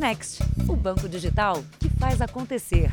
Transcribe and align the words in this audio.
Next, 0.00 0.42
o 0.66 0.74
banco 0.74 1.06
digital 1.06 1.62
que 1.78 1.90
faz 1.90 2.22
acontecer. 2.22 2.90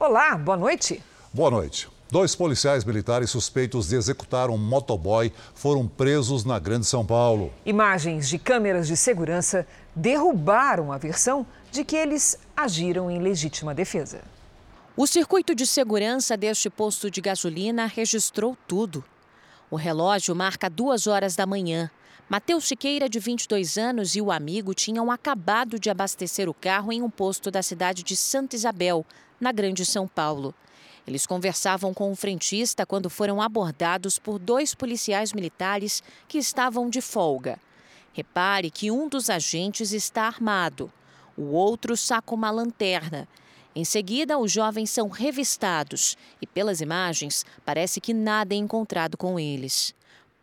Olá, 0.00 0.34
boa 0.34 0.56
noite. 0.56 1.02
Boa 1.30 1.50
noite. 1.50 1.90
Dois 2.10 2.34
policiais 2.34 2.86
militares 2.86 3.28
suspeitos 3.28 3.90
de 3.90 3.96
executar 3.96 4.48
um 4.48 4.56
motoboy 4.56 5.30
foram 5.54 5.86
presos 5.86 6.42
na 6.46 6.58
Grande 6.58 6.86
São 6.86 7.04
Paulo. 7.04 7.52
Imagens 7.66 8.30
de 8.30 8.38
câmeras 8.38 8.86
de 8.86 8.96
segurança 8.96 9.66
derrubaram 9.94 10.90
a 10.90 10.96
versão 10.96 11.46
de 11.70 11.84
que 11.84 11.96
eles 11.96 12.38
agiram 12.56 13.10
em 13.10 13.18
legítima 13.18 13.74
defesa. 13.74 14.22
O 14.96 15.06
circuito 15.06 15.54
de 15.54 15.66
segurança 15.66 16.34
deste 16.34 16.70
posto 16.70 17.10
de 17.10 17.20
gasolina 17.20 17.84
registrou 17.84 18.56
tudo. 18.66 19.04
O 19.70 19.76
relógio 19.76 20.34
marca 20.34 20.70
duas 20.70 21.06
horas 21.06 21.36
da 21.36 21.44
manhã. 21.44 21.90
Matheus 22.30 22.68
Siqueira, 22.68 23.08
de 23.08 23.18
22 23.18 23.78
anos, 23.78 24.14
e 24.14 24.20
o 24.20 24.30
amigo 24.30 24.74
tinham 24.74 25.10
acabado 25.10 25.78
de 25.78 25.88
abastecer 25.88 26.46
o 26.46 26.52
carro 26.52 26.92
em 26.92 27.00
um 27.00 27.08
posto 27.08 27.50
da 27.50 27.62
cidade 27.62 28.02
de 28.02 28.14
Santa 28.14 28.54
Isabel, 28.54 29.06
na 29.40 29.50
Grande 29.50 29.86
São 29.86 30.06
Paulo. 30.06 30.54
Eles 31.06 31.24
conversavam 31.24 31.94
com 31.94 32.12
o 32.12 32.14
frentista 32.14 32.84
quando 32.84 33.08
foram 33.08 33.40
abordados 33.40 34.18
por 34.18 34.38
dois 34.38 34.74
policiais 34.74 35.32
militares 35.32 36.02
que 36.28 36.36
estavam 36.36 36.90
de 36.90 37.00
folga. 37.00 37.58
Repare 38.12 38.70
que 38.70 38.90
um 38.90 39.08
dos 39.08 39.30
agentes 39.30 39.92
está 39.92 40.24
armado, 40.24 40.92
o 41.34 41.44
outro 41.52 41.96
saca 41.96 42.34
uma 42.34 42.50
lanterna. 42.50 43.26
Em 43.74 43.86
seguida, 43.86 44.36
os 44.36 44.52
jovens 44.52 44.90
são 44.90 45.08
revistados 45.08 46.14
e, 46.42 46.46
pelas 46.46 46.82
imagens, 46.82 47.46
parece 47.64 48.02
que 48.02 48.12
nada 48.12 48.54
é 48.54 48.58
encontrado 48.58 49.16
com 49.16 49.40
eles. 49.40 49.96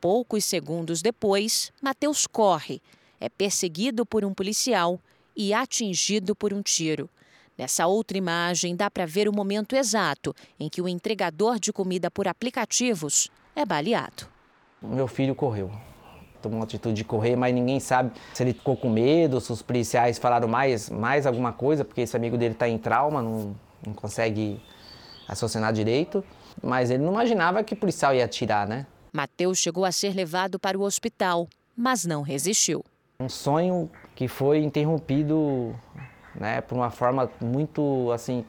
Poucos 0.05 0.45
segundos 0.45 1.02
depois, 1.02 1.73
Mateus 1.82 2.27
corre, 2.27 2.80
é 3.20 3.27
perseguido 3.27 4.05
por 4.05 4.23
um 4.23 4.36
policial 4.36 5.00
e 5.35 5.52
atingido 5.52 6.35
por 6.35 6.54
um 6.54 6.62
tiro. 6.62 7.10
Nessa 7.57 7.88
outra 7.88 8.15
imagem, 8.15 8.76
dá 8.76 8.88
para 8.91 9.07
ver 9.07 9.27
o 9.27 9.34
momento 9.34 9.76
exato 9.76 10.35
em 10.60 10.70
que 10.70 10.80
o 10.80 10.88
entregador 10.88 11.57
de 11.57 11.74
comida 11.74 12.12
por 12.12 12.27
aplicativos 12.27 13.32
é 13.55 13.65
baleado. 13.65 14.27
Meu 14.80 15.07
filho 15.07 15.34
correu. 15.34 15.71
Tomou 16.40 16.60
uma 16.60 16.65
atitude 16.65 16.98
de 16.98 17.04
correr, 17.04 17.35
mas 17.35 17.52
ninguém 17.55 17.80
sabe 17.80 18.12
se 18.32 18.43
ele 18.43 18.54
ficou 18.54 18.77
com 18.77 18.91
medo, 18.91 19.41
se 19.41 19.52
os 19.52 19.63
policiais 19.63 20.20
falaram 20.20 20.48
mais, 20.48 20.87
mais 20.87 21.26
alguma 21.26 21.52
coisa, 21.52 21.84
porque 21.84 22.02
esse 22.02 22.15
amigo 22.15 22.37
dele 22.37 22.54
está 22.54 22.70
em 22.70 22.77
trauma, 22.77 23.24
não, 23.24 23.55
não 23.84 23.96
consegue 23.96 24.62
raciocinar 25.27 25.74
direito. 25.74 26.24
Mas 26.62 26.91
ele 26.91 27.02
não 27.02 27.12
imaginava 27.12 27.63
que 27.63 27.74
o 27.74 27.77
policial 27.77 28.13
ia 28.13 28.24
atirar, 28.24 28.68
né? 28.68 28.85
Mateus 29.16 29.58
chegou 29.58 29.85
a 29.85 29.91
ser 29.94 30.13
levado 30.13 30.60
para 30.60 30.77
o 30.77 30.82
hospital, 30.82 31.48
mas 31.76 32.05
não 32.05 32.21
resistiu. 32.21 32.84
Um 33.18 33.30
sonho 33.30 33.90
que 34.13 34.27
foi 34.27 34.60
interrompido 34.60 35.74
né, 36.35 36.60
por 36.60 36.76
uma 36.76 36.91
forma 36.91 37.32
muito 37.40 38.12
assim 38.12 38.46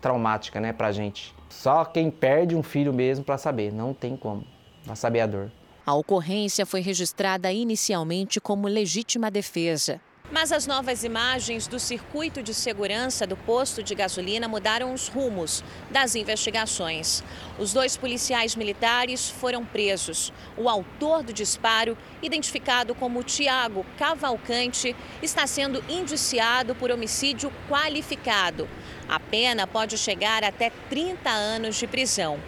traumática, 0.00 0.60
né, 0.60 0.72
pra 0.72 0.90
gente. 0.90 1.32
Só 1.48 1.84
quem 1.84 2.10
perde 2.10 2.56
um 2.56 2.64
filho 2.64 2.92
mesmo 2.92 3.24
para 3.24 3.38
saber, 3.38 3.72
não 3.72 3.94
tem 3.94 4.16
como, 4.16 4.44
para 4.84 4.96
saber 4.96 5.20
a 5.20 5.26
dor. 5.26 5.52
A 5.86 5.94
ocorrência 5.94 6.66
foi 6.66 6.80
registrada 6.80 7.52
inicialmente 7.52 8.40
como 8.40 8.66
legítima 8.66 9.30
defesa. 9.30 10.00
Mas 10.30 10.52
as 10.52 10.66
novas 10.66 11.04
imagens 11.04 11.66
do 11.66 11.78
circuito 11.78 12.42
de 12.42 12.52
segurança 12.52 13.26
do 13.26 13.34
posto 13.34 13.82
de 13.82 13.94
gasolina 13.94 14.46
mudaram 14.46 14.92
os 14.92 15.08
rumos 15.08 15.64
das 15.90 16.14
investigações. 16.14 17.24
Os 17.58 17.72
dois 17.72 17.96
policiais 17.96 18.54
militares 18.54 19.30
foram 19.30 19.64
presos. 19.64 20.30
O 20.54 20.68
autor 20.68 21.22
do 21.22 21.32
disparo, 21.32 21.96
identificado 22.22 22.94
como 22.94 23.22
Tiago 23.22 23.86
Cavalcante, 23.96 24.94
está 25.22 25.46
sendo 25.46 25.82
indiciado 25.88 26.74
por 26.74 26.90
homicídio 26.90 27.50
qualificado. 27.66 28.68
A 29.08 29.18
pena 29.18 29.66
pode 29.66 29.96
chegar 29.96 30.44
até 30.44 30.70
30 30.90 31.30
anos 31.30 31.76
de 31.76 31.86
prisão. 31.86 32.38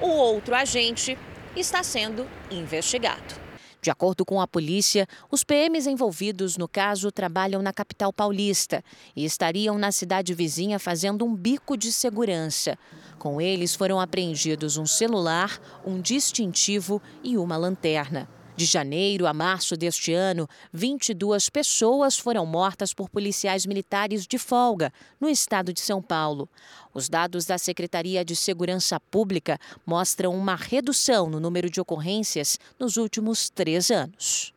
O 0.00 0.08
outro 0.08 0.56
agente 0.56 1.16
está 1.54 1.84
sendo 1.84 2.28
investigado. 2.50 3.47
De 3.80 3.90
acordo 3.90 4.24
com 4.24 4.40
a 4.40 4.46
polícia, 4.46 5.06
os 5.30 5.44
PMs 5.44 5.86
envolvidos 5.86 6.56
no 6.56 6.66
caso 6.66 7.12
trabalham 7.12 7.62
na 7.62 7.72
capital 7.72 8.12
paulista 8.12 8.84
e 9.14 9.24
estariam 9.24 9.78
na 9.78 9.92
cidade 9.92 10.34
vizinha 10.34 10.78
fazendo 10.78 11.24
um 11.24 11.34
bico 11.34 11.76
de 11.76 11.92
segurança. 11.92 12.76
Com 13.18 13.40
eles 13.40 13.74
foram 13.74 14.00
apreendidos 14.00 14.76
um 14.76 14.86
celular, 14.86 15.60
um 15.86 16.00
distintivo 16.00 17.00
e 17.22 17.38
uma 17.38 17.56
lanterna. 17.56 18.28
De 18.58 18.64
janeiro 18.64 19.24
a 19.24 19.32
março 19.32 19.76
deste 19.76 20.12
ano, 20.12 20.48
22 20.72 21.48
pessoas 21.48 22.18
foram 22.18 22.44
mortas 22.44 22.92
por 22.92 23.08
policiais 23.08 23.64
militares 23.64 24.26
de 24.26 24.36
folga 24.36 24.92
no 25.20 25.28
estado 25.28 25.72
de 25.72 25.78
São 25.78 26.02
Paulo. 26.02 26.48
Os 26.92 27.08
dados 27.08 27.46
da 27.46 27.56
Secretaria 27.56 28.24
de 28.24 28.34
Segurança 28.34 28.98
Pública 28.98 29.60
mostram 29.86 30.34
uma 30.34 30.56
redução 30.56 31.30
no 31.30 31.38
número 31.38 31.70
de 31.70 31.80
ocorrências 31.80 32.58
nos 32.80 32.96
últimos 32.96 33.48
três 33.48 33.92
anos. 33.92 34.52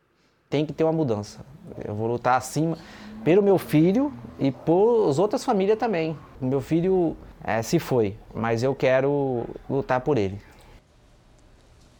Tem 0.50 0.66
que 0.66 0.72
ter 0.72 0.82
uma 0.82 0.92
mudança. 0.92 1.38
Eu 1.84 1.94
vou 1.94 2.08
lutar 2.08 2.36
acima 2.36 2.76
pelo 3.22 3.40
meu 3.40 3.56
filho 3.56 4.12
e 4.36 4.50
por 4.50 5.10
as 5.10 5.20
outras 5.20 5.44
famílias 5.44 5.78
também. 5.78 6.18
Meu 6.40 6.60
filho 6.60 7.16
é, 7.44 7.62
se 7.62 7.78
foi, 7.78 8.16
mas 8.34 8.64
eu 8.64 8.74
quero 8.74 9.44
lutar 9.70 10.00
por 10.00 10.18
ele. 10.18 10.40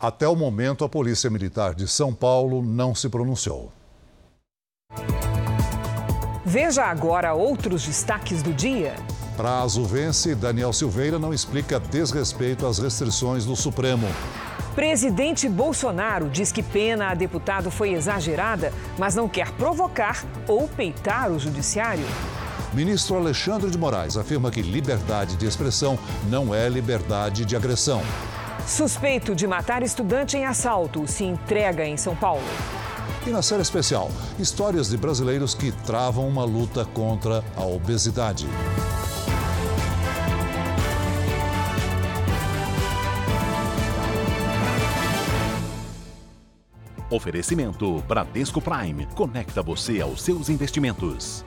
Até 0.02 0.26
o 0.26 0.34
momento, 0.34 0.84
a 0.84 0.88
Polícia 0.88 1.30
Militar 1.30 1.76
de 1.76 1.86
São 1.86 2.12
Paulo 2.12 2.60
não 2.60 2.92
se 2.92 3.08
pronunciou. 3.08 3.70
Veja 6.44 6.82
agora 6.86 7.32
outros 7.34 7.86
destaques 7.86 8.42
do 8.42 8.52
dia. 8.52 8.96
Prazo 9.36 9.84
vence, 9.84 10.34
Daniel 10.34 10.72
Silveira 10.72 11.20
não 11.20 11.32
explica 11.32 11.78
desrespeito 11.78 12.66
às 12.66 12.80
restrições 12.80 13.44
do 13.44 13.54
Supremo. 13.54 14.08
Presidente 14.74 15.48
Bolsonaro 15.48 16.28
diz 16.28 16.50
que 16.50 16.64
pena 16.64 17.10
a 17.10 17.14
deputado 17.14 17.70
foi 17.70 17.92
exagerada, 17.92 18.72
mas 18.98 19.14
não 19.14 19.28
quer 19.28 19.52
provocar 19.52 20.24
ou 20.48 20.66
peitar 20.66 21.30
o 21.30 21.38
judiciário. 21.38 22.04
Ministro 22.74 23.16
Alexandre 23.16 23.70
de 23.70 23.78
Moraes 23.78 24.16
afirma 24.16 24.50
que 24.50 24.62
liberdade 24.62 25.36
de 25.36 25.46
expressão 25.46 25.96
não 26.28 26.52
é 26.52 26.68
liberdade 26.68 27.44
de 27.44 27.54
agressão. 27.54 28.02
Suspeito 28.66 29.34
de 29.34 29.46
matar 29.46 29.82
estudante 29.82 30.36
em 30.36 30.46
assalto 30.46 31.06
se 31.06 31.24
entrega 31.24 31.84
em 31.84 31.96
São 31.96 32.14
Paulo. 32.14 32.42
E 33.26 33.30
na 33.30 33.42
série 33.42 33.62
especial, 33.62 34.10
histórias 34.38 34.88
de 34.88 34.96
brasileiros 34.96 35.54
que 35.54 35.72
travam 35.84 36.28
uma 36.28 36.44
luta 36.44 36.84
contra 36.84 37.44
a 37.56 37.64
obesidade. 37.64 38.46
Oferecimento 47.10 48.02
Bradesco 48.08 48.60
Prime. 48.60 49.06
Conecta 49.14 49.62
você 49.62 50.00
aos 50.00 50.22
seus 50.22 50.48
investimentos. 50.48 51.44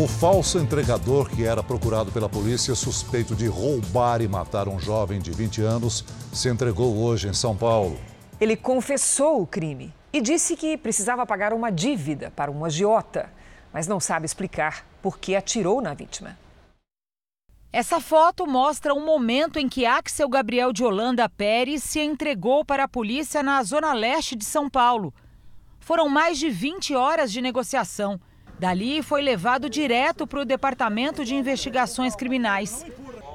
O 0.00 0.06
falso 0.06 0.60
entregador 0.60 1.28
que 1.28 1.42
era 1.42 1.60
procurado 1.60 2.12
pela 2.12 2.28
polícia 2.28 2.72
suspeito 2.76 3.34
de 3.34 3.48
roubar 3.48 4.22
e 4.22 4.28
matar 4.28 4.68
um 4.68 4.78
jovem 4.78 5.20
de 5.20 5.32
20 5.32 5.60
anos 5.62 6.04
se 6.32 6.48
entregou 6.48 6.96
hoje 6.98 7.26
em 7.26 7.34
São 7.34 7.56
Paulo. 7.56 7.98
Ele 8.40 8.56
confessou 8.56 9.42
o 9.42 9.46
crime 9.46 9.92
e 10.12 10.20
disse 10.20 10.54
que 10.54 10.76
precisava 10.76 11.26
pagar 11.26 11.52
uma 11.52 11.72
dívida 11.72 12.30
para 12.36 12.48
um 12.48 12.64
agiota, 12.64 13.28
mas 13.72 13.88
não 13.88 13.98
sabe 13.98 14.24
explicar 14.24 14.86
por 15.02 15.18
que 15.18 15.34
atirou 15.34 15.80
na 15.82 15.94
vítima. 15.94 16.38
Essa 17.72 18.00
foto 18.00 18.46
mostra 18.46 18.94
um 18.94 19.04
momento 19.04 19.58
em 19.58 19.68
que 19.68 19.84
Axel 19.84 20.28
Gabriel 20.28 20.72
de 20.72 20.84
Holanda 20.84 21.28
Pérez 21.28 21.82
se 21.82 21.98
entregou 21.98 22.64
para 22.64 22.84
a 22.84 22.88
polícia 22.88 23.42
na 23.42 23.60
zona 23.64 23.92
leste 23.94 24.36
de 24.36 24.44
São 24.44 24.70
Paulo. 24.70 25.12
Foram 25.80 26.08
mais 26.08 26.38
de 26.38 26.48
20 26.48 26.94
horas 26.94 27.32
de 27.32 27.42
negociação. 27.42 28.20
Dali 28.58 29.02
foi 29.02 29.22
levado 29.22 29.70
direto 29.70 30.26
para 30.26 30.40
o 30.40 30.44
Departamento 30.44 31.24
de 31.24 31.34
Investigações 31.34 32.16
Criminais. 32.16 32.84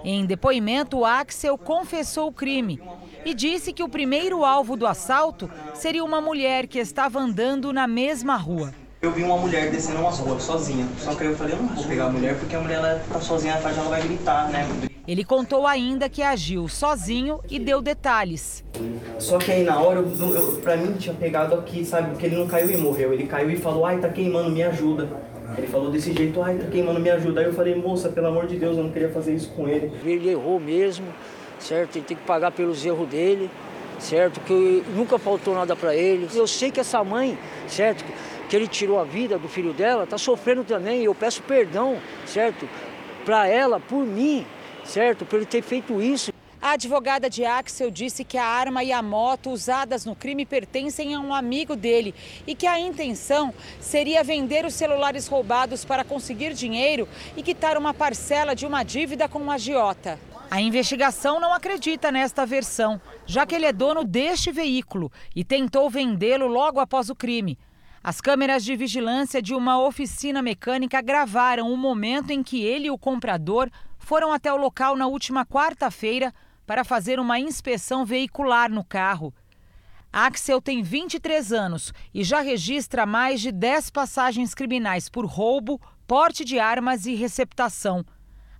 Em 0.03 0.25
depoimento, 0.25 1.05
Axel 1.05 1.57
confessou 1.57 2.27
o 2.27 2.33
crime 2.33 2.81
e 3.23 3.33
disse 3.33 3.71
que 3.71 3.81
o 3.81 3.87
primeiro 3.87 4.43
alvo 4.43 4.75
do 4.75 4.85
assalto 4.85 5.49
seria 5.73 6.03
uma 6.03 6.19
mulher 6.19 6.67
que 6.67 6.77
estava 6.77 7.19
andando 7.19 7.71
na 7.71 7.87
mesma 7.87 8.35
rua. 8.35 8.73
Eu 9.01 9.13
vi 9.13 9.23
uma 9.23 9.37
mulher 9.37 9.71
descendo 9.71 9.99
uma 9.99 10.11
rua 10.11 10.39
sozinha, 10.41 10.85
só 10.97 11.15
que 11.15 11.23
eu 11.23 11.35
falei, 11.37 11.53
eu 11.53 11.61
não 11.61 11.69
vou 11.69 11.83
pegar 11.85 12.05
a 12.05 12.09
mulher 12.09 12.37
porque 12.37 12.55
a 12.55 12.59
mulher 12.59 12.79
ela 12.79 13.01
tá 13.11 13.21
sozinha 13.21 13.55
atrás, 13.55 13.77
ela 13.77 13.89
vai 13.89 14.01
gritar, 14.01 14.49
né? 14.49 14.67
Ele 15.05 15.25
contou 15.25 15.67
ainda 15.67 16.07
que 16.07 16.21
agiu 16.21 16.69
sozinho 16.69 17.41
e 17.49 17.59
deu 17.59 17.81
detalhes. 17.81 18.63
Só 19.19 19.37
que 19.37 19.51
aí 19.51 19.63
na 19.63 19.77
hora, 19.77 19.99
eu, 19.99 20.35
eu, 20.35 20.61
pra 20.61 20.77
mim 20.77 20.93
tinha 20.93 21.13
pegado 21.13 21.55
aqui, 21.55 21.83
sabe? 21.83 22.11
Porque 22.11 22.25
ele 22.25 22.37
não 22.37 22.47
caiu 22.47 22.71
e 22.71 22.77
morreu. 22.77 23.13
Ele 23.13 23.27
caiu 23.27 23.49
e 23.49 23.57
falou, 23.57 23.85
ai, 23.85 23.99
tá 23.99 24.07
queimando, 24.07 24.49
me 24.49 24.63
ajuda. 24.63 25.09
Ele 25.57 25.67
falou 25.67 25.91
desse 25.91 26.13
jeito, 26.13 26.41
ai, 26.41 26.57
tá 26.57 26.67
queimando, 26.67 27.01
me 27.01 27.09
ajuda. 27.09 27.41
Aí 27.41 27.47
eu 27.47 27.53
falei, 27.53 27.75
moça, 27.75 28.07
pelo 28.07 28.27
amor 28.27 28.47
de 28.47 28.55
Deus, 28.55 28.77
eu 28.77 28.83
não 28.83 28.91
queria 28.91 29.09
fazer 29.09 29.33
isso 29.35 29.51
com 29.51 29.67
ele. 29.67 29.91
Ele 30.05 30.29
errou 30.29 30.57
mesmo, 30.57 31.05
certo? 31.59 31.97
Ele 31.97 32.05
tem 32.05 32.15
que 32.15 32.23
pagar 32.23 32.51
pelos 32.51 32.85
erros 32.85 33.09
dele, 33.09 33.51
certo? 33.99 34.39
Que 34.39 34.83
nunca 34.95 35.19
faltou 35.19 35.53
nada 35.53 35.75
para 35.75 35.93
ele. 35.93 36.29
Eu 36.33 36.47
sei 36.47 36.71
que 36.71 36.79
essa 36.79 37.03
mãe, 37.03 37.37
certo? 37.67 38.05
Que 38.47 38.55
ele 38.55 38.69
tirou 38.69 38.97
a 38.97 39.03
vida 39.03 39.37
do 39.37 39.49
filho 39.49 39.73
dela, 39.73 40.07
tá 40.07 40.17
sofrendo 40.17 40.63
também. 40.63 41.01
E 41.01 41.05
eu 41.05 41.13
peço 41.13 41.43
perdão, 41.43 41.97
certo? 42.25 42.69
Para 43.25 43.47
ela, 43.47 43.81
por 43.81 44.05
mim, 44.05 44.45
certo? 44.85 45.25
Por 45.25 45.37
ele 45.37 45.45
ter 45.45 45.61
feito 45.61 46.01
isso. 46.01 46.31
A 46.61 46.71
advogada 46.71 47.29
de 47.29 47.43
Axel 47.43 47.91
disse 47.91 48.23
que 48.23 48.37
a 48.37 48.45
arma 48.45 48.85
e 48.85 48.93
a 48.93 49.01
moto 49.01 49.49
usadas 49.49 50.05
no 50.05 50.15
crime 50.15 50.45
pertencem 50.45 51.13
a 51.13 51.19
um 51.19 51.33
amigo 51.33 51.75
dele 51.75 52.15
e 52.47 52.55
que 52.55 52.65
a 52.65 52.79
intenção 52.79 53.53
seria 53.81 54.23
vender 54.23 54.65
os 54.65 54.73
celulares 54.73 55.27
roubados 55.27 55.83
para 55.83 56.05
conseguir 56.05 56.53
dinheiro 56.53 57.05
e 57.35 57.43
quitar 57.43 57.77
uma 57.77 57.93
parcela 57.93 58.55
de 58.55 58.65
uma 58.65 58.81
dívida 58.81 59.27
com 59.27 59.39
um 59.39 59.51
agiota. 59.51 60.17
A 60.49 60.61
investigação 60.61 61.37
não 61.37 61.53
acredita 61.53 62.11
nesta 62.13 62.45
versão, 62.45 63.01
já 63.25 63.45
que 63.45 63.55
ele 63.55 63.65
é 63.65 63.73
dono 63.73 64.05
deste 64.05 64.49
veículo 64.49 65.11
e 65.35 65.43
tentou 65.43 65.89
vendê-lo 65.89 66.47
logo 66.47 66.79
após 66.79 67.09
o 67.09 67.15
crime. 67.15 67.59
As 68.01 68.21
câmeras 68.21 68.63
de 68.63 68.75
vigilância 68.75 69.41
de 69.41 69.53
uma 69.53 69.81
oficina 69.81 70.41
mecânica 70.41 71.01
gravaram 71.01 71.73
o 71.73 71.75
momento 71.75 72.31
em 72.31 72.43
que 72.43 72.63
ele 72.63 72.87
e 72.87 72.91
o 72.91 72.97
comprador 72.97 73.69
foram 74.13 74.31
até 74.31 74.53
o 74.53 74.57
local 74.57 74.95
na 74.95 75.07
última 75.07 75.43
quarta-feira 75.43 76.31
para 76.67 76.83
fazer 76.83 77.19
uma 77.19 77.39
inspeção 77.39 78.05
veicular 78.05 78.69
no 78.69 78.83
carro. 78.83 79.33
Axel 80.13 80.61
tem 80.61 80.83
23 80.83 81.51
anos 81.51 81.91
e 82.13 82.23
já 82.23 82.39
registra 82.39 83.07
mais 83.07 83.41
de 83.41 83.51
10 83.51 83.89
passagens 83.89 84.53
criminais 84.53 85.09
por 85.09 85.25
roubo, 85.25 85.81
porte 86.05 86.45
de 86.45 86.59
armas 86.59 87.07
e 87.07 87.15
receptação. 87.15 88.05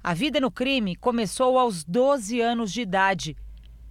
A 0.03 0.11
vida 0.15 0.39
no 0.39 0.49
crime 0.49 0.95
começou 0.95 1.59
aos 1.59 1.83
12 1.83 2.41
anos 2.41 2.73
de 2.73 2.81
idade. 2.81 3.37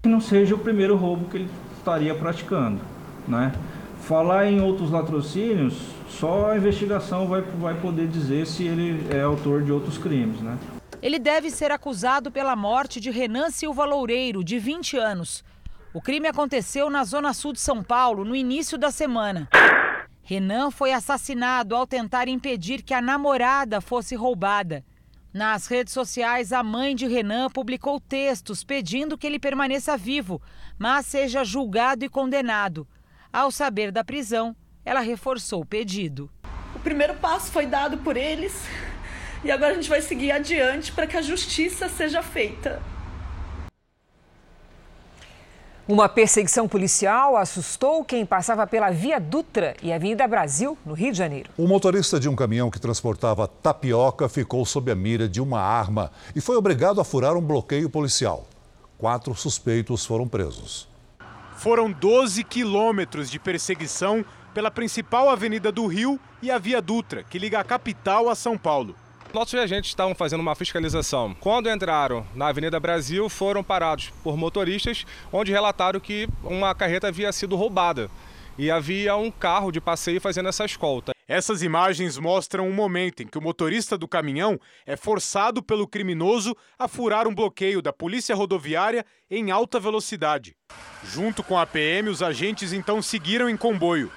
Que 0.02 0.08
não 0.08 0.20
seja 0.20 0.56
o 0.56 0.58
primeiro 0.58 0.96
roubo 0.96 1.30
que 1.30 1.36
ele 1.36 1.50
estaria 1.78 2.12
praticando, 2.12 2.80
né? 3.28 3.52
Falar 4.00 4.50
em 4.50 4.60
outros 4.60 4.90
latrocínios, 4.90 5.74
só 6.08 6.50
a 6.50 6.56
investigação 6.56 7.28
vai, 7.28 7.40
vai 7.40 7.80
poder 7.80 8.08
dizer 8.08 8.48
se 8.48 8.64
ele 8.64 9.06
é 9.16 9.22
autor 9.22 9.62
de 9.62 9.70
outros 9.70 9.96
crimes, 9.96 10.40
né? 10.40 10.58
Ele 11.02 11.18
deve 11.18 11.50
ser 11.50 11.72
acusado 11.72 12.30
pela 12.30 12.54
morte 12.54 13.00
de 13.00 13.10
Renan 13.10 13.50
Silva 13.50 13.84
Loureiro, 13.84 14.44
de 14.44 14.56
20 14.60 14.96
anos. 14.96 15.44
O 15.92 16.00
crime 16.00 16.28
aconteceu 16.28 16.88
na 16.88 17.02
zona 17.02 17.34
sul 17.34 17.52
de 17.52 17.60
São 17.60 17.82
Paulo 17.82 18.24
no 18.24 18.36
início 18.36 18.78
da 18.78 18.92
semana. 18.92 19.48
Renan 20.22 20.70
foi 20.70 20.92
assassinado 20.92 21.74
ao 21.74 21.88
tentar 21.88 22.28
impedir 22.28 22.82
que 22.82 22.94
a 22.94 23.02
namorada 23.02 23.80
fosse 23.80 24.14
roubada. 24.14 24.84
Nas 25.34 25.66
redes 25.66 25.92
sociais, 25.92 26.52
a 26.52 26.62
mãe 26.62 26.94
de 26.94 27.08
Renan 27.08 27.50
publicou 27.50 27.98
textos 27.98 28.62
pedindo 28.62 29.18
que 29.18 29.26
ele 29.26 29.40
permaneça 29.40 29.96
vivo, 29.96 30.40
mas 30.78 31.06
seja 31.06 31.42
julgado 31.42 32.04
e 32.04 32.08
condenado. 32.08 32.86
Ao 33.32 33.50
saber 33.50 33.90
da 33.90 34.04
prisão, 34.04 34.54
ela 34.84 35.00
reforçou 35.00 35.62
o 35.62 35.66
pedido. 35.66 36.30
O 36.76 36.78
primeiro 36.78 37.14
passo 37.14 37.50
foi 37.50 37.66
dado 37.66 37.98
por 37.98 38.16
eles 38.16 38.64
e 39.44 39.50
agora 39.50 39.72
a 39.72 39.74
gente 39.74 39.88
vai 39.88 40.00
seguir 40.00 40.30
adiante 40.30 40.92
para 40.92 41.06
que 41.06 41.16
a 41.16 41.22
justiça 41.22 41.88
seja 41.88 42.22
feita. 42.22 42.80
Uma 45.88 46.08
perseguição 46.08 46.68
policial 46.68 47.36
assustou 47.36 48.04
quem 48.04 48.24
passava 48.24 48.66
pela 48.68 48.90
Via 48.90 49.18
Dutra 49.18 49.74
e 49.82 49.92
Avenida 49.92 50.28
Brasil, 50.28 50.78
no 50.86 50.94
Rio 50.94 51.10
de 51.10 51.18
Janeiro. 51.18 51.50
O 51.58 51.66
motorista 51.66 52.20
de 52.20 52.28
um 52.28 52.36
caminhão 52.36 52.70
que 52.70 52.80
transportava 52.80 53.48
tapioca 53.48 54.28
ficou 54.28 54.64
sob 54.64 54.92
a 54.92 54.94
mira 54.94 55.28
de 55.28 55.40
uma 55.40 55.60
arma 55.60 56.12
e 56.36 56.40
foi 56.40 56.56
obrigado 56.56 57.00
a 57.00 57.04
furar 57.04 57.36
um 57.36 57.42
bloqueio 57.42 57.90
policial. 57.90 58.46
Quatro 58.96 59.34
suspeitos 59.34 60.06
foram 60.06 60.28
presos. 60.28 60.88
Foram 61.56 61.90
12 61.90 62.44
quilômetros 62.44 63.28
de 63.28 63.40
perseguição 63.40 64.24
pela 64.54 64.70
principal 64.70 65.28
avenida 65.28 65.72
do 65.72 65.88
Rio 65.88 66.18
e 66.40 66.48
a 66.50 66.58
Via 66.58 66.80
Dutra, 66.80 67.24
que 67.24 67.40
liga 67.40 67.58
a 67.58 67.64
capital 67.64 68.28
a 68.28 68.36
São 68.36 68.56
Paulo. 68.56 68.94
Nossos 69.32 69.58
agentes 69.58 69.90
estavam 69.90 70.14
fazendo 70.14 70.42
uma 70.42 70.54
fiscalização. 70.54 71.34
Quando 71.40 71.70
entraram 71.70 72.26
na 72.34 72.48
Avenida 72.48 72.78
Brasil, 72.78 73.30
foram 73.30 73.64
parados 73.64 74.12
por 74.22 74.36
motoristas, 74.36 75.06
onde 75.32 75.50
relataram 75.50 75.98
que 75.98 76.28
uma 76.44 76.74
carreta 76.74 77.08
havia 77.08 77.32
sido 77.32 77.56
roubada 77.56 78.10
e 78.58 78.70
havia 78.70 79.16
um 79.16 79.30
carro 79.30 79.72
de 79.72 79.80
passeio 79.80 80.20
fazendo 80.20 80.50
essa 80.50 80.66
escolta. 80.66 81.12
Essas 81.26 81.62
imagens 81.62 82.18
mostram 82.18 82.68
um 82.68 82.74
momento 82.74 83.22
em 83.22 83.26
que 83.26 83.38
o 83.38 83.42
motorista 83.42 83.96
do 83.96 84.06
caminhão 84.06 84.60
é 84.84 84.96
forçado 84.96 85.62
pelo 85.62 85.88
criminoso 85.88 86.54
a 86.78 86.86
furar 86.86 87.26
um 87.26 87.34
bloqueio 87.34 87.80
da 87.80 87.92
polícia 87.92 88.34
rodoviária 88.34 89.02
em 89.30 89.50
alta 89.50 89.80
velocidade. 89.80 90.54
Junto 91.04 91.42
com 91.42 91.58
a 91.58 91.64
PM, 91.64 92.10
os 92.10 92.22
agentes 92.22 92.74
então 92.74 93.00
seguiram 93.00 93.48
em 93.48 93.56
comboio. 93.56 94.12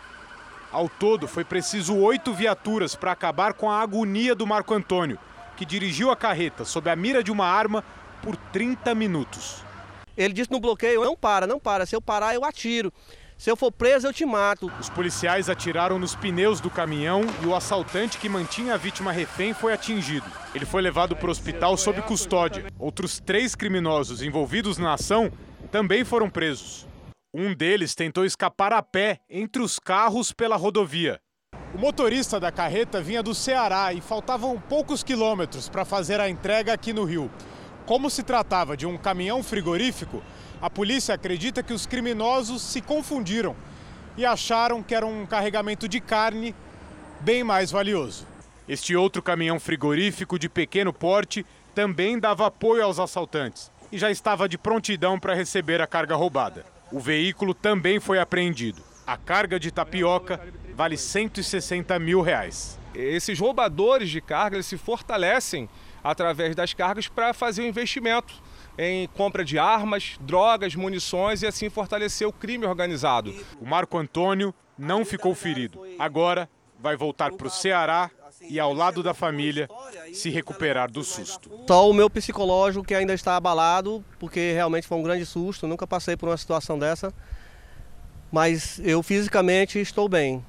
Ao 0.75 0.89
todo, 0.89 1.25
foi 1.25 1.45
preciso 1.45 1.95
oito 1.95 2.33
viaturas 2.33 2.95
para 2.95 3.13
acabar 3.13 3.53
com 3.53 3.71
a 3.71 3.79
agonia 3.79 4.35
do 4.35 4.45
Marco 4.45 4.73
Antônio, 4.73 5.17
que 5.55 5.63
dirigiu 5.63 6.11
a 6.11 6.17
carreta 6.17 6.65
sob 6.65 6.89
a 6.89 6.95
mira 6.97 7.23
de 7.23 7.31
uma 7.31 7.45
arma 7.47 7.81
por 8.21 8.35
30 8.35 8.93
minutos. 8.93 9.63
Ele 10.17 10.33
disse 10.33 10.51
no 10.51 10.59
bloqueio: 10.59 11.05
não 11.05 11.15
para, 11.15 11.47
não 11.47 11.61
para, 11.61 11.85
se 11.85 11.95
eu 11.95 12.01
parar 12.01 12.35
eu 12.35 12.43
atiro. 12.43 12.91
Se 13.37 13.49
eu 13.49 13.55
for 13.55 13.71
preso, 13.71 14.07
eu 14.07 14.11
te 14.11 14.25
mato. 14.25 14.69
Os 14.77 14.89
policiais 14.89 15.49
atiraram 15.49 15.97
nos 15.97 16.13
pneus 16.13 16.59
do 16.59 16.69
caminhão 16.69 17.21
e 17.41 17.45
o 17.45 17.55
assaltante 17.55 18.17
que 18.17 18.27
mantinha 18.27 18.73
a 18.73 18.77
vítima 18.77 19.13
refém 19.13 19.53
foi 19.53 19.71
atingido. 19.71 20.29
Ele 20.53 20.65
foi 20.65 20.81
levado 20.81 21.15
para 21.15 21.29
o 21.29 21.31
hospital 21.31 21.77
sob 21.77 22.01
custódia. 22.01 22.65
Outros 22.77 23.21
três 23.21 23.55
criminosos 23.55 24.21
envolvidos 24.21 24.77
na 24.77 24.95
ação 24.95 25.31
também 25.71 26.03
foram 26.03 26.29
presos. 26.29 26.85
Um 27.37 27.53
deles 27.53 27.93
tentou 27.93 28.23
escapar 28.23 28.71
a 28.71 28.81
pé 28.81 29.19
entre 29.29 29.61
os 29.61 29.77
carros 29.77 30.31
pela 30.31 30.55
rodovia. 30.55 31.19
O 31.73 31.77
motorista 31.77 32.39
da 32.39 32.49
carreta 32.49 33.01
vinha 33.01 33.21
do 33.21 33.35
Ceará 33.35 33.91
e 33.91 33.99
faltavam 33.99 34.57
poucos 34.57 35.03
quilômetros 35.03 35.67
para 35.67 35.83
fazer 35.83 36.21
a 36.21 36.29
entrega 36.29 36.71
aqui 36.71 36.93
no 36.93 37.03
Rio. 37.03 37.29
Como 37.85 38.09
se 38.09 38.23
tratava 38.23 38.77
de 38.77 38.85
um 38.85 38.97
caminhão 38.97 39.43
frigorífico, 39.43 40.23
a 40.61 40.69
polícia 40.69 41.13
acredita 41.13 41.61
que 41.61 41.73
os 41.73 41.85
criminosos 41.85 42.61
se 42.61 42.79
confundiram 42.81 43.53
e 44.15 44.25
acharam 44.25 44.81
que 44.81 44.95
era 44.95 45.05
um 45.05 45.25
carregamento 45.25 45.89
de 45.89 45.99
carne 45.99 46.55
bem 47.19 47.43
mais 47.43 47.69
valioso. 47.69 48.25
Este 48.65 48.95
outro 48.95 49.21
caminhão 49.21 49.59
frigorífico 49.59 50.39
de 50.39 50.47
pequeno 50.47 50.93
porte 50.93 51.45
também 51.75 52.17
dava 52.17 52.47
apoio 52.47 52.85
aos 52.85 52.97
assaltantes 52.97 53.69
e 53.91 53.97
já 53.97 54.09
estava 54.09 54.47
de 54.47 54.57
prontidão 54.57 55.19
para 55.19 55.33
receber 55.33 55.81
a 55.81 55.87
carga 55.87 56.15
roubada. 56.15 56.74
O 56.95 56.99
veículo 57.01 57.53
também 57.53 57.99
foi 57.99 58.19
apreendido. 58.19 58.81
A 59.05 59.17
carga 59.17 59.59
de 59.59 59.69
tapioca 59.69 60.39
vale 60.73 60.95
160 60.95 61.99
mil 61.99 62.21
reais. 62.21 62.79
Esses 62.93 63.37
roubadores 63.37 64.09
de 64.09 64.21
carga 64.21 64.55
eles 64.55 64.65
se 64.65 64.77
fortalecem 64.77 65.67
através 66.01 66.55
das 66.55 66.73
cargas 66.73 67.09
para 67.09 67.33
fazer 67.33 67.63
o 67.63 67.65
um 67.65 67.67
investimento 67.67 68.33
em 68.77 69.09
compra 69.09 69.43
de 69.43 69.59
armas, 69.59 70.15
drogas, 70.21 70.73
munições 70.73 71.41
e 71.41 71.47
assim 71.47 71.69
fortalecer 71.69 72.25
o 72.25 72.31
crime 72.31 72.65
organizado. 72.65 73.35
O 73.59 73.65
Marco 73.65 73.97
Antônio 73.97 74.55
não 74.77 75.03
ficou 75.03 75.35
ferido. 75.35 75.81
Agora 75.99 76.49
vai 76.79 76.95
voltar 76.95 77.33
para 77.33 77.47
o 77.47 77.51
Ceará 77.51 78.09
e, 78.49 78.59
ao 78.59 78.73
lado 78.73 79.01
da 79.01 79.13
família, 79.13 79.67
se 80.13 80.29
recuperar 80.29 80.91
do 80.91 81.03
susto. 81.03 81.49
Só 81.67 81.89
o 81.89 81.93
meu 81.93 82.09
psicológico 82.09 82.85
que 82.85 82.95
ainda 82.95 83.13
está 83.13 83.35
abalado, 83.35 84.03
porque 84.19 84.53
realmente 84.53 84.87
foi 84.87 84.97
um 84.97 85.03
grande 85.03 85.25
susto, 85.25 85.67
nunca 85.67 85.85
passei 85.85 86.15
por 86.15 86.29
uma 86.29 86.37
situação 86.37 86.77
dessa, 86.77 87.13
mas 88.31 88.79
eu 88.83 89.01
fisicamente 89.01 89.79
estou 89.79 90.09
bem. 90.09 90.43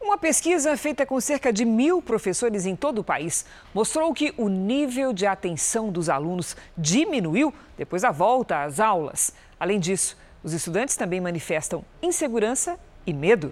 Uma 0.00 0.18
pesquisa 0.18 0.76
feita 0.76 1.06
com 1.06 1.18
cerca 1.18 1.50
de 1.50 1.64
mil 1.64 2.02
professores 2.02 2.66
em 2.66 2.76
todo 2.76 2.98
o 2.98 3.04
país 3.04 3.46
mostrou 3.72 4.12
que 4.12 4.34
o 4.36 4.50
nível 4.50 5.14
de 5.14 5.24
atenção 5.24 5.90
dos 5.90 6.10
alunos 6.10 6.54
diminuiu 6.76 7.54
depois 7.78 8.02
da 8.02 8.10
volta 8.10 8.64
às 8.64 8.78
aulas. 8.78 9.32
Além 9.58 9.80
disso, 9.80 10.14
os 10.42 10.52
estudantes 10.52 10.94
também 10.94 11.22
manifestam 11.22 11.82
insegurança 12.02 12.78
e 13.06 13.14
medo. 13.14 13.50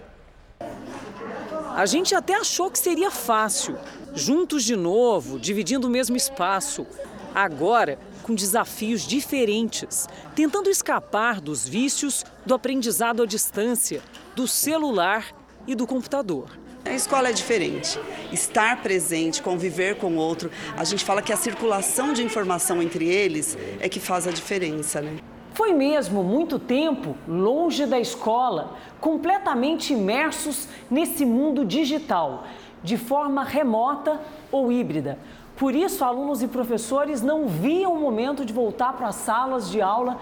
A 1.75 1.87
gente 1.87 2.14
até 2.14 2.35
achou 2.35 2.71
que 2.71 2.79
seria 2.79 3.11
fácil, 3.11 3.79
juntos 4.14 4.62
de 4.62 4.76
novo, 4.76 5.38
dividindo 5.38 5.87
o 5.87 5.91
mesmo 5.91 6.14
espaço. 6.14 6.87
Agora, 7.35 7.99
com 8.23 8.35
desafios 8.35 9.07
diferentes, 9.07 10.07
tentando 10.35 10.69
escapar 10.69 11.41
dos 11.41 11.67
vícios 11.67 12.25
do 12.45 12.52
aprendizado 12.52 13.23
à 13.23 13.26
distância, 13.26 14.02
do 14.37 14.47
celular 14.47 15.35
e 15.67 15.75
do 15.75 15.87
computador. 15.87 16.50
A 16.85 16.93
escola 16.93 17.31
é 17.31 17.33
diferente. 17.33 17.99
Estar 18.31 18.83
presente, 18.83 19.41
conviver 19.41 19.97
com 19.97 20.12
o 20.12 20.17
outro. 20.17 20.50
A 20.76 20.85
gente 20.85 21.05
fala 21.05 21.23
que 21.23 21.33
a 21.33 21.37
circulação 21.38 22.12
de 22.12 22.23
informação 22.23 22.83
entre 22.83 23.09
eles 23.09 23.57
é 23.81 23.88
que 23.88 23.99
faz 23.99 24.26
a 24.26 24.31
diferença, 24.31 25.00
né? 25.00 25.17
Foi 25.54 25.73
mesmo 25.75 26.23
muito 26.25 26.59
tempo 26.59 27.14
longe 27.28 27.85
da 27.85 28.00
escola, 28.00 28.75
completamente 29.00 29.92
imersos 29.92 30.66
nesse 30.90 31.26
mundo 31.26 31.64
digital, 31.64 32.44
de 32.82 32.97
forma 32.97 33.44
remota 33.44 34.18
ou 34.50 34.73
híbrida. 34.73 35.18
Por 35.56 35.75
isso, 35.75 36.04
alunos 36.04 36.42
e 36.42 36.49
professores 36.49 37.21
não 37.21 37.47
viam 37.47 37.92
o 37.92 38.00
momento 38.00 38.44
de 38.44 38.52
voltar 38.52 38.94
para 38.94 39.09
as 39.09 39.16
salas 39.16 39.71
de 39.71 39.82
aula 39.82 40.18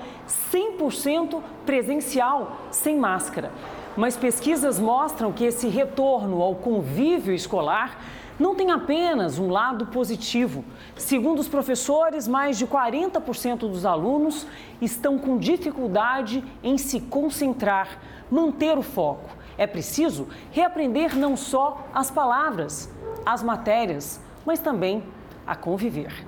100% 0.52 1.40
presencial, 1.64 2.56
sem 2.70 2.96
máscara. 2.96 3.52
Mas 3.96 4.16
pesquisas 4.16 4.80
mostram 4.80 5.32
que 5.32 5.44
esse 5.44 5.68
retorno 5.68 6.42
ao 6.42 6.56
convívio 6.56 7.32
escolar 7.32 7.98
não 8.40 8.54
tem 8.54 8.70
apenas 8.70 9.38
um 9.38 9.50
lado 9.50 9.86
positivo. 9.86 10.64
Segundo 10.96 11.40
os 11.40 11.48
professores, 11.48 12.26
mais 12.26 12.56
de 12.56 12.66
40% 12.66 13.58
dos 13.58 13.84
alunos 13.84 14.46
estão 14.80 15.18
com 15.18 15.36
dificuldade 15.36 16.42
em 16.62 16.78
se 16.78 17.00
concentrar, 17.00 18.00
manter 18.30 18.78
o 18.78 18.82
foco. 18.82 19.28
É 19.58 19.66
preciso 19.66 20.26
reaprender 20.50 21.14
não 21.16 21.36
só 21.36 21.86
as 21.92 22.10
palavras, 22.10 22.90
as 23.26 23.42
matérias, 23.42 24.18
mas 24.46 24.58
também 24.58 25.04
a 25.46 25.54
conviver. 25.54 26.26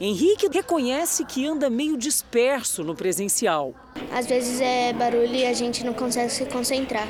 Henrique 0.00 0.48
reconhece 0.52 1.24
que 1.24 1.46
anda 1.46 1.70
meio 1.70 1.96
disperso 1.96 2.82
no 2.82 2.96
presencial. 2.96 3.74
Às 4.10 4.26
vezes 4.26 4.60
é 4.60 4.92
barulho 4.92 5.34
e 5.34 5.46
a 5.46 5.52
gente 5.52 5.84
não 5.84 5.92
consegue 5.92 6.30
se 6.30 6.46
concentrar. 6.46 7.06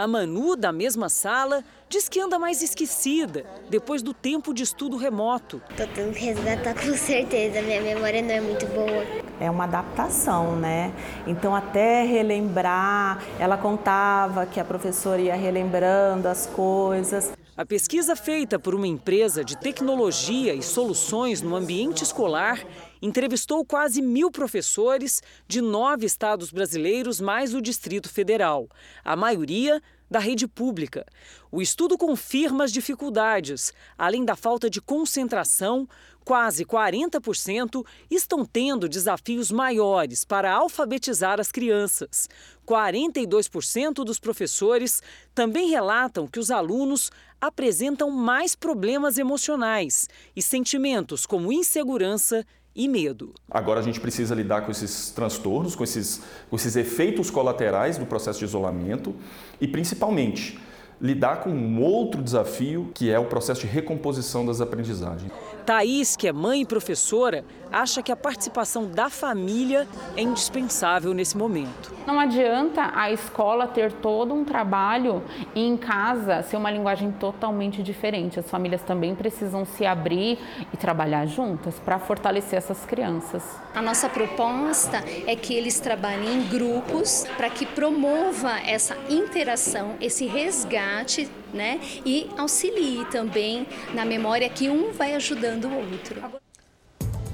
A 0.00 0.06
Manu, 0.06 0.56
da 0.56 0.72
mesma 0.72 1.10
sala, 1.10 1.62
diz 1.86 2.08
que 2.08 2.18
anda 2.18 2.38
mais 2.38 2.62
esquecida 2.62 3.44
depois 3.68 4.00
do 4.00 4.14
tempo 4.14 4.54
de 4.54 4.62
estudo 4.62 4.96
remoto. 4.96 5.60
Tô 5.76 5.86
tendo 5.94 6.14
que 6.14 6.24
resgatar 6.24 6.72
com 6.82 6.96
certeza, 6.96 7.60
minha 7.60 7.82
memória 7.82 8.22
não 8.22 8.30
é 8.30 8.40
muito 8.40 8.64
boa. 8.68 9.04
É 9.38 9.50
uma 9.50 9.64
adaptação, 9.64 10.56
né? 10.56 10.90
Então, 11.26 11.54
até 11.54 12.02
relembrar, 12.02 13.22
ela 13.38 13.58
contava 13.58 14.46
que 14.46 14.58
a 14.58 14.64
professora 14.64 15.20
ia 15.20 15.36
relembrando 15.36 16.28
as 16.28 16.46
coisas. 16.46 17.32
A 17.60 17.66
pesquisa 17.66 18.16
feita 18.16 18.58
por 18.58 18.74
uma 18.74 18.86
empresa 18.86 19.44
de 19.44 19.54
tecnologia 19.54 20.54
e 20.54 20.62
soluções 20.62 21.42
no 21.42 21.54
ambiente 21.54 22.02
escolar 22.02 22.58
entrevistou 23.02 23.62
quase 23.66 24.00
mil 24.00 24.30
professores 24.30 25.22
de 25.46 25.60
nove 25.60 26.06
estados 26.06 26.50
brasileiros, 26.50 27.20
mais 27.20 27.54
o 27.54 27.60
Distrito 27.60 28.08
Federal. 28.08 28.66
A 29.04 29.14
maioria 29.14 29.82
da 30.10 30.18
rede 30.18 30.48
pública. 30.48 31.06
O 31.52 31.62
estudo 31.62 31.96
confirma 31.96 32.64
as 32.64 32.72
dificuldades, 32.72 33.72
além 33.96 34.24
da 34.24 34.34
falta 34.34 34.68
de 34.68 34.80
concentração, 34.80 35.88
quase 36.24 36.64
40% 36.64 37.84
estão 38.10 38.44
tendo 38.44 38.88
desafios 38.88 39.50
maiores 39.50 40.24
para 40.24 40.52
alfabetizar 40.52 41.40
as 41.40 41.52
crianças. 41.52 42.28
42% 42.66 44.04
dos 44.04 44.18
professores 44.18 45.02
também 45.34 45.70
relatam 45.70 46.26
que 46.26 46.38
os 46.38 46.50
alunos 46.50 47.10
apresentam 47.40 48.10
mais 48.10 48.54
problemas 48.54 49.16
emocionais 49.16 50.08
e 50.36 50.42
sentimentos 50.42 51.24
como 51.24 51.52
insegurança 51.52 52.46
e 52.80 52.88
medo. 52.88 53.34
Agora 53.50 53.80
a 53.80 53.82
gente 53.82 54.00
precisa 54.00 54.34
lidar 54.34 54.62
com 54.62 54.70
esses 54.70 55.10
transtornos, 55.10 55.76
com 55.76 55.84
esses, 55.84 56.22
com 56.48 56.56
esses 56.56 56.76
efeitos 56.76 57.30
colaterais 57.30 57.98
do 57.98 58.06
processo 58.06 58.38
de 58.38 58.46
isolamento 58.46 59.14
e, 59.60 59.68
principalmente, 59.68 60.58
lidar 60.98 61.42
com 61.42 61.50
um 61.50 61.82
outro 61.82 62.22
desafio 62.22 62.90
que 62.94 63.10
é 63.10 63.18
o 63.18 63.26
processo 63.26 63.60
de 63.60 63.66
recomposição 63.66 64.46
das 64.46 64.62
aprendizagens. 64.62 65.30
Thaís, 65.60 66.16
que 66.16 66.26
é 66.26 66.32
mãe 66.32 66.62
e 66.62 66.66
professora, 66.66 67.44
acha 67.70 68.02
que 68.02 68.10
a 68.10 68.16
participação 68.16 68.88
da 68.90 69.08
família 69.08 69.86
é 70.16 70.22
indispensável 70.22 71.14
nesse 71.14 71.36
momento. 71.36 71.94
Não 72.06 72.18
adianta 72.18 72.90
a 72.94 73.12
escola 73.12 73.68
ter 73.68 73.92
todo 73.92 74.34
um 74.34 74.44
trabalho 74.44 75.22
e 75.54 75.64
em 75.64 75.76
casa 75.76 76.42
ser 76.42 76.56
uma 76.56 76.70
linguagem 76.70 77.12
totalmente 77.12 77.82
diferente. 77.82 78.40
As 78.40 78.50
famílias 78.50 78.82
também 78.82 79.14
precisam 79.14 79.64
se 79.64 79.86
abrir 79.86 80.38
e 80.72 80.76
trabalhar 80.76 81.26
juntas 81.26 81.78
para 81.78 81.98
fortalecer 81.98 82.56
essas 82.58 82.84
crianças. 82.84 83.44
A 83.74 83.82
nossa 83.82 84.08
proposta 84.08 85.04
é 85.26 85.36
que 85.36 85.54
eles 85.54 85.78
trabalhem 85.78 86.40
em 86.40 86.48
grupos 86.48 87.26
para 87.36 87.50
que 87.50 87.64
promova 87.64 88.58
essa 88.66 88.96
interação, 89.08 89.94
esse 90.00 90.26
resgate 90.26 91.30
né? 91.52 91.80
E 92.04 92.28
auxilie 92.36 93.04
também 93.06 93.66
na 93.94 94.04
memória 94.04 94.48
que 94.48 94.68
um 94.68 94.92
vai 94.92 95.14
ajudando 95.14 95.66
o 95.66 95.74
outro. 95.74 96.16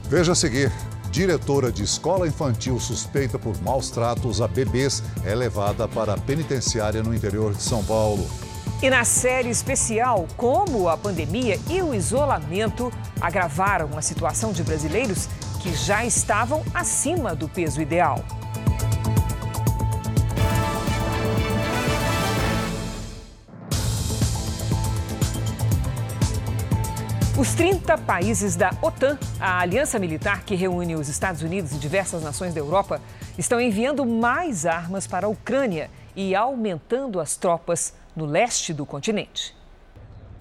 Veja 0.09 0.33
a 0.33 0.35
seguir. 0.35 0.73
Diretora 1.11 1.73
de 1.73 1.83
escola 1.83 2.27
infantil 2.27 2.79
suspeita 2.79 3.39
por 3.39 3.61
maus 3.63 3.91
tratos 3.91 4.43
a 4.43 4.49
bebês 4.49 5.03
é 5.25 5.35
levada 5.35 5.89
para 5.89 6.15
a 6.15 6.19
penitenciária 6.19 7.03
no 7.03 7.15
interior 7.15 7.55
de 7.55 7.63
São 7.63 7.83
Paulo. 7.85 8.29
E 8.83 8.91
na 8.91 9.05
série 9.05 9.49
especial, 9.49 10.29
como 10.37 10.89
a 10.89 10.97
pandemia 10.97 11.59
e 11.71 11.81
o 11.81 11.95
isolamento 11.95 12.93
agravaram 13.19 13.97
a 13.97 14.03
situação 14.03 14.53
de 14.53 14.63
brasileiros 14.63 15.27
que 15.63 15.75
já 15.75 16.05
estavam 16.05 16.63
acima 16.75 17.35
do 17.35 17.49
peso 17.49 17.81
ideal. 17.81 18.23
Os 27.39 27.53
30 27.53 27.99
países 27.99 28.57
da 28.57 28.71
OTAN, 28.81 29.19
a 29.39 29.61
aliança 29.61 29.99
militar 29.99 30.43
que 30.43 30.55
reúne 30.55 30.95
os 30.95 31.07
Estados 31.07 31.43
Unidos 31.43 31.71
e 31.73 31.79
diversas 31.79 32.23
nações 32.23 32.55
da 32.55 32.61
Europa, 32.61 32.99
estão 33.37 33.61
enviando 33.61 34.07
mais 34.07 34.65
armas 34.65 35.07
para 35.07 35.27
a 35.27 35.29
Ucrânia 35.29 35.91
e 36.17 36.35
aumentando 36.35 37.21
as 37.21 37.37
tropas 37.37 37.93
no 38.17 38.25
leste 38.25 38.73
do 38.73 38.87
continente. 38.87 39.55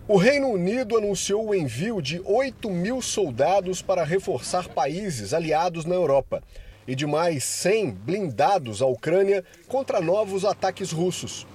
O 0.07 0.15
Reino 0.15 0.47
Unido 0.47 0.97
anunciou 0.97 1.49
o 1.49 1.53
envio 1.53 2.01
de 2.01 2.21
8 2.23 2.69
mil 2.69 3.01
soldados 3.01 3.81
para 3.81 4.05
reforçar 4.05 4.69
países 4.69 5.33
aliados 5.33 5.83
na 5.83 5.95
Europa 5.95 6.41
e 6.87 6.95
de 6.95 7.05
mais 7.05 7.43
100 7.43 7.91
blindados 7.91 8.81
à 8.81 8.85
Ucrânia 8.85 9.43
contra 9.67 9.99
novos 9.99 10.45
ataques 10.45 10.93
russos. 10.93 11.45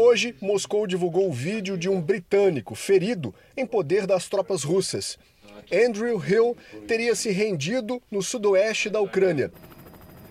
Hoje, 0.00 0.32
Moscou 0.40 0.86
divulgou 0.86 1.28
o 1.28 1.32
vídeo 1.32 1.76
de 1.76 1.88
um 1.88 2.00
britânico 2.00 2.76
ferido 2.76 3.34
em 3.56 3.66
poder 3.66 4.06
das 4.06 4.28
tropas 4.28 4.62
russas. 4.62 5.18
Andrew 5.72 6.22
Hill 6.24 6.56
teria 6.86 7.16
se 7.16 7.32
rendido 7.32 8.00
no 8.08 8.22
sudoeste 8.22 8.88
da 8.88 9.00
Ucrânia. 9.00 9.50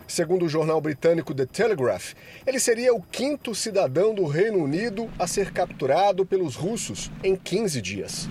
Segundo 0.08 0.46
o 0.46 0.50
jornal 0.50 0.80
britânico 0.80 1.34
The 1.34 1.46
Telegraph, 1.46 2.14
ele 2.46 2.62
seria 2.62 2.94
o 2.94 3.02
quinto 3.02 3.54
cidadão 3.54 4.16
do 4.16 4.26
Reino 4.26 4.64
Unido 4.64 5.12
a 5.20 5.28
ser 5.28 5.52
capturado 5.52 6.26
pelos 6.26 6.56
russos 6.56 7.12
em 7.22 7.36
15 7.36 7.82
dias. 7.82 8.30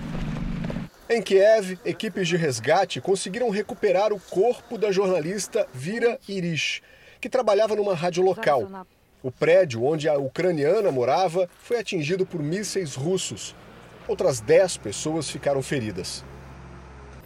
Em 1.07 1.21
Kiev, 1.21 1.79
equipes 1.85 2.29
de 2.29 2.39
resgate 2.39 2.99
conseguiram 2.99 3.51
recuperar 3.51 4.11
o 4.11 4.19
corpo 4.19 4.79
da 4.79 4.91
jornalista 4.91 5.69
Vira 5.75 6.19
Irish, 6.27 6.81
que 7.21 7.29
trabalhava 7.29 7.77
numa 7.77 7.95
rádio 7.95 8.23
local. 8.23 8.87
O 9.23 9.31
prédio 9.31 9.83
onde 9.85 10.09
a 10.09 10.17
ucraniana 10.17 10.93
morava 10.93 11.49
foi 11.63 11.79
atingido 11.79 12.27
por 12.27 12.43
mísseis 12.43 12.95
russos. 12.95 13.55
Outras 14.07 14.41
10 14.41 14.77
pessoas 14.77 15.29
ficaram 15.29 15.63
feridas. 15.63 16.25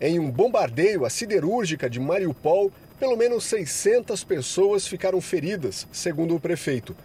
Em 0.01 0.19
um 0.19 0.31
bombardeio 0.31 1.05
à 1.05 1.11
siderúrgica 1.11 1.91
de 1.91 2.01
Mariupol, 2.01 2.73
pelo 2.99 3.17
menos 3.17 3.45
600 3.45 4.25
pessoas 4.25 4.87
ficaram 4.87 5.21
feridas, 5.21 5.87
segundo 5.93 6.35
o 6.35 6.41
prefeito. 6.41 6.97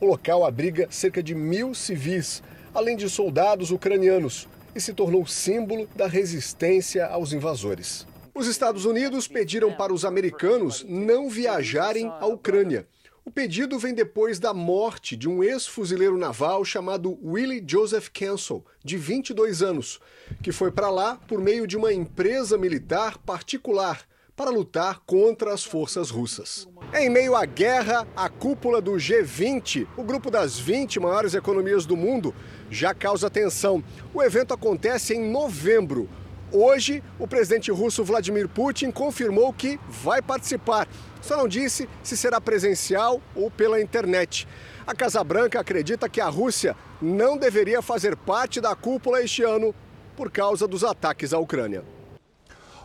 O 0.00 0.06
local 0.06 0.44
abriga 0.44 0.88
cerca 0.90 1.22
de 1.22 1.34
mil 1.34 1.74
civis, 1.74 2.42
além 2.74 2.96
de 2.96 3.08
soldados 3.08 3.70
ucranianos, 3.70 4.48
e 4.74 4.80
se 4.80 4.94
tornou 4.94 5.26
símbolo 5.26 5.88
da 5.94 6.06
resistência 6.06 7.06
aos 7.06 7.32
invasores. 7.32 8.06
Os 8.34 8.46
Estados 8.46 8.84
Unidos 8.84 9.28
pediram 9.28 9.72
para 9.72 9.92
os 9.92 10.04
americanos 10.04 10.84
não 10.88 11.28
viajarem 11.28 12.06
à 12.20 12.26
Ucrânia. 12.26 12.86
O 13.22 13.30
pedido 13.30 13.78
vem 13.78 13.94
depois 13.94 14.38
da 14.38 14.54
morte 14.54 15.14
de 15.14 15.28
um 15.28 15.44
ex-fuzileiro 15.44 16.16
naval 16.16 16.64
chamado 16.64 17.18
Willie 17.22 17.62
Joseph 17.66 18.08
Cancel, 18.08 18.64
de 18.82 18.96
22 18.96 19.62
anos, 19.62 20.00
que 20.42 20.50
foi 20.50 20.70
para 20.70 20.90
lá 20.90 21.16
por 21.28 21.40
meio 21.40 21.66
de 21.66 21.76
uma 21.76 21.92
empresa 21.92 22.56
militar 22.56 23.18
particular 23.18 24.08
para 24.34 24.50
lutar 24.50 25.00
contra 25.00 25.52
as 25.52 25.62
forças 25.62 26.08
russas. 26.08 26.66
Em 26.94 27.10
meio 27.10 27.36
à 27.36 27.44
guerra, 27.44 28.08
a 28.16 28.30
cúpula 28.30 28.80
do 28.80 28.92
G20, 28.92 29.86
o 29.98 30.02
grupo 30.02 30.30
das 30.30 30.58
20 30.58 30.98
maiores 30.98 31.34
economias 31.34 31.84
do 31.84 31.94
mundo, 31.94 32.34
já 32.70 32.94
causa 32.94 33.28
tensão. 33.28 33.84
O 34.14 34.22
evento 34.22 34.54
acontece 34.54 35.12
em 35.12 35.30
novembro. 35.30 36.08
Hoje, 36.52 37.02
o 37.18 37.28
presidente 37.28 37.70
russo 37.70 38.04
Vladimir 38.04 38.48
Putin 38.48 38.90
confirmou 38.90 39.52
que 39.52 39.78
vai 39.88 40.20
participar 40.20 40.88
só 41.20 41.36
não 41.36 41.46
disse 41.46 41.88
se 42.02 42.16
será 42.16 42.40
presencial 42.40 43.20
ou 43.34 43.50
pela 43.50 43.80
internet. 43.80 44.48
A 44.86 44.94
Casa 44.94 45.22
Branca 45.22 45.60
acredita 45.60 46.08
que 46.08 46.20
a 46.20 46.28
Rússia 46.28 46.74
não 47.00 47.36
deveria 47.36 47.82
fazer 47.82 48.16
parte 48.16 48.60
da 48.60 48.74
cúpula 48.74 49.22
este 49.22 49.42
ano 49.42 49.74
por 50.16 50.30
causa 50.30 50.66
dos 50.66 50.82
ataques 50.82 51.32
à 51.32 51.38
Ucrânia. 51.38 51.84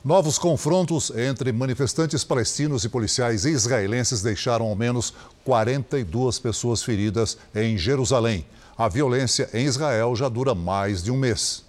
Novos 0.04 0.38
confrontos 0.38 1.10
entre 1.16 1.52
manifestantes 1.52 2.24
palestinos 2.24 2.84
e 2.86 2.90
policiais 2.90 3.44
israelenses 3.46 4.22
deixaram 4.22 4.68
ao 4.68 4.76
menos 4.76 5.12
42 5.44 6.38
pessoas 6.38 6.84
feridas 6.84 7.38
em 7.56 7.76
Jerusalém. 7.76 8.46
A 8.78 8.88
violência 8.88 9.50
em 9.52 9.66
Israel 9.66 10.16
já 10.16 10.30
dura 10.30 10.54
mais 10.54 11.04
de 11.04 11.10
um 11.10 11.18
mês. 11.18 11.65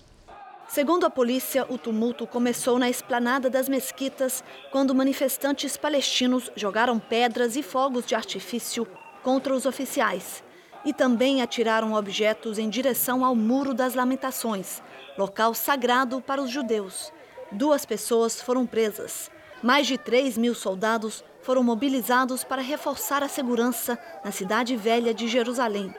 Segundo 0.68 1.06
a 1.06 1.10
polícia, 1.10 1.64
o 1.68 1.78
tumulto 1.78 2.26
começou 2.26 2.78
na 2.78 2.90
esplanada 2.90 3.48
das 3.48 3.68
mesquitas, 3.68 4.42
quando 4.72 4.94
manifestantes 4.94 5.76
palestinos 5.76 6.50
jogaram 6.56 6.98
pedras 6.98 7.54
e 7.54 7.62
fogos 7.62 8.04
de 8.04 8.16
artifício 8.16 8.86
contra 9.22 9.54
os 9.54 9.64
oficiais 9.64 10.42
e 10.84 10.92
também 10.92 11.40
atiraram 11.40 11.94
objetos 11.94 12.58
em 12.58 12.68
direção 12.68 13.24
ao 13.24 13.34
Muro 13.34 13.74
das 13.74 13.94
Lamentações, 13.94 14.82
local 15.16 15.54
sagrado 15.54 16.20
para 16.20 16.42
os 16.42 16.50
judeus. 16.50 17.12
Duas 17.50 17.84
pessoas 17.84 18.40
foram 18.40 18.66
presas. 18.66 19.30
Mais 19.62 19.86
de 19.86 19.96
3 19.96 20.36
mil 20.36 20.54
soldados 20.54 21.24
foram 21.42 21.62
mobilizados 21.62 22.44
para 22.44 22.60
reforçar 22.60 23.22
a 23.22 23.28
segurança 23.28 23.98
na 24.24 24.30
cidade 24.30 24.76
velha 24.76 25.14
de 25.14 25.26
Jerusalém. 25.28 25.94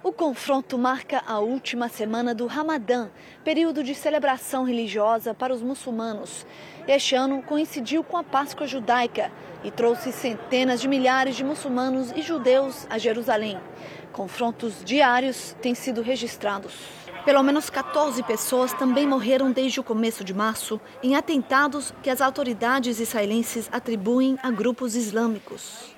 O 0.00 0.12
confronto 0.12 0.78
marca 0.78 1.24
a 1.26 1.40
última 1.40 1.88
semana 1.88 2.32
do 2.32 2.46
Ramadã, 2.46 3.08
período 3.42 3.82
de 3.82 3.96
celebração 3.96 4.62
religiosa 4.62 5.34
para 5.34 5.52
os 5.52 5.60
muçulmanos. 5.60 6.46
Este 6.86 7.16
ano 7.16 7.42
coincidiu 7.42 8.04
com 8.04 8.16
a 8.16 8.22
Páscoa 8.22 8.64
judaica 8.64 9.32
e 9.64 9.72
trouxe 9.72 10.12
centenas 10.12 10.80
de 10.80 10.86
milhares 10.86 11.34
de 11.34 11.42
muçulmanos 11.42 12.12
e 12.14 12.22
judeus 12.22 12.86
a 12.88 12.96
Jerusalém. 12.96 13.58
Confrontos 14.12 14.84
diários 14.84 15.56
têm 15.60 15.74
sido 15.74 16.00
registrados. 16.00 16.74
Pelo 17.24 17.42
menos 17.42 17.68
14 17.68 18.22
pessoas 18.22 18.72
também 18.72 19.04
morreram 19.04 19.50
desde 19.50 19.80
o 19.80 19.84
começo 19.84 20.22
de 20.22 20.32
março 20.32 20.80
em 21.02 21.16
atentados 21.16 21.92
que 22.04 22.08
as 22.08 22.20
autoridades 22.20 23.00
israelenses 23.00 23.68
atribuem 23.72 24.38
a 24.44 24.50
grupos 24.52 24.94
islâmicos. 24.94 25.97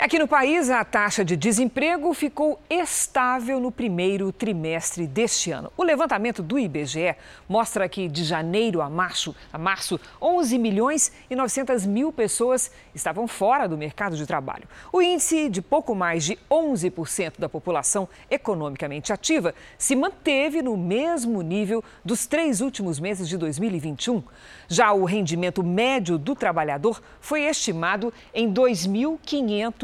Aqui 0.00 0.16
no 0.16 0.28
país, 0.28 0.70
a 0.70 0.84
taxa 0.84 1.24
de 1.24 1.36
desemprego 1.36 2.14
ficou 2.14 2.60
estável 2.70 3.58
no 3.58 3.72
primeiro 3.72 4.30
trimestre 4.30 5.08
deste 5.08 5.50
ano. 5.50 5.72
O 5.76 5.82
levantamento 5.82 6.40
do 6.40 6.56
IBGE 6.56 7.16
mostra 7.48 7.88
que 7.88 8.06
de 8.06 8.22
janeiro 8.22 8.80
a 8.80 8.88
março, 8.88 9.34
a 9.52 9.58
março 9.58 9.98
11 10.22 10.56
milhões 10.56 11.10
e 11.28 11.34
900 11.34 11.84
mil 11.84 12.12
pessoas 12.12 12.70
estavam 12.94 13.26
fora 13.26 13.66
do 13.66 13.76
mercado 13.76 14.16
de 14.16 14.24
trabalho. 14.24 14.68
O 14.92 15.02
índice 15.02 15.48
de 15.48 15.60
pouco 15.60 15.96
mais 15.96 16.22
de 16.22 16.38
11% 16.48 17.32
da 17.36 17.48
população 17.48 18.08
economicamente 18.30 19.12
ativa 19.12 19.52
se 19.76 19.96
manteve 19.96 20.62
no 20.62 20.76
mesmo 20.76 21.42
nível 21.42 21.82
dos 22.04 22.24
três 22.24 22.60
últimos 22.60 23.00
meses 23.00 23.28
de 23.28 23.36
2021. 23.36 24.22
Já 24.68 24.92
o 24.92 25.04
rendimento 25.04 25.64
médio 25.64 26.16
do 26.16 26.36
trabalhador 26.36 27.02
foi 27.20 27.42
estimado 27.42 28.14
em 28.32 28.48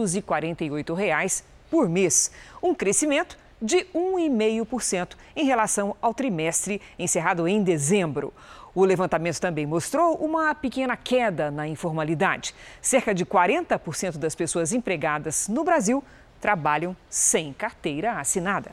R$ 0.04 0.22
2.548 0.22 1.42
por 1.70 1.88
mês, 1.88 2.30
um 2.62 2.74
crescimento 2.74 3.36
de 3.60 3.86
1,5% 3.94 5.16
em 5.34 5.44
relação 5.44 5.96
ao 6.00 6.12
trimestre 6.12 6.80
encerrado 6.98 7.48
em 7.48 7.62
dezembro. 7.62 8.32
O 8.74 8.84
levantamento 8.84 9.40
também 9.40 9.66
mostrou 9.66 10.16
uma 10.16 10.54
pequena 10.54 10.96
queda 10.96 11.50
na 11.50 11.66
informalidade. 11.66 12.54
Cerca 12.82 13.14
de 13.14 13.24
40% 13.24 14.18
das 14.18 14.34
pessoas 14.34 14.72
empregadas 14.72 15.48
no 15.48 15.64
Brasil 15.64 16.02
trabalham 16.40 16.96
sem 17.08 17.52
carteira 17.52 18.18
assinada. 18.18 18.72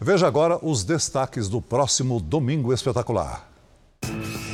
Veja 0.00 0.26
agora 0.26 0.58
os 0.62 0.82
destaques 0.82 1.48
do 1.48 1.62
próximo 1.62 2.20
Domingo 2.20 2.72
Espetacular. 2.72 3.48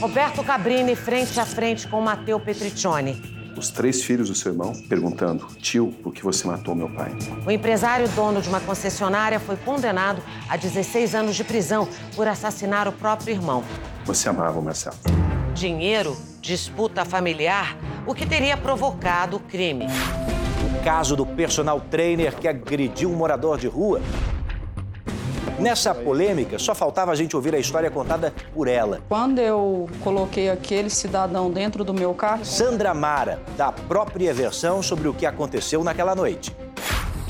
Roberto 0.00 0.44
Cabrini 0.44 0.94
frente 0.94 1.38
a 1.40 1.46
frente 1.46 1.88
com 1.88 2.00
Matteo 2.00 2.38
Petriccione. 2.38 3.41
Os 3.56 3.71
três 3.71 4.02
filhos 4.02 4.28
do 4.28 4.35
seu 4.35 4.52
irmão 4.52 4.73
perguntando: 4.88 5.47
Tio, 5.59 5.92
por 6.02 6.12
que 6.12 6.23
você 6.23 6.47
matou 6.47 6.75
meu 6.75 6.88
pai? 6.88 7.12
O 7.47 7.50
empresário 7.50 8.09
dono 8.11 8.40
de 8.40 8.49
uma 8.49 8.61
concessionária 8.61 9.38
foi 9.38 9.56
condenado 9.56 10.23
a 10.49 10.56
16 10.56 11.14
anos 11.14 11.37
de 11.37 11.44
prisão 11.44 11.88
por 12.16 12.26
assassinar 12.26 12.88
o 12.88 12.92
próprio 12.92 13.32
irmão. 13.32 13.62
Você 14.04 14.28
amava 14.28 14.59
o 14.59 14.62
Marcelo. 14.62 14.97
Dinheiro, 15.54 16.16
disputa 16.40 17.04
familiar, 17.04 17.76
o 18.06 18.14
que 18.14 18.26
teria 18.26 18.56
provocado 18.56 19.37
o 19.37 19.40
crime. 19.40 19.87
O 20.80 20.82
caso 20.82 21.14
do 21.14 21.26
personal 21.26 21.80
trainer 21.80 22.35
que 22.35 22.49
agrediu 22.49 23.11
um 23.11 23.14
morador 23.14 23.59
de 23.59 23.68
rua 23.68 24.00
Nessa 25.62 25.94
polêmica, 25.94 26.59
só 26.59 26.75
faltava 26.75 27.12
a 27.12 27.14
gente 27.14 27.37
ouvir 27.37 27.55
a 27.55 27.59
história 27.59 27.88
contada 27.88 28.35
por 28.53 28.66
ela. 28.66 29.01
Quando 29.09 29.38
eu 29.38 29.88
coloquei 30.03 30.51
aquele 30.51 30.90
cidadão 30.90 31.53
dentro 31.53 31.85
do 31.85 31.94
meu 31.94 32.12
carro. 32.14 32.44
Sandra 32.44 32.92
Mara, 32.92 33.40
da 33.57 33.70
própria 33.70 34.35
versão 34.35 34.83
sobre 34.83 35.07
o 35.07 35.14
que 35.14 35.25
aconteceu 35.25 35.85
naquela 35.85 36.16
noite. 36.16 36.53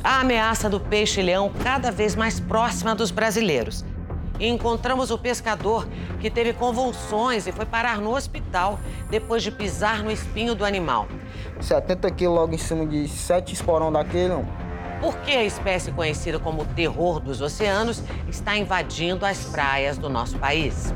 A 0.03 0.21
ameaça 0.21 0.71
do 0.71 0.81
peixe-leão 0.81 1.53
cada 1.63 1.91
vez 1.93 2.15
mais 2.15 2.41
próxima 2.41 2.95
dos 2.95 3.11
brasileiros. 3.11 3.85
E 4.41 4.49
encontramos 4.49 5.11
o 5.11 5.19
pescador 5.19 5.87
que 6.19 6.31
teve 6.31 6.55
convulsões 6.55 7.47
e 7.47 7.53
foi 7.53 7.67
parar 7.67 8.01
no 8.01 8.17
hospital 8.17 8.81
depois 9.11 9.43
de 9.43 9.51
pisar 9.51 10.03
no 10.03 10.11
espinho 10.11 10.55
do 10.55 10.65
animal. 10.65 11.07
70 11.61 12.11
quilos 12.13 12.35
logo 12.35 12.55
em 12.55 12.59
cima 12.59 12.87
de 12.87 13.07
sete 13.09 13.53
esporão 13.53 13.93
daquele, 13.93 14.29
não. 14.29 14.72
Por 15.03 15.17
que 15.17 15.33
a 15.33 15.43
espécie 15.43 15.91
conhecida 15.91 16.39
como 16.39 16.65
terror 16.65 17.19
dos 17.19 17.41
oceanos 17.41 18.01
está 18.29 18.57
invadindo 18.57 19.27
as 19.27 19.47
praias 19.47 19.99
do 19.99 20.09
nosso 20.09 20.39
país? 20.39 20.95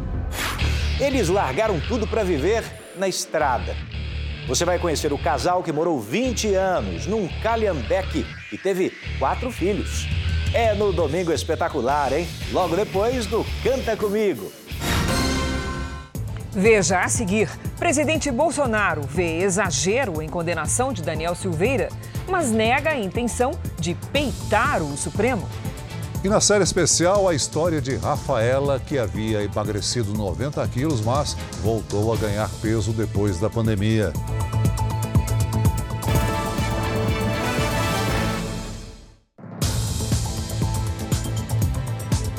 Eles 1.00 1.28
largaram 1.28 1.80
tudo 1.80 2.06
para 2.06 2.22
viver 2.22 2.62
na 2.96 3.08
estrada. 3.08 3.74
Você 4.46 4.64
vai 4.64 4.78
conhecer 4.78 5.12
o 5.12 5.18
casal 5.18 5.60
que 5.60 5.72
morou 5.72 5.98
20 6.00 6.54
anos 6.54 7.04
num 7.08 7.26
calhambeque 7.42 8.24
e 8.52 8.56
teve 8.56 8.92
quatro 9.18 9.50
filhos. 9.50 10.06
É 10.54 10.72
no 10.72 10.92
Domingo 10.92 11.32
Espetacular, 11.32 12.12
hein? 12.12 12.28
Logo 12.52 12.76
depois 12.76 13.26
do 13.26 13.44
Canta 13.64 13.96
Comigo. 13.96 14.52
Veja 16.58 17.00
a 17.00 17.08
seguir: 17.10 17.50
presidente 17.78 18.30
Bolsonaro 18.30 19.02
vê 19.02 19.40
exagero 19.42 20.22
em 20.22 20.28
condenação 20.28 20.90
de 20.90 21.02
Daniel 21.02 21.34
Silveira, 21.34 21.90
mas 22.26 22.50
nega 22.50 22.90
a 22.92 22.98
intenção 22.98 23.50
de 23.78 23.94
peitar 24.10 24.82
o 24.82 24.96
Supremo. 24.96 25.46
E 26.24 26.28
na 26.30 26.40
série 26.40 26.64
especial, 26.64 27.28
a 27.28 27.34
história 27.34 27.78
de 27.78 27.96
Rafaela, 27.96 28.80
que 28.80 28.98
havia 28.98 29.42
emagrecido 29.42 30.14
90 30.14 30.66
quilos, 30.68 31.02
mas 31.02 31.36
voltou 31.62 32.10
a 32.10 32.16
ganhar 32.16 32.48
peso 32.62 32.90
depois 32.90 33.38
da 33.38 33.50
pandemia. 33.50 34.14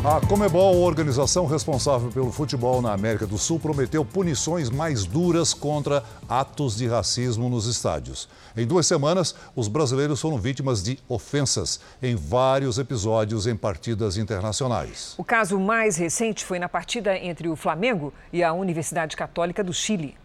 A 0.10 0.26
Comebol, 0.26 0.78
organização 0.84 1.46
responsável 1.46 2.10
pelo 2.10 2.32
futebol 2.32 2.82
na 2.82 2.94
América 2.94 3.28
do 3.28 3.38
Sul, 3.38 3.60
prometeu 3.60 4.06
punições 4.06 4.70
mais 4.70 5.04
duras 5.04 5.54
contra 5.54 6.02
atos 6.30 6.78
de 6.78 6.88
racismo 6.88 7.50
nos 7.50 7.66
estádios. 7.66 8.30
Em 8.56 8.66
duas 8.66 8.88
semanas, 8.88 9.36
os 9.54 9.68
brasileiros 9.68 10.22
foram 10.22 10.38
vítimas 10.38 10.82
de 10.82 10.98
ofensas 11.10 11.82
em 12.02 12.16
vários 12.16 12.80
episódios 12.80 13.46
em 13.48 13.56
partidas 13.58 14.16
internacionais. 14.16 15.14
O 15.18 15.26
caso 15.26 15.60
mais 15.60 15.98
recente 15.98 16.46
foi 16.46 16.58
na 16.58 16.70
partida 16.70 17.18
entre 17.18 17.50
o 17.50 17.58
Flamengo 17.58 18.14
e 18.32 18.42
a 18.42 18.54
Universidade 18.54 19.14
Católica 19.14 19.62
do 19.62 19.74
Chile. 19.74 20.16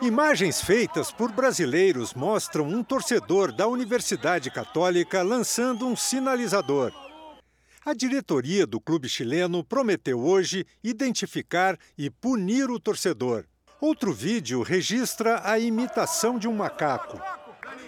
Imagens 0.00 0.62
feitas 0.62 1.12
por 1.12 1.30
brasileiros 1.30 2.14
mostram 2.14 2.64
um 2.66 2.82
torcedor 2.82 3.52
da 3.52 3.68
Universidade 3.68 4.50
Católica 4.50 5.20
lançando 5.20 5.86
um 5.86 5.94
sinalizador. 5.94 6.90
A 7.88 7.94
diretoria 7.94 8.66
do 8.66 8.78
clube 8.78 9.08
chileno 9.08 9.64
prometeu 9.64 10.20
hoje 10.20 10.66
identificar 10.84 11.78
e 11.96 12.10
punir 12.10 12.70
o 12.70 12.78
torcedor. 12.78 13.46
Outro 13.80 14.12
vídeo 14.12 14.60
registra 14.60 15.40
a 15.42 15.58
imitação 15.58 16.38
de 16.38 16.46
um 16.46 16.54
macaco. 16.54 17.18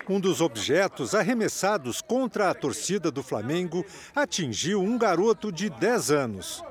Um 0.08 0.18
dos 0.18 0.40
objetos 0.40 1.14
arremessados 1.14 2.00
contra 2.00 2.48
a 2.48 2.54
torcida 2.54 3.10
do 3.10 3.22
Flamengo 3.22 3.84
atingiu 4.14 4.80
um 4.80 4.96
garoto 4.96 5.52
de 5.52 5.68
10 5.68 6.10
anos. 6.10 6.64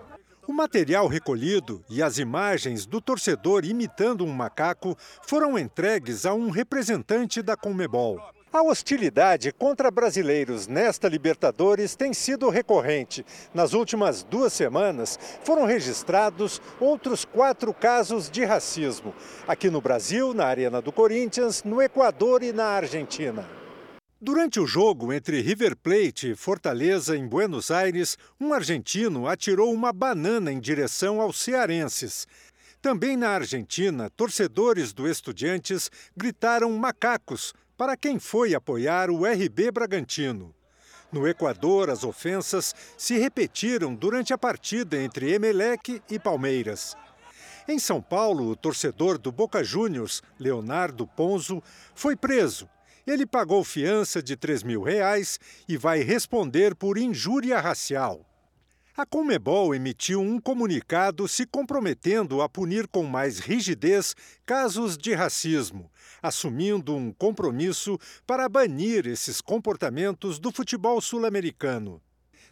O 0.48 0.52
material 0.52 1.06
recolhido 1.06 1.86
e 1.88 2.02
as 2.02 2.18
imagens 2.18 2.88
do 2.88 3.00
torcedor 3.00 3.64
imitando 3.64 4.26
um 4.26 4.34
macaco 4.34 4.98
foram 5.22 5.56
entregues 5.56 6.26
a 6.26 6.34
um 6.34 6.50
representante 6.50 7.44
da 7.44 7.56
Conmebol. 7.56 8.20
A 8.52 8.64
hostilidade 8.64 9.52
contra 9.52 9.92
brasileiros 9.92 10.66
nesta 10.66 11.08
Libertadores 11.08 11.96
tem 11.96 12.16
sido 12.16 12.50
recorrente. 12.50 13.24
Nas 13.54 13.74
últimas 13.74 14.24
duas 14.24 14.54
semanas, 14.54 15.20
foram 15.44 15.68
registrados 15.68 16.60
outros 16.80 17.24
quatro 17.24 17.72
casos 17.72 18.28
de 18.28 18.44
racismo. 18.44 19.14
Aqui 19.48 19.70
no 19.70 19.80
Brasil, 19.80 20.34
na 20.34 20.48
Arena 20.48 20.82
do 20.82 20.92
Corinthians, 20.92 21.64
no 21.64 21.80
Equador 21.80 22.42
e 22.42 22.52
na 22.52 22.66
Argentina. 22.66 23.48
Durante 24.20 24.60
o 24.60 24.66
jogo 24.66 25.14
entre 25.14 25.42
River 25.42 25.78
Plate 25.78 26.32
e 26.32 26.36
Fortaleza, 26.36 27.16
em 27.16 27.28
Buenos 27.28 27.70
Aires, 27.70 28.18
um 28.42 28.52
argentino 28.52 29.28
atirou 29.28 29.72
uma 29.72 29.94
banana 29.94 30.52
em 30.52 30.60
direção 30.60 31.22
aos 31.22 31.40
cearenses. 31.40 32.28
Também 32.82 33.16
na 33.16 33.30
Argentina, 33.30 34.10
torcedores 34.10 34.92
do 34.92 35.08
Estudiantes 35.08 35.92
gritaram 36.18 36.72
macacos 36.72 37.54
para 37.80 37.96
quem 37.96 38.20
foi 38.20 38.54
apoiar 38.54 39.10
o 39.10 39.26
RB 39.26 39.72
Bragantino. 39.72 40.54
No 41.10 41.26
Equador, 41.26 41.90
as 41.90 42.04
ofensas 42.04 42.76
se 42.98 43.18
repetiram 43.18 43.96
durante 43.96 44.34
a 44.34 44.38
partida 44.38 45.02
entre 45.02 45.32
Emelec 45.32 46.02
e 46.12 46.20
Palmeiras. 46.20 46.98
Em 47.70 47.80
São 47.80 48.02
Paulo, 48.02 48.50
o 48.50 48.56
torcedor 48.56 49.18
do 49.18 49.32
Boca 49.32 49.64
Juniors, 49.64 50.22
Leonardo 50.38 51.08
Ponzo, 51.08 51.64
foi 51.96 52.18
preso. 52.18 52.68
Ele 53.08 53.26
pagou 53.26 53.64
fiança 53.64 54.22
de 54.22 54.36
3 54.36 54.62
mil 54.64 54.84
reais 54.84 55.40
e 55.66 55.78
vai 55.78 56.02
responder 56.02 56.76
por 56.76 56.98
injúria 56.98 57.62
racial. 57.62 58.29
A 59.00 59.06
Comebol 59.06 59.74
emitiu 59.74 60.20
um 60.20 60.42
comunicado 60.42 61.26
se 61.26 61.46
comprometendo 61.46 62.42
a 62.42 62.50
punir 62.50 62.86
com 62.86 63.04
mais 63.04 63.40
rigidez 63.40 64.14
casos 64.46 64.98
de 64.98 65.14
racismo, 65.14 65.90
assumindo 66.22 66.94
um 66.94 67.14
compromisso 67.14 67.98
para 68.28 68.50
banir 68.50 69.08
esses 69.08 69.40
comportamentos 69.40 70.38
do 70.38 70.52
futebol 70.52 71.00
sul-americano. 71.00 72.02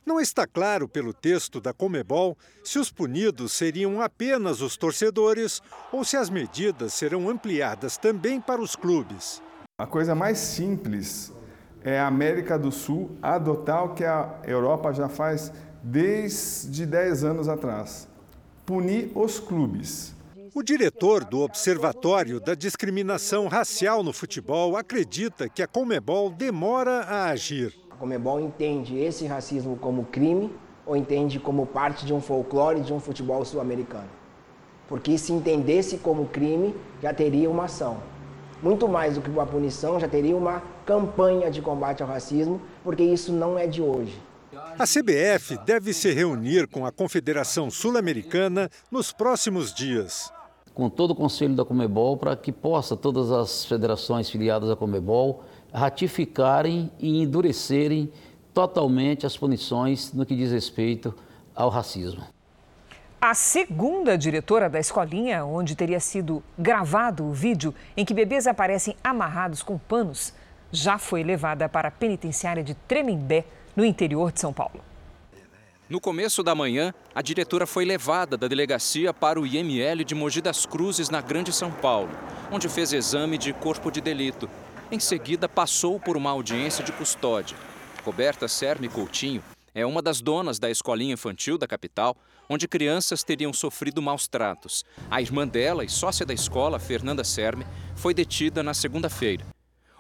Não 0.06 0.22
está 0.22 0.48
claro 0.48 0.88
pelo 0.88 1.14
texto 1.14 1.60
da 1.60 1.74
Comebol 1.74 2.38
se 2.64 2.80
os 2.80 2.90
punidos 2.90 3.52
seriam 3.52 4.02
apenas 4.02 4.62
os 4.62 4.78
torcedores 4.78 5.62
ou 5.92 6.06
se 6.06 6.16
as 6.16 6.30
medidas 6.30 6.94
serão 6.94 7.30
ampliadas 7.30 7.98
também 7.98 8.40
para 8.40 8.62
os 8.62 8.74
clubes. 8.74 9.44
A 9.78 9.86
coisa 9.86 10.16
mais 10.16 10.38
simples 10.38 11.34
é 11.82 12.00
a 12.00 12.08
América 12.08 12.58
do 12.58 12.72
Sul 12.72 13.18
adotar 13.22 13.84
o 13.84 13.94
que 13.94 14.06
a 14.06 14.40
Europa 14.46 14.94
já 14.94 15.10
faz 15.10 15.52
desde 15.84 16.86
10 16.86 17.24
anos 17.24 17.48
atrás: 17.48 18.08
punir 18.66 19.12
os 19.16 19.40
clubes. 19.40 20.16
O 20.54 20.64
diretor 20.64 21.24
do 21.24 21.42
Observatório 21.42 22.40
da 22.40 22.56
Discriminação 22.56 23.48
Racial 23.48 24.02
no 24.02 24.12
Futebol 24.12 24.76
acredita 24.76 25.48
que 25.48 25.62
a 25.62 25.68
Comebol 25.68 26.32
demora 26.32 27.02
a 27.02 27.26
agir. 27.30 27.76
A 27.92 27.96
Comebol 27.96 28.40
entende 28.40 28.98
esse 28.98 29.28
racismo 29.28 29.78
como 29.78 30.06
crime 30.06 30.52
ou 30.86 30.96
entende 30.96 31.40
como 31.40 31.66
parte 31.66 32.06
de 32.06 32.14
um 32.14 32.22
folclore 32.22 32.82
de 32.82 32.94
um 32.94 33.00
futebol 33.00 33.46
sul-americano? 33.46 34.10
Porque 34.88 35.18
se 35.18 35.34
entendesse 35.34 35.98
como 35.98 36.26
crime, 36.26 36.74
já 37.04 37.14
teria 37.14 37.50
uma 37.50 37.66
ação. 37.66 37.98
Muito 38.64 38.88
mais 38.88 39.16
do 39.16 39.22
que 39.22 39.30
uma 39.30 39.46
punição, 39.46 40.00
já 40.00 40.08
teria 40.08 40.36
uma 40.36 40.64
campanha 40.86 41.52
de 41.52 41.62
combate 41.62 42.02
ao 42.02 42.10
racismo, 42.10 42.60
porque 42.84 43.04
isso 43.04 43.32
não 43.32 43.60
é 43.60 43.68
de 43.68 43.82
hoje. 43.82 44.20
A 44.80 44.86
CBF 44.86 45.58
deve 45.66 45.92
se 45.92 46.14
reunir 46.14 46.68
com 46.68 46.86
a 46.86 46.92
Confederação 46.92 47.68
Sul-Americana 47.72 48.70
nos 48.92 49.12
próximos 49.12 49.74
dias. 49.74 50.32
Com 50.72 50.88
todo 50.88 51.12
o 51.12 51.16
Conselho 51.16 51.56
da 51.56 51.66
Comebol, 51.66 52.16
para 52.16 52.36
que 52.36 52.52
possa 52.52 52.96
todas 52.96 53.32
as 53.32 53.66
federações 53.66 54.30
filiadas 54.30 54.70
à 54.70 54.76
Comebol 54.76 55.44
ratificarem 55.74 56.92
e 57.00 57.24
endurecerem 57.24 58.12
totalmente 58.54 59.26
as 59.26 59.36
punições 59.36 60.14
no 60.14 60.24
que 60.28 60.36
diz 60.36 60.52
respeito 60.52 61.12
ao 61.56 61.70
racismo. 61.70 62.24
A 63.20 63.34
segunda 63.34 64.16
diretora 64.16 64.70
da 64.70 64.80
escolinha, 64.80 65.44
onde 65.44 65.76
teria 65.76 66.00
sido 66.00 66.44
gravado 66.56 67.26
o 67.26 67.34
vídeo 67.34 67.74
em 67.98 68.06
que 68.06 68.14
bebês 68.14 68.46
aparecem 68.46 68.96
amarrados 69.04 69.64
com 69.64 69.76
panos, 69.76 70.36
já 70.72 71.00
foi 71.00 71.24
levada 71.24 71.68
para 71.68 71.88
a 71.88 71.92
penitenciária 71.92 72.64
de 72.64 72.76
Tremembé, 72.76 73.44
no 73.78 73.86
interior 73.86 74.32
de 74.32 74.42
São 74.42 74.52
Paulo. 74.52 74.84
No 75.88 76.02
começo 76.02 76.42
da 76.42 76.56
manhã, 76.56 76.92
a 77.14 77.22
diretora 77.22 77.68
foi 77.68 77.86
levada 77.86 78.36
da 78.36 78.48
delegacia 78.48 79.14
para 79.14 79.40
o 79.40 79.46
IML 79.46 80.04
de 80.04 80.16
Mogi 80.16 80.42
das 80.42 80.66
Cruzes, 80.66 81.10
na 81.10 81.22
Grande 81.22 81.54
São 81.54 81.72
Paulo, 81.72 82.10
onde 82.52 82.68
fez 82.68 82.92
exame 82.92 83.38
de 83.38 83.54
corpo 83.54 83.92
de 83.92 84.02
delito. 84.02 84.50
Em 84.92 85.00
seguida, 85.00 85.48
passou 85.48 86.00
por 86.00 86.18
uma 86.18 86.32
audiência 86.32 86.84
de 86.84 86.92
custódia. 86.92 87.56
Roberta 88.04 88.48
Serme 88.48 88.90
Coutinho 88.90 89.44
é 89.76 89.86
uma 89.86 90.02
das 90.02 90.22
donas 90.22 90.58
da 90.58 90.72
escolinha 90.72 91.14
infantil 91.14 91.58
da 91.58 91.68
capital, 91.68 92.18
onde 92.50 92.68
crianças 92.68 93.24
teriam 93.24 93.54
sofrido 93.54 94.02
maus 94.02 94.28
tratos. 94.28 94.84
A 95.10 95.22
irmã 95.22 95.48
dela 95.48 95.86
e 95.86 95.90
sócia 95.90 96.26
da 96.26 96.34
escola, 96.34 96.80
Fernanda 96.80 97.24
Serme, 97.24 97.66
foi 97.96 98.14
detida 98.14 98.64
na 98.64 98.74
segunda-feira. 98.74 99.46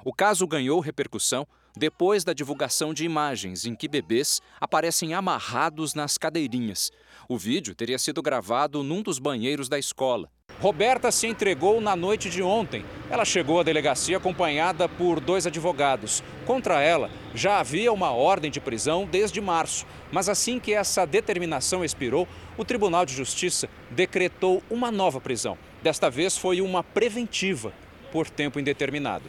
O 0.04 0.12
caso 0.12 0.48
ganhou 0.48 0.80
repercussão 0.80 1.46
depois 1.78 2.24
da 2.24 2.34
divulgação 2.34 2.94
de 2.94 3.06
imagens 3.06 3.66
em 3.66 3.76
que 3.76 3.88
bebês 3.88 4.42
aparecem 4.60 5.14
amarrados 5.14 5.94
nas 5.94 6.18
cadeirinhas. 6.18 6.92
O 7.30 7.38
vídeo 7.38 7.76
teria 7.76 8.00
sido 8.00 8.22
gravado 8.22 8.84
num 8.84 9.02
dos 9.02 9.20
banheiros 9.20 9.70
da 9.70 9.78
escola. 9.78 10.30
Roberta 10.60 11.12
se 11.12 11.28
entregou 11.28 11.80
na 11.80 11.96
noite 11.96 12.30
de 12.30 12.42
ontem. 12.42 12.84
Ela 13.12 13.24
chegou 13.26 13.60
à 13.60 13.64
delegacia 13.64 14.18
acompanhada 14.18 14.90
por 14.90 15.20
dois 15.20 15.46
advogados. 15.46 16.24
Contra 16.48 16.82
ela, 16.82 17.12
já 17.36 17.60
havia 17.60 17.94
uma 17.94 18.12
ordem 18.12 18.50
de 18.50 18.60
prisão 18.60 19.06
desde 19.06 19.40
março. 19.40 19.86
Mas 20.12 20.28
assim 20.28 20.60
que 20.60 20.74
essa 20.74 21.06
determinação 21.06 21.86
expirou, 21.86 22.28
o 22.58 22.66
Tribunal 22.66 23.06
de 23.06 23.14
Justiça 23.14 23.70
decretou 23.92 24.64
uma 24.70 24.90
nova 24.90 25.22
prisão. 25.22 25.58
Desta 25.84 26.10
vez 26.10 26.36
foi 26.36 26.60
uma 26.60 26.84
preventiva, 26.84 27.72
por 28.12 28.28
tempo 28.28 28.60
indeterminado. 28.60 29.26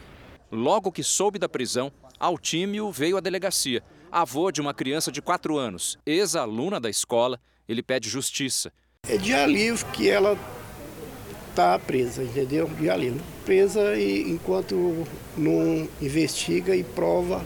Logo 0.51 0.91
que 0.91 1.03
soube 1.03 1.37
da 1.37 1.47
prisão, 1.47 1.91
Altímio 2.19 2.91
veio 2.91 3.15
à 3.15 3.21
delegacia. 3.21 3.81
Avô 4.11 4.51
de 4.51 4.59
uma 4.59 4.73
criança 4.73 5.11
de 5.11 5.21
4 5.21 5.57
anos, 5.57 5.97
ex-aluna 6.05 6.79
da 6.79 6.89
escola, 6.89 7.39
ele 7.67 7.81
pede 7.81 8.09
justiça. 8.09 8.73
É 9.07 9.15
de 9.15 9.33
alívio 9.33 9.85
que 9.93 10.09
ela 10.09 10.37
está 11.49 11.79
presa, 11.79 12.23
entendeu? 12.23 12.67
De 12.67 12.89
alívio. 12.89 13.21
Presa 13.45 13.95
e 13.95 14.29
enquanto 14.29 15.07
não 15.37 15.87
investiga 16.01 16.75
e 16.75 16.83
prova 16.83 17.45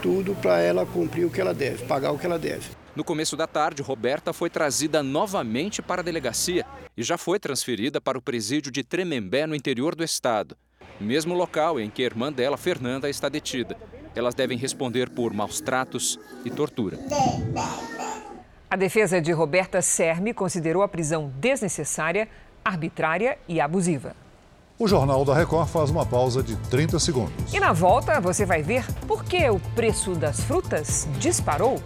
tudo 0.00 0.34
para 0.36 0.60
ela 0.60 0.86
cumprir 0.86 1.26
o 1.26 1.30
que 1.30 1.40
ela 1.40 1.52
deve, 1.52 1.84
pagar 1.84 2.12
o 2.12 2.18
que 2.18 2.24
ela 2.24 2.38
deve. 2.38 2.70
No 2.96 3.04
começo 3.04 3.36
da 3.36 3.46
tarde, 3.46 3.82
Roberta 3.82 4.32
foi 4.32 4.48
trazida 4.48 5.02
novamente 5.02 5.82
para 5.82 6.00
a 6.00 6.04
delegacia 6.04 6.64
e 6.96 7.02
já 7.02 7.18
foi 7.18 7.38
transferida 7.38 8.00
para 8.00 8.16
o 8.16 8.22
presídio 8.22 8.70
de 8.72 8.84
Tremembé, 8.84 9.46
no 9.46 9.54
interior 9.54 9.94
do 9.94 10.04
estado 10.04 10.56
mesmo 11.00 11.34
local 11.34 11.80
em 11.80 11.90
que 11.90 12.02
a 12.02 12.06
irmã 12.06 12.32
dela, 12.32 12.56
Fernanda, 12.56 13.08
está 13.08 13.28
detida. 13.28 13.76
Elas 14.14 14.34
devem 14.34 14.56
responder 14.56 15.10
por 15.10 15.32
maus 15.32 15.60
tratos 15.60 16.18
e 16.44 16.50
tortura. 16.50 16.98
A 18.70 18.76
defesa 18.76 19.20
de 19.20 19.32
Roberta 19.32 19.82
Serme 19.82 20.32
considerou 20.32 20.82
a 20.82 20.88
prisão 20.88 21.32
desnecessária, 21.38 22.28
arbitrária 22.64 23.38
e 23.48 23.60
abusiva. 23.60 24.14
O 24.76 24.88
Jornal 24.88 25.24
da 25.24 25.34
Record 25.34 25.68
faz 25.68 25.90
uma 25.90 26.04
pausa 26.04 26.42
de 26.42 26.56
30 26.68 26.98
segundos. 26.98 27.54
E 27.54 27.60
na 27.60 27.72
volta 27.72 28.20
você 28.20 28.44
vai 28.44 28.62
ver 28.62 28.84
por 29.06 29.24
que 29.24 29.48
o 29.48 29.60
preço 29.74 30.14
das 30.14 30.40
frutas 30.40 31.06
disparou. 31.18 31.80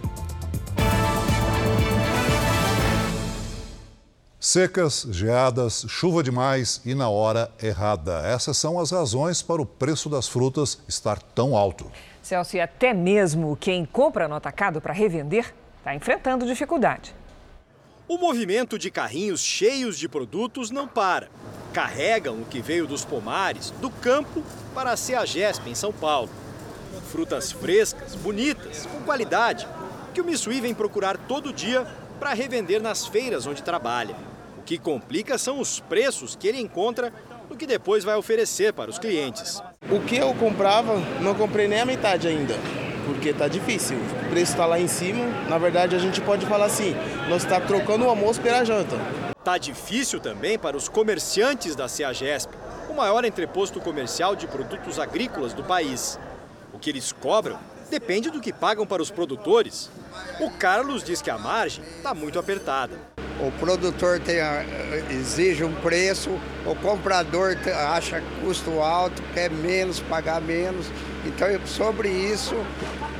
Secas, 4.39 5.05
geadas, 5.11 5.85
chuva 5.87 6.23
demais 6.23 6.81
e 6.85 6.95
na 6.95 7.09
hora 7.09 7.51
errada. 7.61 8.21
Essas 8.25 8.57
são 8.57 8.79
as 8.79 8.89
razões 8.89 9.41
para 9.43 9.61
o 9.61 9.65
preço 9.65 10.09
das 10.09 10.27
frutas 10.27 10.79
estar 10.87 11.21
tão 11.21 11.55
alto. 11.55 11.91
Celso, 12.29 12.57
e 12.57 12.61
até 12.61 12.93
mesmo 12.93 13.57
quem 13.59 13.83
compra 13.83 14.27
no 14.27 14.35
atacado 14.35 14.79
para 14.79 14.93
revender 14.93 15.51
está 15.79 15.95
enfrentando 15.95 16.45
dificuldade. 16.45 17.15
O 18.07 18.19
movimento 18.19 18.77
de 18.77 18.91
carrinhos 18.91 19.41
cheios 19.41 19.97
de 19.97 20.07
produtos 20.07 20.69
não 20.69 20.87
para. 20.87 21.27
Carregam 21.73 22.35
o 22.35 22.45
que 22.45 22.61
veio 22.61 22.85
dos 22.85 23.03
pomares, 23.03 23.71
do 23.81 23.89
campo, 23.89 24.43
para 24.75 24.91
a 24.91 24.97
CEAGESP 24.97 25.71
em 25.71 25.75
São 25.75 25.91
Paulo. 25.91 26.29
Frutas 27.11 27.51
frescas, 27.51 28.13
bonitas, 28.13 28.85
com 28.85 29.01
qualidade, 29.01 29.67
que 30.13 30.21
o 30.21 30.25
Missuí 30.25 30.61
vem 30.61 30.75
procurar 30.75 31.17
todo 31.17 31.51
dia 31.51 31.83
para 32.19 32.33
revender 32.33 32.79
nas 32.79 33.07
feiras 33.07 33.47
onde 33.47 33.63
trabalha. 33.63 34.15
O 34.59 34.61
que 34.61 34.77
complica 34.77 35.35
são 35.39 35.59
os 35.59 35.79
preços 35.79 36.35
que 36.35 36.47
ele 36.47 36.59
encontra 36.59 37.11
no 37.49 37.57
que 37.57 37.65
depois 37.65 38.03
vai 38.03 38.15
oferecer 38.15 38.73
para 38.73 38.89
os 38.89 38.99
clientes. 38.99 39.61
O 39.89 39.99
que 40.01 40.17
eu 40.17 40.33
comprava, 40.35 40.99
não 41.21 41.33
comprei 41.33 41.67
nem 41.67 41.81
a 41.81 41.85
metade 41.85 42.27
ainda, 42.27 42.53
porque 43.05 43.33
tá 43.33 43.47
difícil. 43.47 43.97
O 43.97 44.29
preço 44.29 44.51
está 44.51 44.65
lá 44.65 44.79
em 44.79 44.87
cima. 44.87 45.25
Na 45.49 45.57
verdade, 45.57 45.95
a 45.95 45.99
gente 45.99 46.21
pode 46.21 46.45
falar 46.45 46.65
assim: 46.65 46.95
nós 47.27 47.43
está 47.43 47.59
trocando 47.59 48.05
o 48.05 48.09
almoço 48.09 48.39
pela 48.41 48.63
janta. 48.63 48.95
Tá 49.43 49.57
difícil 49.57 50.19
também 50.19 50.59
para 50.59 50.77
os 50.77 50.87
comerciantes 50.87 51.75
da 51.75 51.87
CEAGESP, 51.87 52.53
o 52.89 52.93
maior 52.93 53.25
entreposto 53.25 53.79
comercial 53.79 54.35
de 54.35 54.45
produtos 54.45 54.99
agrícolas 54.99 55.53
do 55.53 55.63
país. 55.63 56.19
O 56.71 56.77
que 56.77 56.89
eles 56.89 57.11
cobram 57.11 57.57
depende 57.89 58.29
do 58.29 58.39
que 58.39 58.53
pagam 58.53 58.85
para 58.85 59.01
os 59.01 59.11
produtores. 59.11 59.89
O 60.39 60.49
Carlos 60.51 61.03
diz 61.03 61.21
que 61.21 61.29
a 61.29 61.37
margem 61.37 61.83
está 61.83 62.13
muito 62.13 62.39
apertada. 62.39 62.97
O 63.39 63.51
produtor 63.53 64.19
tem, 64.19 64.37
exige 65.09 65.63
um 65.63 65.73
preço, 65.75 66.29
o 66.65 66.75
comprador 66.75 67.55
acha 67.93 68.21
custo 68.41 68.79
alto, 68.81 69.21
quer 69.33 69.49
menos, 69.49 70.01
pagar 70.01 70.41
menos. 70.41 70.87
Então, 71.25 71.47
sobre 71.65 72.09
isso, 72.09 72.55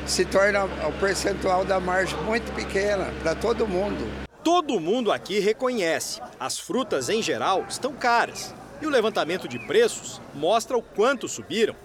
se 0.06 0.26
torna 0.26 0.66
o 0.66 0.92
percentual 1.00 1.64
da 1.64 1.80
margem 1.80 2.18
muito 2.24 2.52
pequena 2.54 3.14
para 3.22 3.34
todo 3.34 3.68
mundo. 3.68 4.06
Todo 4.44 4.80
mundo 4.80 5.12
aqui 5.12 5.40
reconhece, 5.40 6.22
as 6.40 6.60
frutas 6.60 7.10
em 7.10 7.22
geral 7.22 7.66
estão 7.70 7.94
caras. 7.94 8.54
E 8.82 8.86
o 8.86 8.90
levantamento 8.90 9.48
de 9.48 9.60
preços 9.60 10.22
mostra 10.34 10.78
o 10.78 10.82
quanto 10.82 11.28
subiram. 11.28 11.76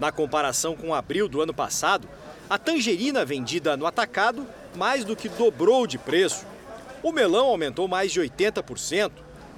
Na 0.00 0.12
comparação 0.12 0.76
com 0.76 0.94
abril 0.94 1.28
do 1.28 1.40
ano 1.40 1.52
passado, 1.52 2.08
A 2.50 2.56
tangerina 2.56 3.26
vendida 3.26 3.76
no 3.76 3.84
atacado 3.84 4.46
mais 4.74 5.04
do 5.04 5.14
que 5.14 5.28
dobrou 5.28 5.86
de 5.86 5.98
preço. 5.98 6.46
O 7.02 7.12
melão 7.12 7.46
aumentou 7.46 7.86
mais 7.86 8.10
de 8.10 8.22
80%. 8.22 9.10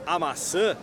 A 0.04 0.18
maçã, 0.18 0.76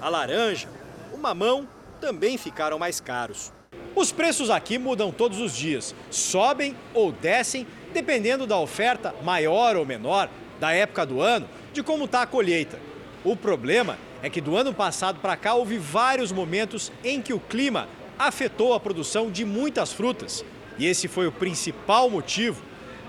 a 0.00 0.08
laranja, 0.08 0.68
o 1.12 1.18
mamão 1.18 1.68
também 2.00 2.38
ficaram 2.38 2.78
mais 2.78 2.98
caros. 2.98 3.52
Os 3.94 4.10
preços 4.10 4.48
aqui 4.48 4.78
mudam 4.78 5.12
todos 5.12 5.38
os 5.38 5.54
dias, 5.54 5.94
sobem 6.10 6.74
ou 6.94 7.12
descem, 7.12 7.66
dependendo 7.92 8.46
da 8.46 8.56
oferta 8.56 9.14
maior 9.22 9.76
ou 9.76 9.84
menor, 9.84 10.30
da 10.58 10.72
época 10.72 11.04
do 11.04 11.20
ano, 11.20 11.46
de 11.74 11.82
como 11.82 12.06
está 12.06 12.22
a 12.22 12.26
colheita. 12.26 12.78
O 13.22 13.36
problema 13.36 13.98
é 14.22 14.30
que 14.30 14.40
do 14.40 14.56
ano 14.56 14.72
passado 14.72 15.20
para 15.20 15.36
cá 15.36 15.52
houve 15.52 15.76
vários 15.76 16.32
momentos 16.32 16.90
em 17.04 17.20
que 17.20 17.34
o 17.34 17.40
clima 17.40 17.86
afetou 18.18 18.72
a 18.72 18.80
produção 18.80 19.30
de 19.30 19.44
muitas 19.44 19.92
frutas. 19.92 20.42
E 20.80 20.86
esse 20.86 21.08
foi 21.08 21.26
o 21.26 21.32
principal 21.32 22.08
motivo 22.08 22.62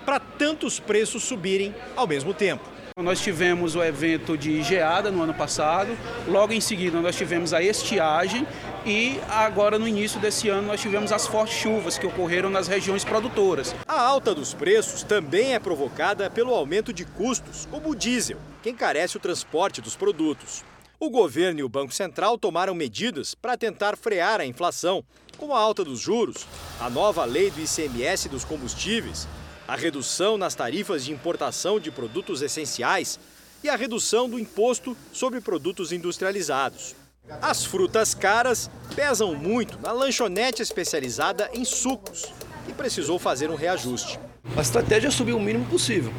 para 0.06 0.20
tantos 0.20 0.78
preços 0.78 1.24
subirem 1.24 1.74
ao 1.96 2.06
mesmo 2.06 2.34
tempo. 2.34 2.70
Nós 2.98 3.22
tivemos 3.22 3.78
o 3.78 3.82
evento 3.82 4.38
de 4.38 4.62
geada 4.62 5.10
no 5.10 5.24
ano 5.24 5.34
passado, 5.34 5.98
logo 6.28 6.52
em 6.52 6.60
seguida 6.60 7.00
nós 7.00 7.16
tivemos 7.16 7.54
a 7.54 7.64
estiagem 7.64 8.46
e 8.86 9.18
agora 9.30 9.80
no 9.80 9.88
início 9.88 10.20
desse 10.20 10.50
ano 10.50 10.68
nós 10.68 10.82
tivemos 10.82 11.14
as 11.14 11.26
fortes 11.26 11.58
chuvas 11.58 11.98
que 11.98 12.06
ocorreram 12.06 12.50
nas 12.50 12.68
regiões 12.68 13.06
produtoras. 13.06 13.74
A 13.88 14.02
alta 14.02 14.36
dos 14.36 14.54
preços 14.54 15.04
também 15.04 15.54
é 15.54 15.60
provocada 15.60 16.30
pelo 16.30 16.54
aumento 16.54 16.92
de 16.92 17.06
custos, 17.06 17.66
como 17.72 17.92
o 17.92 17.96
diesel, 17.96 18.38
que 18.62 18.70
encarece 18.70 19.16
o 19.16 19.20
transporte 19.22 19.80
dos 19.80 19.96
produtos. 19.96 20.62
O 21.04 21.10
governo 21.10 21.60
e 21.60 21.64
o 21.64 21.70
Banco 21.70 21.92
Central 21.92 22.38
tomaram 22.38 22.76
medidas 22.76 23.34
para 23.34 23.58
tentar 23.58 23.98
frear 23.98 24.40
a 24.40 24.46
inflação, 24.46 25.04
como 25.36 25.54
a 25.54 25.60
alta 25.60 25.84
dos 25.84 26.00
juros, 26.00 26.46
a 26.80 26.92
nova 26.92 27.26
lei 27.26 27.50
do 27.50 27.60
ICMS 27.60 28.30
dos 28.30 28.46
combustíveis 28.46 29.28
a 29.68 29.76
redução 29.78 30.38
nas 30.38 30.54
tarifas 30.54 31.06
de 31.06 31.14
importação 31.14 31.80
de 31.80 31.90
produtos 31.90 32.42
essenciais 32.42 33.18
e 33.64 33.70
a 33.70 33.76
redução 33.78 34.30
do 34.30 34.38
imposto 34.38 34.98
sobre 35.14 35.40
produtos 35.40 35.94
industrializados. 35.94 36.94
As 37.42 37.64
frutas 37.64 38.14
caras 38.14 38.70
pesam 38.94 39.34
muito 39.34 39.80
na 39.80 39.94
lanchonete 39.94 40.62
especializada 40.62 41.50
em 41.54 41.64
sucos 41.64 42.26
e 42.68 42.74
precisou 42.74 43.18
fazer 43.18 43.50
um 43.50 43.56
reajuste. 43.56 44.20
A 44.58 44.62
estratégia 44.62 45.08
é 45.08 45.12
subir 45.12 45.34
o 45.34 45.40
mínimo 45.40 45.66
possível, 45.68 46.12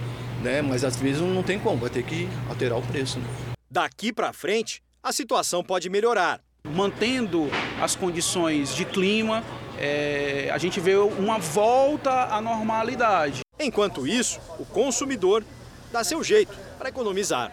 né? 0.43 0.63
mas 0.63 0.83
às 0.83 0.97
vezes 0.97 1.21
não 1.21 1.43
tem 1.43 1.59
como, 1.59 1.77
vai 1.77 1.91
ter 1.91 2.05
que 2.05 2.27
alterar 2.49 2.79
o 2.79 2.83
preço. 2.83 3.19
Né? 3.19 3.52
Daqui 3.73 4.13
para 4.13 4.35
frente, 4.35 4.83
a 5.03 5.15
situação 5.15 5.65
pode 5.65 5.89
melhorar. 5.89 6.43
Mantendo 6.63 7.49
as 7.81 7.97
condições 7.97 8.77
de 8.77 8.85
clima, 8.85 9.43
é, 9.79 10.51
a 10.53 10.59
gente 10.59 10.79
vê 10.79 10.95
uma 10.97 11.39
volta 11.39 12.25
à 12.25 12.39
normalidade. 12.39 13.41
Enquanto 13.59 14.07
isso, 14.07 14.39
o 14.59 14.67
consumidor 14.67 15.43
dá 15.91 16.05
seu 16.05 16.23
jeito 16.23 16.55
para 16.77 16.91
economizar. 16.91 17.51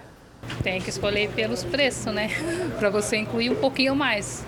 Tem 0.61 0.81
que 0.81 0.89
escolher 0.89 1.31
pelos 1.31 1.63
preços, 1.63 2.13
né? 2.13 2.27
para 2.77 2.89
você 2.89 3.15
incluir 3.15 3.49
um 3.49 3.55
pouquinho 3.55 3.95
mais. 3.95 4.45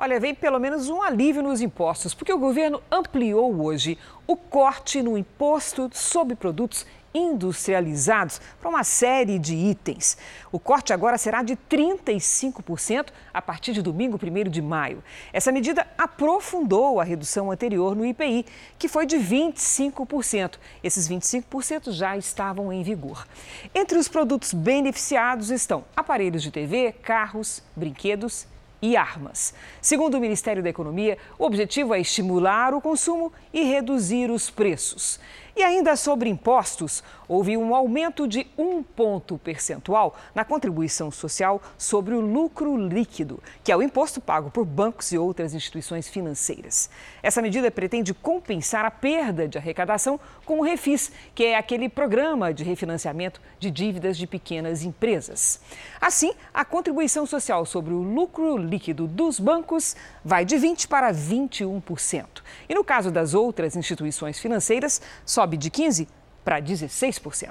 Olha, 0.00 0.18
vem 0.18 0.34
pelo 0.34 0.58
menos 0.58 0.88
um 0.88 1.02
alívio 1.02 1.42
nos 1.42 1.60
impostos, 1.60 2.14
porque 2.14 2.32
o 2.32 2.38
governo 2.38 2.82
ampliou 2.90 3.62
hoje 3.62 3.98
o 4.26 4.36
corte 4.36 5.02
no 5.02 5.18
imposto 5.18 5.90
sobre 5.92 6.34
produtos 6.34 6.86
industrializados 7.18 8.40
para 8.60 8.68
uma 8.68 8.84
série 8.84 9.38
de 9.38 9.54
itens. 9.54 10.16
O 10.52 10.58
corte 10.58 10.92
agora 10.92 11.18
será 11.18 11.42
de 11.42 11.56
35% 11.56 13.08
a 13.34 13.42
partir 13.42 13.72
de 13.72 13.82
domingo, 13.82 14.18
1 14.22 14.50
de 14.50 14.62
maio. 14.62 15.02
Essa 15.32 15.52
medida 15.52 15.86
aprofundou 15.96 17.00
a 17.00 17.04
redução 17.04 17.50
anterior 17.50 17.94
no 17.94 18.06
IPI, 18.06 18.46
que 18.78 18.88
foi 18.88 19.04
de 19.04 19.16
25%. 19.16 20.54
Esses 20.82 21.08
25% 21.08 21.90
já 21.90 22.16
estavam 22.16 22.72
em 22.72 22.82
vigor. 22.82 23.26
Entre 23.74 23.98
os 23.98 24.08
produtos 24.08 24.54
beneficiados 24.54 25.50
estão 25.50 25.84
aparelhos 25.96 26.42
de 26.42 26.50
TV, 26.50 26.92
carros, 27.02 27.62
brinquedos 27.76 28.46
e 28.80 28.96
armas. 28.96 29.52
Segundo 29.80 30.16
o 30.16 30.20
Ministério 30.20 30.62
da 30.62 30.70
Economia, 30.70 31.18
o 31.38 31.44
objetivo 31.44 31.94
é 31.94 32.00
estimular 32.00 32.74
o 32.74 32.80
consumo 32.80 33.32
e 33.52 33.64
reduzir 33.64 34.30
os 34.30 34.50
preços. 34.50 35.18
E 35.58 35.62
ainda 35.64 35.96
sobre 35.96 36.30
impostos, 36.30 37.02
houve 37.28 37.56
um 37.56 37.74
aumento 37.74 38.26
de 38.26 38.46
um 38.56 38.82
ponto 38.82 39.36
percentual 39.38 40.16
na 40.34 40.44
contribuição 40.44 41.10
social 41.10 41.60
sobre 41.76 42.14
o 42.14 42.20
lucro 42.20 42.76
líquido, 42.76 43.42
que 43.62 43.70
é 43.70 43.76
o 43.76 43.82
imposto 43.82 44.20
pago 44.20 44.50
por 44.50 44.64
bancos 44.64 45.12
e 45.12 45.18
outras 45.18 45.54
instituições 45.54 46.08
financeiras. 46.08 46.88
Essa 47.22 47.42
medida 47.42 47.70
pretende 47.70 48.14
compensar 48.14 48.84
a 48.84 48.90
perda 48.90 49.46
de 49.46 49.58
arrecadação 49.58 50.18
com 50.44 50.60
o 50.60 50.62
Refis, 50.62 51.12
que 51.34 51.44
é 51.44 51.56
aquele 51.56 51.88
programa 51.88 52.52
de 52.54 52.64
refinanciamento 52.64 53.40
de 53.58 53.70
dívidas 53.70 54.16
de 54.16 54.26
pequenas 54.26 54.82
empresas. 54.82 55.60
Assim, 56.00 56.32
a 56.54 56.64
contribuição 56.64 57.26
social 57.26 57.66
sobre 57.66 57.92
o 57.92 58.02
lucro 58.02 58.56
líquido 58.56 59.06
dos 59.06 59.38
bancos 59.38 59.94
vai 60.24 60.44
de 60.44 60.56
20% 60.56 60.86
para 60.86 61.12
21%. 61.12 62.26
E 62.68 62.74
no 62.74 62.84
caso 62.84 63.10
das 63.10 63.34
outras 63.34 63.76
instituições 63.76 64.38
financeiras, 64.38 65.02
sobe 65.24 65.56
de 65.56 65.70
15% 65.70 66.17
para 66.44 66.60
16%. 66.60 67.50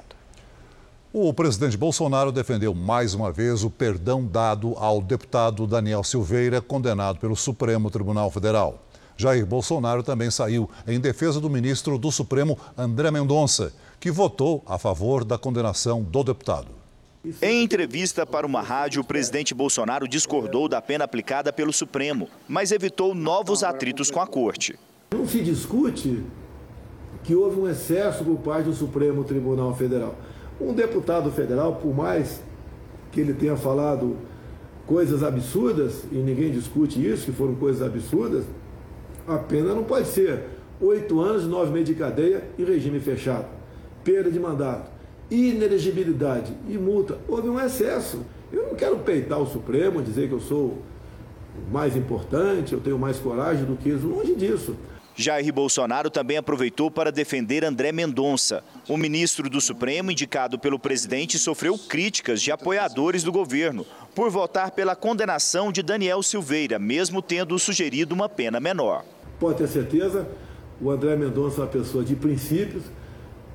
O 1.12 1.32
presidente 1.32 1.76
Bolsonaro 1.76 2.30
defendeu 2.30 2.74
mais 2.74 3.14
uma 3.14 3.32
vez 3.32 3.64
o 3.64 3.70
perdão 3.70 4.26
dado 4.26 4.74
ao 4.76 5.00
deputado 5.00 5.66
Daniel 5.66 6.04
Silveira, 6.04 6.60
condenado 6.60 7.18
pelo 7.18 7.34
Supremo 7.34 7.90
Tribunal 7.90 8.30
Federal. 8.30 8.84
Jair 9.16 9.44
Bolsonaro 9.44 10.02
também 10.02 10.30
saiu 10.30 10.70
em 10.86 11.00
defesa 11.00 11.40
do 11.40 11.50
ministro 11.50 11.98
do 11.98 12.12
Supremo, 12.12 12.58
André 12.76 13.10
Mendonça, 13.10 13.72
que 13.98 14.10
votou 14.10 14.62
a 14.66 14.78
favor 14.78 15.24
da 15.24 15.38
condenação 15.38 16.02
do 16.02 16.22
deputado. 16.22 16.68
Em 17.42 17.64
entrevista 17.64 18.24
para 18.24 18.46
uma 18.46 18.62
rádio, 18.62 19.02
o 19.02 19.04
presidente 19.04 19.52
Bolsonaro 19.52 20.06
discordou 20.06 20.68
da 20.68 20.80
pena 20.80 21.04
aplicada 21.04 21.52
pelo 21.52 21.72
Supremo, 21.72 22.28
mas 22.46 22.70
evitou 22.70 23.14
novos 23.14 23.64
atritos 23.64 24.10
com 24.10 24.20
a 24.20 24.26
corte. 24.26 24.78
Não 25.10 25.26
se 25.26 25.42
discute 25.42 26.22
que 27.28 27.34
houve 27.34 27.60
um 27.60 27.68
excesso 27.68 28.24
por 28.24 28.38
parte 28.38 28.64
do 28.64 28.72
Supremo 28.72 29.22
Tribunal 29.22 29.74
Federal. 29.74 30.14
Um 30.58 30.72
deputado 30.72 31.30
federal, 31.30 31.74
por 31.74 31.94
mais 31.94 32.40
que 33.12 33.20
ele 33.20 33.34
tenha 33.34 33.54
falado 33.54 34.16
coisas 34.86 35.22
absurdas, 35.22 36.04
e 36.10 36.14
ninguém 36.14 36.50
discute 36.50 37.06
isso, 37.06 37.26
que 37.26 37.32
foram 37.32 37.54
coisas 37.54 37.82
absurdas, 37.82 38.46
a 39.26 39.36
pena 39.36 39.74
não 39.74 39.84
pode 39.84 40.08
ser 40.08 40.42
oito 40.80 41.20
anos, 41.20 41.46
nove 41.46 41.70
meses 41.70 41.88
de 41.88 41.96
cadeia 41.96 42.44
e 42.56 42.64
regime 42.64 42.98
fechado, 42.98 43.44
perda 44.02 44.30
de 44.30 44.40
mandato, 44.40 44.90
inelegibilidade 45.30 46.54
e 46.66 46.78
multa. 46.78 47.18
Houve 47.28 47.50
um 47.50 47.60
excesso. 47.60 48.22
Eu 48.50 48.68
não 48.68 48.74
quero 48.74 49.00
peitar 49.00 49.38
o 49.38 49.46
Supremo, 49.46 50.00
dizer 50.00 50.28
que 50.28 50.34
eu 50.34 50.40
sou 50.40 50.78
mais 51.70 51.94
importante, 51.94 52.72
eu 52.72 52.80
tenho 52.80 52.98
mais 52.98 53.18
coragem 53.18 53.66
do 53.66 53.76
que 53.76 53.90
isso, 53.90 54.06
longe 54.06 54.34
disso. 54.34 54.74
Jair 55.20 55.52
Bolsonaro 55.52 56.10
também 56.10 56.36
aproveitou 56.36 56.92
para 56.92 57.10
defender 57.10 57.64
André 57.64 57.90
Mendonça. 57.90 58.62
O 58.88 58.96
ministro 58.96 59.50
do 59.50 59.60
Supremo, 59.60 60.12
indicado 60.12 60.60
pelo 60.60 60.78
presidente, 60.78 61.40
sofreu 61.40 61.76
críticas 61.76 62.40
de 62.40 62.52
apoiadores 62.52 63.24
do 63.24 63.32
governo 63.32 63.84
por 64.14 64.30
votar 64.30 64.70
pela 64.70 64.94
condenação 64.94 65.72
de 65.72 65.82
Daniel 65.82 66.22
Silveira, 66.22 66.78
mesmo 66.78 67.20
tendo 67.20 67.58
sugerido 67.58 68.14
uma 68.14 68.28
pena 68.28 68.60
menor. 68.60 69.04
Pode 69.40 69.58
ter 69.58 69.66
certeza, 69.66 70.24
o 70.80 70.88
André 70.88 71.16
Mendonça 71.16 71.62
é 71.62 71.64
uma 71.64 71.66
pessoa 71.66 72.04
de 72.04 72.14
princípios, 72.14 72.84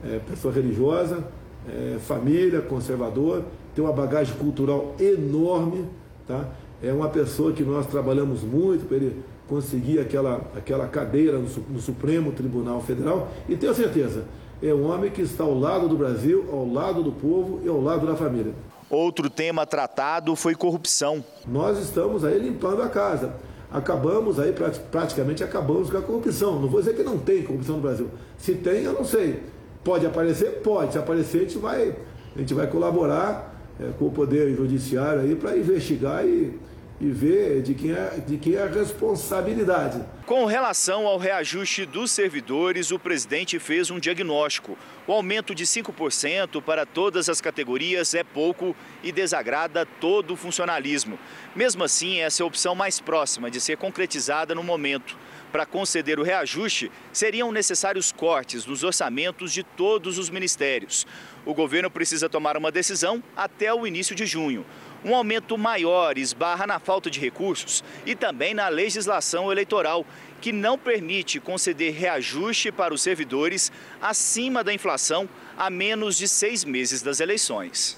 é, 0.04 0.20
pessoa 0.20 0.54
religiosa, 0.54 1.26
é, 1.70 1.98
família, 1.98 2.60
conservador, 2.60 3.46
tem 3.74 3.82
uma 3.82 3.94
bagagem 3.94 4.36
cultural 4.36 4.98
enorme, 5.00 5.88
tá? 6.28 6.46
É 6.84 6.92
uma 6.92 7.08
pessoa 7.08 7.54
que 7.54 7.64
nós 7.64 7.88
trabalhamos 7.88 8.44
muito 8.44 8.86
para 8.86 8.98
ele 8.98 9.24
conseguir 9.48 10.00
aquela, 10.00 10.42
aquela 10.56 10.88
cadeira 10.88 11.38
no, 11.38 11.48
no 11.70 11.80
Supremo 11.80 12.32
Tribunal 12.32 12.82
Federal 12.82 13.30
e 13.48 13.56
tenho 13.56 13.74
certeza, 13.74 14.26
é 14.62 14.74
um 14.74 14.90
homem 14.90 15.12
que 15.12 15.22
está 15.22 15.44
ao 15.44 15.58
lado 15.58 15.88
do 15.88 15.98
Brasil, 15.98 16.46
ao 16.52 16.66
lado 16.66 17.04
do 17.04 17.12
povo 17.12 17.60
e 17.64 17.68
ao 17.68 17.82
lado 17.82 18.08
da 18.08 18.16
família. 18.16 18.54
Outro 18.90 19.30
tema 19.30 19.66
tratado 19.66 20.36
foi 20.36 20.56
corrupção. 20.56 21.24
Nós 21.48 21.80
estamos 21.80 22.24
aí 22.24 22.40
limpando 22.40 22.82
a 22.82 22.88
casa. 22.88 23.34
Acabamos 23.72 24.40
aí, 24.40 24.54
praticamente 24.92 25.44
acabamos 25.44 25.90
com 25.90 25.98
a 25.98 26.02
corrupção. 26.02 26.60
Não 26.62 26.70
vou 26.70 26.80
dizer 26.80 26.96
que 26.96 27.02
não 27.02 27.18
tem 27.18 27.42
corrupção 27.42 27.78
no 27.78 27.82
Brasil. 27.82 28.08
Se 28.38 28.54
tem, 28.54 28.84
eu 28.84 28.94
não 28.94 29.04
sei. 29.04 29.42
Pode 29.84 30.06
aparecer? 30.06 30.62
Pode. 30.62 30.94
Se 30.94 31.00
aparecer, 31.00 31.40
a 31.40 31.42
gente 31.42 31.58
vai, 31.58 31.96
a 32.36 32.40
gente 32.40 32.54
vai 32.54 32.68
colaborar 32.68 33.54
é, 33.80 33.90
com 33.98 34.06
o 34.06 34.12
Poder 34.12 34.56
Judiciário 34.56 35.22
aí 35.22 35.36
para 35.36 35.58
investigar 35.58 36.24
e, 36.24 36.60
e 37.00 37.10
ver 37.10 37.62
de 37.62 37.74
quem 37.74 37.92
é, 37.92 38.22
de 38.26 38.38
quem 38.38 38.56
é 38.56 38.64
a 38.64 38.68
responsabilidade. 38.68 40.04
Com 40.26 40.46
relação 40.46 41.06
ao 41.06 41.18
reajuste 41.18 41.86
dos 41.86 42.12
servidores, 42.12 42.92
o 42.92 43.00
presidente 43.00 43.60
fez 43.60 43.92
um 43.92 44.00
diagnóstico. 44.00 44.78
O 45.06 45.12
aumento 45.12 45.54
de 45.54 45.66
5% 45.66 46.62
para 46.62 46.86
todas 46.86 47.28
as 47.28 47.42
categorias 47.42 48.14
é 48.14 48.24
pouco 48.24 48.76
e 49.04 49.12
desagrada 49.12 49.86
todo 49.86 50.34
o 50.34 50.38
funcionalismo. 50.38 51.20
Mesmo 51.56 51.84
assim, 51.84 52.20
essa 52.20 52.42
é 52.42 52.44
a 52.44 52.48
opção 52.48 52.74
mais 52.74 53.02
próxima 53.02 53.52
de 53.52 53.60
ser 53.60 53.78
concretizada 53.78 54.56
no 54.56 54.64
momento. 54.64 55.18
Para 55.52 55.68
conceder 55.68 56.20
o 56.20 56.24
reajuste, 56.24 56.92
seriam 57.12 57.52
necessários 57.52 58.12
cortes 58.12 58.66
nos 58.66 58.84
orçamentos 58.84 59.54
de 59.54 59.62
todos 59.62 60.18
os 60.18 60.30
ministérios. 60.30 61.06
O 61.46 61.54
governo 61.54 61.92
precisa 61.92 62.28
tomar 62.28 62.58
uma 62.58 62.72
decisão 62.72 63.22
até 63.36 63.72
o 63.72 63.86
início 63.86 64.16
de 64.16 64.26
junho. 64.26 64.66
Um 65.06 65.16
aumento 65.16 65.58
maior 65.58 66.18
esbarra 66.18 66.66
na 66.66 66.80
falta 66.80 67.10
de 67.10 67.20
recursos 67.20 67.84
e 68.06 68.16
também 68.16 68.54
na 68.54 68.70
legislação 68.70 69.52
eleitoral, 69.52 70.06
que 70.40 70.52
não 70.52 70.78
permite 70.78 71.40
conceder 71.40 71.94
reajuste 71.94 72.72
para 72.72 72.94
os 72.94 73.02
servidores 73.02 73.72
acima 74.02 74.64
da 74.64 74.74
inflação 74.74 75.28
a 75.58 75.70
menos 75.70 76.18
de 76.18 76.28
seis 76.28 76.64
meses 76.64 77.02
das 77.02 77.20
eleições. 77.20 77.98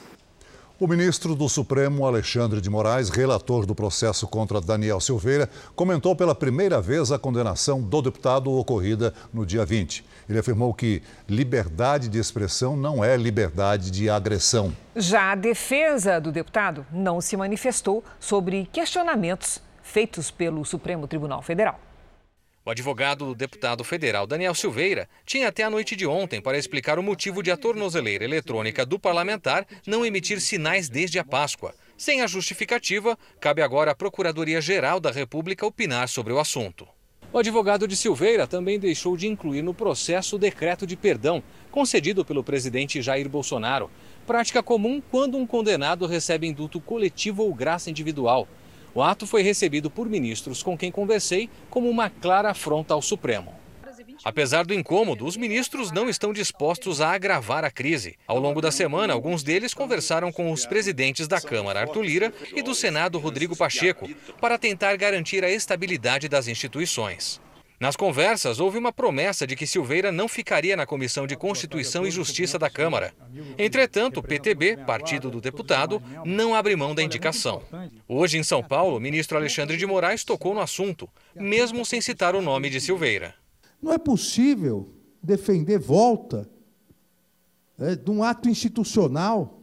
O 0.78 0.88
ministro 0.88 1.36
do 1.36 1.48
Supremo, 1.48 2.06
Alexandre 2.06 2.60
de 2.60 2.70
Moraes, 2.70 3.10
relator 3.10 3.66
do 3.66 3.74
processo 3.74 4.28
contra 4.28 4.60
Daniel 4.60 5.00
Silveira, 5.00 5.50
comentou 5.74 6.14
pela 6.18 6.36
primeira 6.36 6.82
vez 6.82 7.14
a 7.14 7.18
condenação 7.18 7.82
do 7.82 8.02
deputado 8.02 8.52
ocorrida 8.52 9.14
no 9.34 9.46
dia 9.46 9.66
20. 9.66 10.04
Ele 10.30 10.40
afirmou 10.40 10.74
que 10.74 11.02
liberdade 11.30 12.10
de 12.10 12.18
expressão 12.18 12.76
não 12.76 13.04
é 13.04 13.16
liberdade 13.16 13.92
de 13.92 14.10
agressão. 14.10 14.76
Já 14.96 15.32
a 15.32 15.36
defesa 15.36 16.20
do 16.20 16.32
deputado 16.32 16.86
não 16.92 17.22
se 17.22 17.38
manifestou 17.38 18.04
sobre 18.20 18.68
questionamentos 18.72 19.62
feitos 19.84 20.32
pelo 20.32 20.66
Supremo 20.66 21.08
Tribunal 21.08 21.42
Federal. 21.42 21.80
O 22.66 22.72
advogado 22.72 23.26
do 23.26 23.36
deputado 23.36 23.84
federal 23.84 24.26
Daniel 24.26 24.56
Silveira 24.56 25.08
tinha 25.24 25.50
até 25.50 25.62
a 25.62 25.70
noite 25.70 25.96
de 25.96 26.08
ontem 26.08 26.42
para 26.42 26.58
explicar 26.58 26.98
o 26.98 27.04
motivo 27.04 27.44
de 27.44 27.52
a 27.52 27.58
tornozeleira 27.58 28.24
eletrônica 28.24 28.84
do 28.84 28.98
parlamentar 28.98 29.68
não 29.86 30.04
emitir 30.04 30.42
sinais 30.42 30.90
desde 30.90 31.20
a 31.20 31.24
Páscoa. 31.24 31.76
Sem 31.96 32.24
a 32.24 32.28
justificativa, 32.28 33.16
cabe 33.40 33.62
agora 33.62 33.92
à 33.92 33.96
Procuradoria-Geral 33.96 35.00
da 35.00 35.12
República 35.12 35.64
opinar 35.64 36.10
sobre 36.10 36.34
o 36.34 36.40
assunto. 36.40 36.88
O 37.36 37.40
advogado 37.40 37.86
de 37.86 37.98
Silveira 37.98 38.48
também 38.48 38.80
deixou 38.80 39.18
de 39.18 39.28
incluir 39.28 39.62
no 39.62 39.74
processo 39.74 40.38
o 40.38 40.40
decreto 40.40 40.88
de 40.88 40.96
perdão 40.96 41.44
concedido 41.70 42.24
pelo 42.24 42.42
presidente 42.42 43.02
Jair 43.02 43.28
Bolsonaro, 43.28 43.92
prática 44.26 44.64
comum 44.64 45.02
quando 45.12 45.38
um 45.38 45.46
condenado 45.46 46.08
recebe 46.08 46.48
indulto 46.48 46.80
coletivo 46.80 47.44
ou 47.44 47.54
graça 47.54 47.90
individual. 47.90 48.48
O 48.94 49.04
ato 49.04 49.28
foi 49.28 49.42
recebido 49.42 49.92
por 49.92 50.08
ministros 50.08 50.64
com 50.64 50.78
quem 50.78 50.90
conversei 50.90 51.50
como 51.70 51.90
uma 51.90 52.10
clara 52.10 52.52
afronta 52.52 52.94
ao 52.94 53.02
Supremo. 53.02 53.65
Apesar 54.24 54.66
do 54.66 54.74
incômodo, 54.74 55.26
os 55.26 55.38
ministros 55.38 55.92
não 55.92 56.10
estão 56.10 56.34
dispostos 56.34 57.02
a 57.02 57.12
agravar 57.12 57.64
a 57.64 57.72
crise. 57.72 58.16
Ao 58.28 58.40
longo 58.40 58.62
da 58.62 58.72
semana, 58.72 59.14
alguns 59.14 59.44
deles 59.44 59.74
conversaram 59.74 60.32
com 60.32 60.52
os 60.52 60.66
presidentes 60.66 61.28
da 61.28 61.42
Câmara, 61.42 61.82
Arthur 61.82 62.04
Lira, 62.04 62.34
e 62.56 62.62
do 62.62 62.74
Senado, 62.74 63.20
Rodrigo 63.20 63.56
Pacheco, 63.56 64.10
para 64.40 64.58
tentar 64.58 64.96
garantir 64.96 65.44
a 65.44 65.52
estabilidade 65.52 66.28
das 66.28 66.48
instituições. 66.48 67.42
Nas 67.78 67.96
conversas, 67.98 68.62
houve 68.62 68.78
uma 68.78 68.94
promessa 68.94 69.46
de 69.46 69.56
que 69.56 69.68
Silveira 69.68 70.10
não 70.10 70.30
ficaria 70.30 70.78
na 70.78 70.86
Comissão 70.86 71.28
de 71.28 71.36
Constituição 71.36 72.08
e 72.08 72.12
Justiça 72.12 72.58
da 72.58 72.70
Câmara. 72.70 73.14
Entretanto, 73.58 74.22
o 74.22 74.24
PTB, 74.24 74.78
partido 74.88 75.30
do 75.30 75.42
deputado, 75.42 76.02
não 76.24 76.56
abre 76.56 76.76
mão 76.76 76.96
da 76.96 77.04
indicação. 77.04 77.62
Hoje, 78.08 78.38
em 78.38 78.44
São 78.44 78.64
Paulo, 78.64 78.96
o 78.96 79.00
ministro 79.00 79.38
Alexandre 79.38 79.76
de 79.76 79.86
Moraes 79.86 80.24
tocou 80.24 80.54
no 80.54 80.62
assunto, 80.62 81.10
mesmo 81.36 81.86
sem 81.86 82.00
citar 82.00 82.34
o 82.34 82.42
nome 82.42 82.70
de 82.70 82.80
Silveira. 82.80 83.36
Não 83.86 83.94
é 83.94 84.00
possível 84.00 84.90
defender 85.22 85.78
volta 85.78 86.50
é, 87.78 87.96
de 87.96 88.10
um 88.10 88.24
ato 88.24 88.50
institucional, 88.50 89.62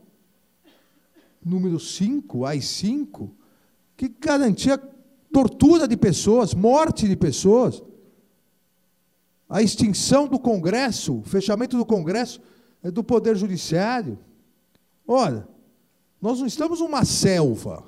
número 1.44 1.80
5, 1.80 2.44
AI-5, 2.44 3.28
que 3.96 4.08
garantia 4.08 4.78
tortura 5.32 5.88
de 5.88 5.96
pessoas, 5.96 6.54
morte 6.54 7.08
de 7.08 7.16
pessoas 7.16 7.82
a 9.48 9.60
extinção 9.60 10.28
do 10.28 10.38
Congresso, 10.38 11.18
o 11.18 11.22
fechamento 11.24 11.76
do 11.76 11.84
Congresso, 11.84 12.40
é 12.80 12.92
do 12.92 13.02
Poder 13.02 13.36
Judiciário. 13.36 14.20
Olha, 15.04 15.48
nós 16.20 16.38
não 16.38 16.46
estamos 16.46 16.78
numa 16.78 17.04
selva. 17.04 17.84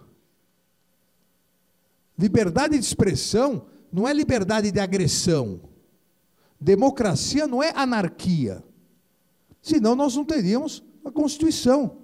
Liberdade 2.18 2.76
de 2.76 2.84
expressão 2.84 3.66
não 3.92 4.08
é 4.08 4.12
liberdade 4.12 4.72
de 4.72 4.80
agressão. 4.80 5.72
Democracia 6.64 7.46
não 7.46 7.62
é 7.62 7.74
anarquia. 7.76 8.64
Senão 9.60 9.94
nós 9.94 10.16
não 10.16 10.24
teríamos 10.24 10.82
a 11.04 11.10
Constituição. 11.10 11.98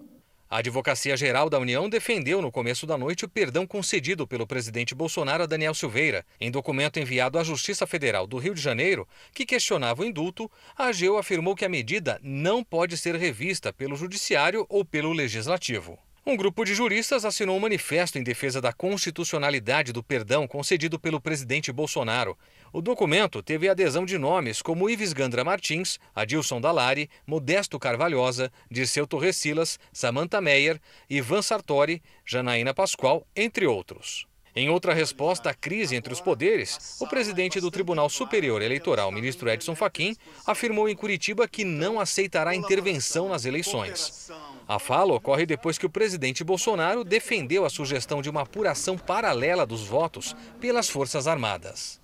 A 0.50 0.58
Advocacia 0.58 1.16
Geral 1.16 1.48
da 1.48 1.58
União 1.58 1.88
defendeu 1.88 2.42
no 2.42 2.52
começo 2.52 2.86
da 2.86 2.98
noite 2.98 3.24
o 3.24 3.28
perdão 3.28 3.66
concedido 3.66 4.26
pelo 4.26 4.46
presidente 4.46 4.94
Bolsonaro 4.94 5.44
a 5.44 5.46
Daniel 5.46 5.72
Silveira. 5.72 6.26
Em 6.38 6.50
documento 6.50 7.00
enviado 7.00 7.38
à 7.38 7.42
Justiça 7.42 7.86
Federal 7.86 8.26
do 8.26 8.36
Rio 8.36 8.54
de 8.54 8.60
Janeiro, 8.60 9.08
que 9.32 9.46
questionava 9.46 10.02
o 10.02 10.04
indulto, 10.04 10.50
a 10.76 10.88
AGU 10.88 11.16
afirmou 11.16 11.56
que 11.56 11.64
a 11.64 11.68
medida 11.68 12.20
não 12.22 12.62
pode 12.62 12.98
ser 12.98 13.16
revista 13.16 13.72
pelo 13.72 13.96
Judiciário 13.96 14.66
ou 14.68 14.84
pelo 14.84 15.14
Legislativo. 15.14 15.98
Um 16.24 16.36
grupo 16.36 16.66
de 16.66 16.74
juristas 16.74 17.24
assinou 17.24 17.56
um 17.56 17.60
manifesto 17.60 18.18
em 18.18 18.22
defesa 18.22 18.60
da 18.60 18.74
constitucionalidade 18.74 19.90
do 19.90 20.02
perdão 20.02 20.46
concedido 20.46 21.00
pelo 21.00 21.18
presidente 21.18 21.72
Bolsonaro. 21.72 22.36
O 22.70 22.82
documento 22.82 23.42
teve 23.42 23.70
adesão 23.70 24.04
de 24.04 24.18
nomes 24.18 24.60
como 24.60 24.90
Ives 24.90 25.14
Gandra 25.14 25.42
Martins, 25.42 25.98
Adilson 26.14 26.60
Dalari, 26.60 27.08
Modesto 27.26 27.78
Carvalhosa, 27.78 28.52
Dirceu 28.70 29.06
Torres 29.06 29.36
Silas, 29.36 29.78
Samantha 29.94 30.42
Meyer, 30.42 30.78
Ivan 31.08 31.40
Sartori, 31.40 32.02
Janaína 32.26 32.74
Pascoal, 32.74 33.26
entre 33.34 33.66
outros. 33.66 34.29
Em 34.54 34.68
outra 34.68 34.92
resposta 34.92 35.50
à 35.50 35.54
crise 35.54 35.94
entre 35.94 36.12
os 36.12 36.20
poderes, 36.20 36.98
o 37.00 37.06
presidente 37.06 37.60
do 37.60 37.70
Tribunal 37.70 38.08
Superior 38.08 38.62
Eleitoral, 38.62 39.12
ministro 39.12 39.48
Edson 39.48 39.74
Fachin, 39.74 40.16
afirmou 40.46 40.88
em 40.88 40.96
Curitiba 40.96 41.48
que 41.48 41.64
não 41.64 42.00
aceitará 42.00 42.54
intervenção 42.54 43.28
nas 43.28 43.44
eleições. 43.44 44.30
A 44.66 44.78
fala 44.78 45.14
ocorre 45.14 45.46
depois 45.46 45.78
que 45.78 45.86
o 45.86 45.90
presidente 45.90 46.44
Bolsonaro 46.44 47.04
defendeu 47.04 47.64
a 47.64 47.70
sugestão 47.70 48.20
de 48.22 48.30
uma 48.30 48.42
apuração 48.42 48.96
paralela 48.96 49.66
dos 49.66 49.82
votos 49.82 50.34
pelas 50.60 50.88
Forças 50.88 51.26
Armadas 51.26 52.00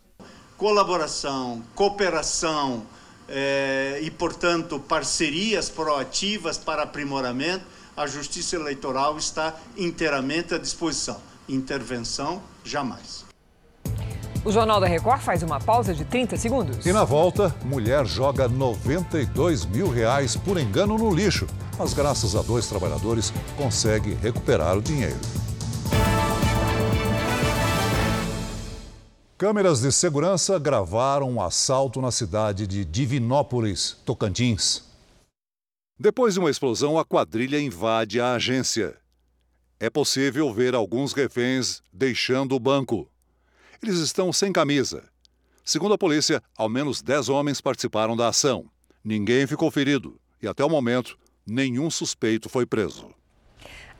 colaboração, 0.57 1.63
cooperação 1.75 2.87
é, 3.29 4.01
e, 4.03 4.11
portanto, 4.11 4.79
parcerias 4.81 5.69
proativas 5.69 6.57
para 6.59 6.83
aprimoramento, 6.83 7.65
a 7.97 8.07
Justiça 8.07 8.57
Eleitoral 8.57 9.17
está 9.17 9.55
inteiramente 9.77 10.55
à 10.55 10.59
disposição. 10.59 11.21
Intervenção, 11.49 12.43
jamais. 12.65 13.25
O 14.45 14.53
Jornal 14.53 14.81
da 14.81 14.87
Record 14.87 15.21
faz 15.21 15.43
uma 15.43 15.59
pausa 15.59 15.93
de 15.93 16.05
30 16.05 16.37
segundos. 16.37 16.87
E 16.87 16.93
na 16.93 17.03
volta, 17.03 17.55
mulher 17.65 18.07
joga 18.07 18.49
92 18.49 19.65
mil 19.65 19.89
reais 19.89 20.37
por 20.37 20.59
engano 20.59 20.97
no 20.97 21.13
lixo. 21.13 21.47
Mas 21.79 21.93
graças 21.93 22.37
a 22.37 22.43
dois 22.43 22.67
trabalhadores, 22.69 23.33
consegue 23.57 24.15
recuperar 24.15 24.79
o 24.79 24.83
dinheiro. 24.83 25.19
Câmeras 29.37 29.83
de 29.83 29.93
segurança 29.93 30.59
gravaram 30.59 31.31
um 31.31 31.43
assalto 31.43 32.01
na 32.01 32.11
cidade 32.11 32.67
de 32.67 32.85
Divinópolis, 32.85 33.97
Tocantins. 34.05 34.85
Depois 35.99 36.35
de 36.35 36.41
uma 36.41 36.51
explosão, 36.51 36.99
a 36.99 37.05
quadrilha 37.05 37.61
invade 37.61 38.21
a 38.21 38.35
agência. 38.35 38.97
É 39.79 39.91
possível 39.91 40.53
ver 40.55 40.75
alguns 40.75 41.12
reféns 41.12 41.83
deixando 41.93 42.55
o 42.55 42.61
banco. 42.61 43.11
Eles 43.83 43.99
estão 43.99 44.33
sem 44.33 44.51
camisa. 44.51 45.05
Segundo 45.62 45.93
a 45.93 45.99
polícia, 45.99 46.43
ao 46.57 46.67
menos 46.67 47.03
10 47.03 47.29
homens 47.29 47.61
participaram 47.61 48.17
da 48.17 48.29
ação. 48.29 48.71
Ninguém 49.05 49.47
ficou 49.47 49.71
ferido 49.71 50.19
e, 50.43 50.49
até 50.49 50.65
o 50.65 50.71
momento, 50.71 51.19
nenhum 51.47 51.91
suspeito 51.91 52.49
foi 52.49 52.65
preso. 52.65 53.11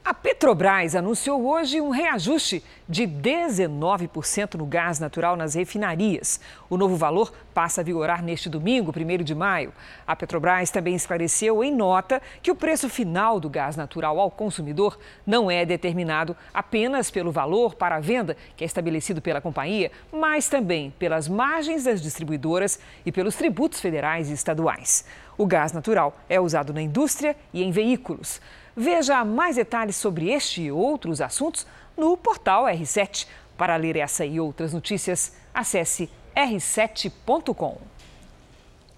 A 0.07 0.15
Petrobras 0.15 0.95
anunciou 0.95 1.45
hoje 1.45 1.81
um 1.81 1.91
reajuste 1.91 2.63
de 2.89 3.09
19% 3.09 4.55
no 4.55 4.65
gás 4.65 5.01
natural 5.01 5.35
nas 5.35 5.55
refinarias. 5.55 6.39
O 6.71 6.77
novo 6.77 6.95
valor 6.95 7.33
passa 7.53 7.81
a 7.81 7.85
vigorar 7.85 8.23
neste 8.23 8.49
domingo, 8.49 8.95
1 8.97 9.25
de 9.25 9.35
maio. 9.35 9.73
A 10.07 10.15
Petrobras 10.15 10.71
também 10.71 10.95
esclareceu 10.95 11.65
em 11.65 11.75
nota 11.75 12.23
que 12.41 12.53
o 12.53 12.55
preço 12.55 12.89
final 12.89 13.41
do 13.41 13.51
gás 13.51 13.75
natural 13.75 14.21
ao 14.21 14.31
consumidor 14.31 14.97
não 15.27 15.51
é 15.51 15.67
determinado 15.67 16.37
apenas 16.55 17.11
pelo 17.11 17.33
valor 17.33 17.75
para 17.75 17.97
a 17.97 18.01
venda, 18.01 18.37
que 18.57 18.63
é 18.63 18.67
estabelecido 18.67 19.21
pela 19.21 19.41
companhia, 19.41 19.91
mas 20.13 20.49
também 20.49 20.95
pelas 21.01 21.27
margens 21.27 21.83
das 21.83 22.01
distribuidoras 22.01 22.79
e 23.05 23.11
pelos 23.11 23.35
tributos 23.35 23.81
federais 23.81 24.31
e 24.31 24.35
estaduais. 24.35 25.05
O 25.37 25.47
gás 25.47 25.73
natural 25.73 26.17
é 26.29 26.41
usado 26.41 26.73
na 26.73 26.81
indústria 26.81 27.35
e 27.53 27.65
em 27.65 27.73
veículos. 27.73 28.41
Veja 28.77 29.25
mais 29.25 29.57
detalhes 29.57 29.97
sobre 29.97 30.31
este 30.31 30.63
e 30.63 30.71
outros 30.71 31.23
assuntos 31.23 31.67
no 31.97 32.15
portal 32.15 32.65
R7. 32.65 33.27
Para 33.57 33.75
ler 33.77 33.97
essa 33.97 34.27
e 34.27 34.39
outras 34.39 34.75
notícias, 34.75 35.33
acesse 35.55 36.11
r7.com. 36.37 37.79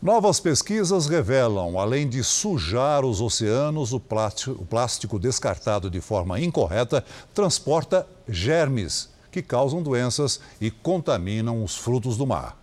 Novas 0.02 0.40
pesquisas 0.40 1.06
revelam, 1.06 1.78
além 1.78 2.08
de 2.08 2.24
sujar 2.24 3.04
os 3.04 3.20
oceanos, 3.20 3.92
o 3.92 4.00
plástico, 4.00 4.62
o 4.62 4.66
plástico 4.66 5.18
descartado 5.18 5.88
de 5.88 6.00
forma 6.00 6.40
incorreta 6.40 7.04
transporta 7.32 8.06
germes 8.28 9.08
que 9.30 9.42
causam 9.42 9.82
doenças 9.82 10.40
e 10.60 10.70
contaminam 10.70 11.62
os 11.62 11.76
frutos 11.76 12.16
do 12.16 12.26
mar. 12.26 12.56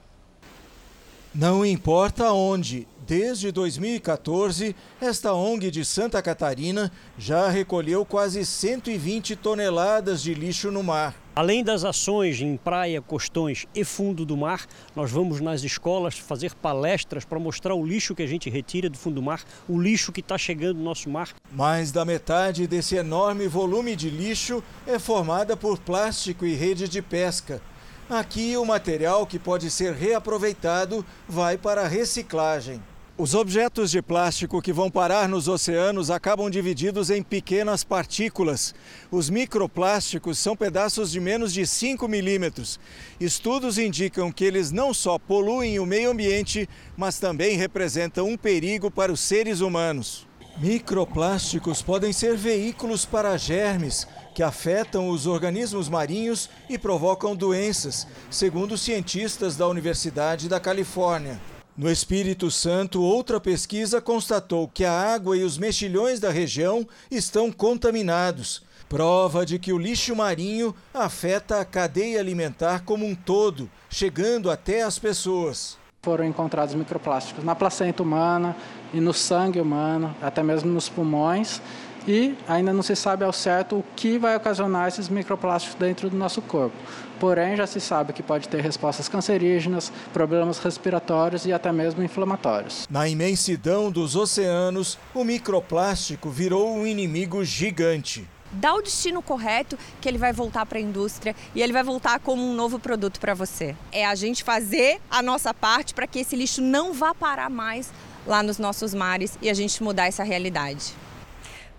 Não 1.34 1.66
importa 1.66 2.32
onde, 2.32 2.88
desde 3.06 3.52
2014, 3.52 4.76
esta 5.00 5.34
ONG 5.34 5.70
de 5.70 5.86
Santa 5.86 6.22
Catarina 6.22 6.92
já 7.18 7.48
recolheu 7.50 8.04
quase 8.06 8.46
120 8.46 9.36
toneladas 9.36 10.22
de 10.22 10.34
lixo 10.34 10.72
no 10.72 10.84
mar. 10.84 11.16
Além 11.36 11.64
das 11.64 11.84
ações 11.84 12.40
em 12.42 12.56
praia, 12.56 13.02
costões 13.02 13.68
e 13.76 13.84
fundo 13.84 14.26
do 14.26 14.38
mar, 14.38 14.66
nós 14.96 15.12
vamos 15.12 15.42
nas 15.42 15.64
escolas 15.64 16.18
fazer 16.18 16.56
palestras 16.56 17.26
para 17.26 17.38
mostrar 17.38 17.76
o 17.76 17.86
lixo 17.86 18.16
que 18.16 18.24
a 18.24 18.28
gente 18.28 18.50
retira 18.50 18.90
do 18.90 18.98
fundo 18.98 19.16
do 19.16 19.22
mar, 19.22 19.44
o 19.68 19.80
lixo 19.80 20.12
que 20.12 20.22
está 20.22 20.38
chegando 20.38 20.78
no 20.78 20.84
nosso 20.84 21.10
mar. 21.10 21.36
Mais 21.52 21.92
da 21.92 22.06
metade 22.06 22.66
desse 22.66 22.96
enorme 22.96 23.48
volume 23.48 23.96
de 23.96 24.10
lixo 24.10 24.64
é 24.88 24.98
formada 24.98 25.58
por 25.58 25.78
plástico 25.78 26.46
e 26.46 26.56
rede 26.56 26.88
de 26.88 27.02
pesca. 27.02 27.62
Aqui, 28.10 28.56
o 28.56 28.64
material 28.64 29.26
que 29.26 29.40
pode 29.40 29.70
ser 29.72 29.94
reaproveitado 29.94 31.06
vai 31.28 31.58
para 31.58 31.82
a 31.82 31.88
reciclagem. 31.88 32.82
Os 33.18 33.34
objetos 33.34 33.92
de 33.92 34.02
plástico 34.02 34.62
que 34.62 34.74
vão 34.74 34.92
parar 34.92 35.30
nos 35.30 35.48
oceanos 35.48 36.12
acabam 36.12 36.50
divididos 36.50 37.10
em 37.10 37.24
pequenas 37.24 37.82
partículas. 37.82 38.76
Os 39.10 39.30
microplásticos 39.30 40.38
são 40.38 40.54
pedaços 40.54 41.12
de 41.12 41.22
menos 41.22 41.54
de 41.54 41.66
5 41.66 42.10
milímetros. 42.10 42.78
Estudos 43.18 43.78
indicam 43.78 44.34
que 44.34 44.44
eles 44.44 44.70
não 44.70 44.94
só 44.94 45.18
poluem 45.18 45.80
o 45.80 45.86
meio 45.86 46.12
ambiente, 46.12 46.68
mas 46.98 47.18
também 47.18 47.56
representam 47.56 48.28
um 48.28 48.36
perigo 48.36 48.92
para 48.92 49.14
os 49.14 49.22
seres 49.22 49.62
humanos. 49.62 50.28
Microplásticos 50.58 51.82
podem 51.82 52.12
ser 52.12 52.36
veículos 52.36 53.06
para 53.06 53.38
germes, 53.38 54.06
que 54.34 54.44
afetam 54.44 55.08
os 55.08 55.26
organismos 55.26 55.88
marinhos 55.88 56.50
e 56.70 56.78
provocam 56.78 57.34
doenças, 57.34 58.06
segundo 58.30 58.78
cientistas 58.78 59.56
da 59.56 59.66
Universidade 59.70 60.50
da 60.50 60.60
Califórnia. 60.60 61.40
No 61.78 61.92
Espírito 61.92 62.50
Santo, 62.50 63.02
outra 63.02 63.38
pesquisa 63.38 64.00
constatou 64.00 64.66
que 64.66 64.86
a 64.86 64.94
água 64.94 65.36
e 65.36 65.44
os 65.44 65.58
mexilhões 65.58 66.22
da 66.22 66.32
região 66.32 66.88
estão 67.12 67.52
contaminados. 67.52 68.64
Prova 68.88 69.46
de 69.46 69.60
que 69.60 69.74
o 69.74 69.78
lixo 69.78 70.16
marinho 70.16 70.74
afeta 70.94 71.60
a 71.60 71.66
cadeia 71.66 72.18
alimentar 72.18 72.84
como 72.86 73.06
um 73.06 73.14
todo, 73.14 73.70
chegando 73.90 74.50
até 74.50 74.84
as 74.84 74.98
pessoas. 74.98 75.78
Foram 76.02 76.24
encontrados 76.24 76.74
microplásticos 76.76 77.44
na 77.44 77.56
placenta 77.56 78.02
humana 78.02 78.56
e 78.94 79.02
no 79.02 79.14
sangue 79.14 79.60
humano, 79.60 80.16
até 80.22 80.42
mesmo 80.42 80.72
nos 80.72 80.88
pulmões 80.88 81.62
e 82.08 82.36
ainda 82.48 82.72
não 82.72 82.84
se 82.84 82.96
sabe 82.96 83.24
ao 83.24 83.34
certo 83.34 83.78
o 83.78 83.86
que 83.96 84.18
vai 84.18 84.36
ocasionar 84.36 84.88
esses 84.88 85.10
microplásticos 85.10 85.78
dentro 85.80 86.10
do 86.10 86.16
nosso 86.16 86.42
corpo. 86.42 86.76
Porém, 87.20 87.56
já 87.56 87.66
se 87.66 87.80
sabe 87.80 88.14
que 88.14 88.22
pode 88.22 88.48
ter 88.50 88.62
respostas 88.62 89.08
cancerígenas, 89.08 89.92
problemas 90.14 90.60
respiratórios 90.60 91.46
e 91.46 91.54
até 91.54 91.72
mesmo 91.72 92.04
inflamatórios. 92.04 92.86
Na 92.90 93.08
imensidão 93.08 93.90
dos 93.90 94.16
oceanos, 94.16 94.98
o 95.14 95.24
microplástico 95.24 96.30
virou 96.30 96.76
um 96.76 96.86
inimigo 96.86 97.44
gigante 97.44 98.28
dá 98.56 98.74
o 98.74 98.82
destino 98.82 99.22
correto 99.22 99.78
que 100.00 100.08
ele 100.08 100.18
vai 100.18 100.32
voltar 100.32 100.66
para 100.66 100.78
a 100.78 100.82
indústria 100.82 101.36
e 101.54 101.62
ele 101.62 101.74
vai 101.74 101.84
voltar 101.84 102.20
como 102.20 102.42
um 102.42 102.54
novo 102.54 102.80
produto 102.80 103.20
para 103.20 103.34
você. 103.34 103.76
É 103.92 104.06
a 104.06 104.16
gente 104.16 104.44
fazer 104.44 105.00
a 105.12 105.22
nossa 105.22 105.54
parte 105.54 105.94
para 105.94 106.08
que 106.08 106.20
esse 106.20 106.36
lixo 106.36 106.62
não 106.62 106.94
vá 106.94 107.14
parar 107.14 107.50
mais 107.50 107.92
lá 108.26 108.42
nos 108.42 108.58
nossos 108.58 108.94
mares 108.94 109.38
e 109.42 109.50
a 109.50 109.54
gente 109.54 109.84
mudar 109.84 110.08
essa 110.08 110.24
realidade. 110.24 110.94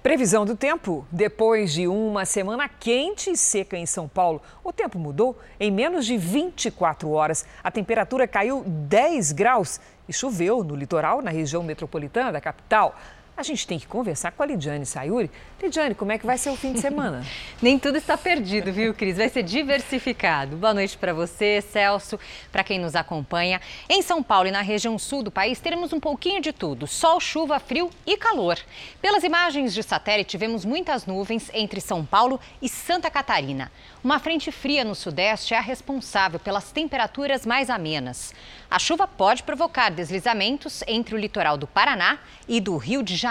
Previsão 0.06 0.46
do 0.46 0.54
tempo. 0.54 1.04
Depois 1.10 1.72
de 1.72 1.88
uma 1.88 2.24
semana 2.24 2.68
quente 2.68 3.32
e 3.32 3.36
seca 3.36 3.76
em 3.76 3.86
São 3.86 4.06
Paulo, 4.06 4.40
o 4.62 4.72
tempo 4.72 5.00
mudou. 5.00 5.36
Em 5.58 5.68
menos 5.68 6.06
de 6.06 6.16
24 6.16 7.10
horas, 7.10 7.44
a 7.60 7.72
temperatura 7.72 8.28
caiu 8.28 8.62
10 8.64 9.32
graus 9.32 9.80
e 10.08 10.12
choveu 10.12 10.62
no 10.62 10.76
litoral, 10.76 11.20
na 11.20 11.32
região 11.32 11.60
metropolitana 11.64 12.30
da 12.30 12.40
capital. 12.40 12.94
A 13.36 13.42
gente 13.42 13.66
tem 13.66 13.78
que 13.78 13.86
conversar 13.86 14.32
com 14.32 14.42
a 14.42 14.46
Lidiane 14.46 14.86
Sayuri. 14.86 15.30
Lidiane, 15.62 15.94
como 15.94 16.10
é 16.10 16.16
que 16.16 16.24
vai 16.24 16.38
ser 16.38 16.48
o 16.48 16.56
fim 16.56 16.72
de 16.72 16.80
semana? 16.80 17.22
Nem 17.60 17.78
tudo 17.78 17.98
está 17.98 18.16
perdido, 18.16 18.72
viu, 18.72 18.94
Cris? 18.94 19.18
Vai 19.18 19.28
ser 19.28 19.42
diversificado. 19.42 20.56
Boa 20.56 20.72
noite 20.72 20.96
para 20.96 21.12
você, 21.12 21.60
Celso, 21.60 22.18
para 22.50 22.64
quem 22.64 22.78
nos 22.78 22.96
acompanha. 22.96 23.60
Em 23.90 24.00
São 24.00 24.22
Paulo 24.22 24.48
e 24.48 24.50
na 24.50 24.62
região 24.62 24.98
sul 24.98 25.22
do 25.22 25.30
país, 25.30 25.60
teremos 25.60 25.92
um 25.92 26.00
pouquinho 26.00 26.40
de 26.40 26.50
tudo: 26.50 26.86
sol, 26.86 27.20
chuva, 27.20 27.60
frio 27.60 27.90
e 28.06 28.16
calor. 28.16 28.58
Pelas 29.02 29.22
imagens 29.22 29.74
de 29.74 29.82
satélite, 29.82 30.38
vemos 30.38 30.64
muitas 30.64 31.04
nuvens 31.04 31.50
entre 31.52 31.78
São 31.78 32.06
Paulo 32.06 32.40
e 32.62 32.70
Santa 32.70 33.10
Catarina. 33.10 33.70
Uma 34.02 34.18
frente 34.18 34.50
fria 34.50 34.82
no 34.82 34.94
sudeste 34.94 35.52
é 35.52 35.58
a 35.58 35.60
responsável 35.60 36.40
pelas 36.40 36.72
temperaturas 36.72 37.44
mais 37.44 37.68
amenas. 37.68 38.32
A 38.70 38.78
chuva 38.78 39.06
pode 39.06 39.42
provocar 39.42 39.90
deslizamentos 39.90 40.82
entre 40.86 41.14
o 41.14 41.18
litoral 41.18 41.58
do 41.58 41.66
Paraná 41.66 42.18
e 42.48 42.62
do 42.62 42.78
Rio 42.78 43.02
de 43.02 43.14
Janeiro. 43.14 43.25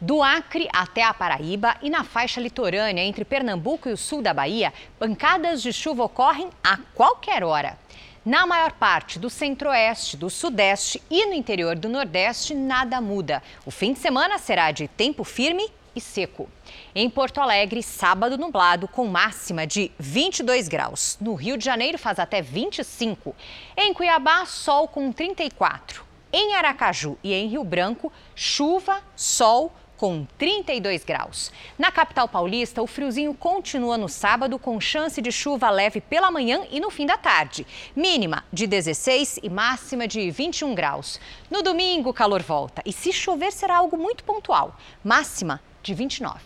Do 0.00 0.22
Acre 0.22 0.68
até 0.72 1.02
a 1.02 1.14
Paraíba 1.14 1.76
e 1.80 1.88
na 1.88 2.02
faixa 2.02 2.40
litorânea 2.40 3.04
entre 3.04 3.24
Pernambuco 3.24 3.88
e 3.88 3.92
o 3.92 3.96
sul 3.96 4.20
da 4.20 4.34
Bahia, 4.34 4.72
pancadas 4.98 5.62
de 5.62 5.72
chuva 5.72 6.02
ocorrem 6.04 6.50
a 6.62 6.76
qualquer 6.94 7.44
hora. 7.44 7.78
Na 8.24 8.46
maior 8.46 8.72
parte 8.72 9.18
do 9.18 9.30
centro-oeste, 9.30 10.16
do 10.16 10.28
sudeste 10.30 11.02
e 11.10 11.26
no 11.26 11.34
interior 11.34 11.76
do 11.76 11.88
nordeste, 11.88 12.54
nada 12.54 13.00
muda. 13.00 13.42
O 13.66 13.70
fim 13.70 13.92
de 13.92 14.00
semana 14.00 14.38
será 14.38 14.70
de 14.70 14.86
tempo 14.88 15.24
firme 15.24 15.68
e 15.94 16.00
seco. 16.00 16.48
Em 16.94 17.08
Porto 17.08 17.40
Alegre, 17.40 17.82
sábado 17.82 18.38
nublado 18.38 18.88
com 18.88 19.06
máxima 19.06 19.66
de 19.66 19.90
22 19.98 20.68
graus. 20.68 21.16
No 21.20 21.34
Rio 21.34 21.56
de 21.56 21.64
Janeiro 21.64 21.98
faz 21.98 22.18
até 22.18 22.42
25. 22.42 23.34
Em 23.76 23.92
Cuiabá, 23.92 24.46
sol 24.46 24.88
com 24.88 25.12
34. 25.12 26.11
Em 26.32 26.54
Aracaju 26.54 27.18
e 27.22 27.34
em 27.34 27.46
Rio 27.46 27.62
Branco, 27.62 28.10
chuva, 28.34 29.02
sol 29.14 29.70
com 30.02 30.26
32 30.36 31.04
graus. 31.04 31.52
Na 31.78 31.92
capital 31.92 32.26
paulista, 32.26 32.82
o 32.82 32.88
friozinho 32.88 33.32
continua 33.34 33.96
no 33.96 34.08
sábado 34.08 34.58
com 34.58 34.80
chance 34.80 35.22
de 35.22 35.30
chuva 35.30 35.70
leve 35.70 36.00
pela 36.00 36.28
manhã 36.28 36.62
e 36.72 36.80
no 36.80 36.90
fim 36.90 37.06
da 37.06 37.16
tarde. 37.16 37.64
Mínima 37.94 38.42
de 38.52 38.66
16 38.66 39.38
e 39.42 39.48
máxima 39.48 40.08
de 40.08 40.28
21 40.28 40.74
graus. 40.74 41.20
No 41.48 41.62
domingo, 41.62 42.10
o 42.10 42.14
calor 42.14 42.42
volta 42.42 42.82
e 42.84 42.92
se 42.92 43.12
chover 43.12 43.52
será 43.52 43.76
algo 43.76 43.96
muito 43.96 44.24
pontual. 44.24 44.76
Máxima 45.04 45.60
de 45.82 45.94
29. 45.94 46.40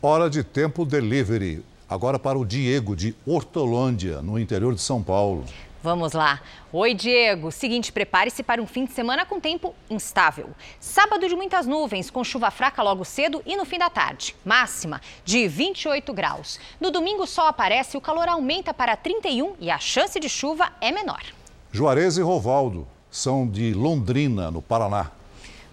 Hora 0.00 0.30
de 0.30 0.42
tempo 0.42 0.86
delivery. 0.86 1.62
Agora 1.90 2.18
para 2.18 2.38
o 2.38 2.44
Diego 2.44 2.94
de 2.94 3.14
Hortolândia, 3.26 4.22
no 4.22 4.38
interior 4.38 4.74
de 4.74 4.80
São 4.80 5.02
Paulo. 5.02 5.44
Vamos 5.80 6.12
lá. 6.12 6.40
Oi, 6.72 6.92
Diego. 6.92 7.52
Seguinte, 7.52 7.92
prepare-se 7.92 8.42
para 8.42 8.60
um 8.60 8.66
fim 8.66 8.84
de 8.84 8.92
semana 8.92 9.24
com 9.24 9.38
tempo 9.38 9.74
instável. 9.88 10.50
Sábado 10.80 11.28
de 11.28 11.36
muitas 11.36 11.66
nuvens, 11.66 12.10
com 12.10 12.24
chuva 12.24 12.50
fraca 12.50 12.82
logo 12.82 13.04
cedo 13.04 13.40
e 13.46 13.56
no 13.56 13.64
fim 13.64 13.78
da 13.78 13.88
tarde. 13.88 14.34
Máxima 14.44 15.00
de 15.24 15.46
28 15.46 16.12
graus. 16.12 16.58
No 16.80 16.90
domingo, 16.90 17.22
o 17.22 17.26
sol 17.26 17.46
aparece, 17.46 17.96
o 17.96 18.00
calor 18.00 18.28
aumenta 18.28 18.74
para 18.74 18.96
31 18.96 19.54
e 19.60 19.70
a 19.70 19.78
chance 19.78 20.18
de 20.18 20.28
chuva 20.28 20.72
é 20.80 20.90
menor. 20.90 21.22
Juarez 21.70 22.18
e 22.18 22.22
Rovaldo 22.22 22.86
são 23.08 23.46
de 23.46 23.72
Londrina, 23.72 24.50
no 24.50 24.60
Paraná. 24.60 25.12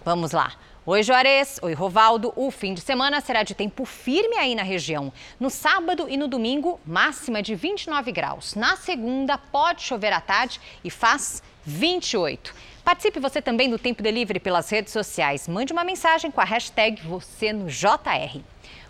Vamos 0.04 0.30
lá. 0.30 0.52
Oi, 0.88 1.02
Juarez. 1.02 1.58
Oi, 1.62 1.74
Rovaldo. 1.74 2.32
O 2.36 2.48
fim 2.48 2.72
de 2.72 2.80
semana 2.80 3.20
será 3.20 3.42
de 3.42 3.56
tempo 3.56 3.84
firme 3.84 4.36
aí 4.36 4.54
na 4.54 4.62
região. 4.62 5.12
No 5.40 5.50
sábado 5.50 6.06
e 6.08 6.16
no 6.16 6.28
domingo, 6.28 6.78
máxima 6.86 7.42
de 7.42 7.56
29 7.56 8.12
graus. 8.12 8.54
Na 8.54 8.76
segunda, 8.76 9.36
pode 9.36 9.82
chover 9.82 10.12
à 10.12 10.20
tarde 10.20 10.60
e 10.84 10.88
faz 10.88 11.42
28. 11.64 12.54
Participe 12.84 13.18
você 13.18 13.42
também 13.42 13.68
do 13.68 13.80
Tempo 13.80 14.00
Delivery 14.00 14.38
pelas 14.38 14.70
redes 14.70 14.92
sociais. 14.92 15.48
Mande 15.48 15.72
uma 15.72 15.82
mensagem 15.82 16.30
com 16.30 16.40
a 16.40 16.44
hashtag 16.44 17.02
você 17.02 17.52
no 17.52 17.66
JR. 17.66 18.40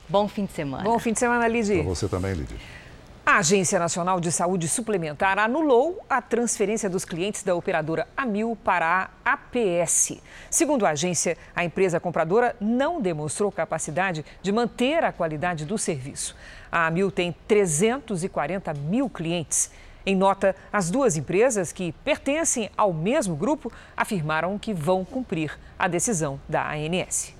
Bom 0.07 0.29
fim 0.29 0.45
de 0.45 0.53
semana. 0.53 0.85
Bom 0.85 0.99
fim 0.99 1.15
de 1.15 1.19
semana, 1.19 1.49
Lidy. 1.49 1.77
Para 1.77 1.83
você 1.83 2.07
também, 2.07 2.35
Lidy. 2.35 2.57
A 3.29 3.39
Agência 3.39 3.77
Nacional 3.77 4.21
de 4.21 4.31
Saúde 4.31 4.69
Suplementar 4.69 5.37
anulou 5.37 6.01
a 6.09 6.23
transferência 6.23 6.89
dos 6.89 7.05
clientes 7.05 7.43
da 7.43 7.57
operadora 7.57 8.07
Amil 8.17 8.57
para 8.63 9.11
a 9.25 9.33
APS. 9.33 10.23
Segundo 10.49 10.87
a 10.87 10.91
agência, 10.91 11.37
a 11.53 11.65
empresa 11.65 11.99
compradora 11.99 12.55
não 12.61 13.01
demonstrou 13.01 13.51
capacidade 13.51 14.25
de 14.41 14.53
manter 14.53 15.03
a 15.03 15.11
qualidade 15.11 15.65
do 15.65 15.77
serviço. 15.77 16.37
A 16.71 16.87
Amil 16.87 17.11
tem 17.11 17.35
340 17.49 18.73
mil 18.75 19.11
clientes. 19.11 19.73
Em 20.07 20.15
nota, 20.15 20.55
as 20.73 20.89
duas 20.89 21.17
empresas, 21.17 21.73
que 21.73 21.91
pertencem 22.05 22.71
ao 22.77 22.93
mesmo 22.93 23.35
grupo, 23.35 23.73
afirmaram 23.97 24.57
que 24.57 24.73
vão 24.73 25.05
cumprir 25.05 25.59
a 25.77 25.89
decisão 25.89 26.41
da 26.49 26.71
ANS. 26.71 27.36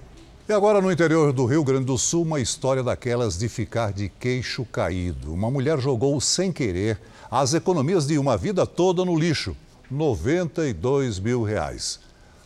E 0.49 0.53
agora, 0.53 0.81
no 0.81 0.93
interior 0.93 1.33
do 1.33 1.45
Rio 1.45 1.65
Grande 1.65 1.87
do 1.87 1.99
Sul, 1.99 2.23
uma 2.23 2.39
história 2.39 2.81
daquelas 2.81 3.37
de 3.37 3.49
ficar 3.49 3.93
de 3.93 4.09
queixo 4.09 4.65
caído. 4.65 5.35
Uma 5.35 5.51
mulher 5.51 5.81
jogou 5.81 6.21
sem 6.21 6.53
querer 6.53 7.01
as 7.29 7.53
economias 7.53 8.07
de 8.07 8.17
uma 8.17 8.37
vida 8.37 8.65
toda 8.65 9.05
no 9.05 9.19
lixo 9.19 9.57
92 9.91 11.19
mil 11.19 11.43
reais. 11.43 11.99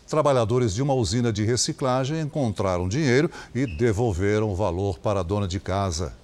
Trabalhadores 0.08 0.72
de 0.72 0.80
uma 0.80 0.94
usina 0.94 1.30
de 1.30 1.44
reciclagem 1.44 2.22
encontraram 2.22 2.88
dinheiro 2.88 3.30
e 3.54 3.66
devolveram 3.66 4.50
o 4.50 4.56
valor 4.56 4.98
para 4.98 5.20
a 5.20 5.22
dona 5.22 5.46
de 5.46 5.60
casa. 5.60 6.16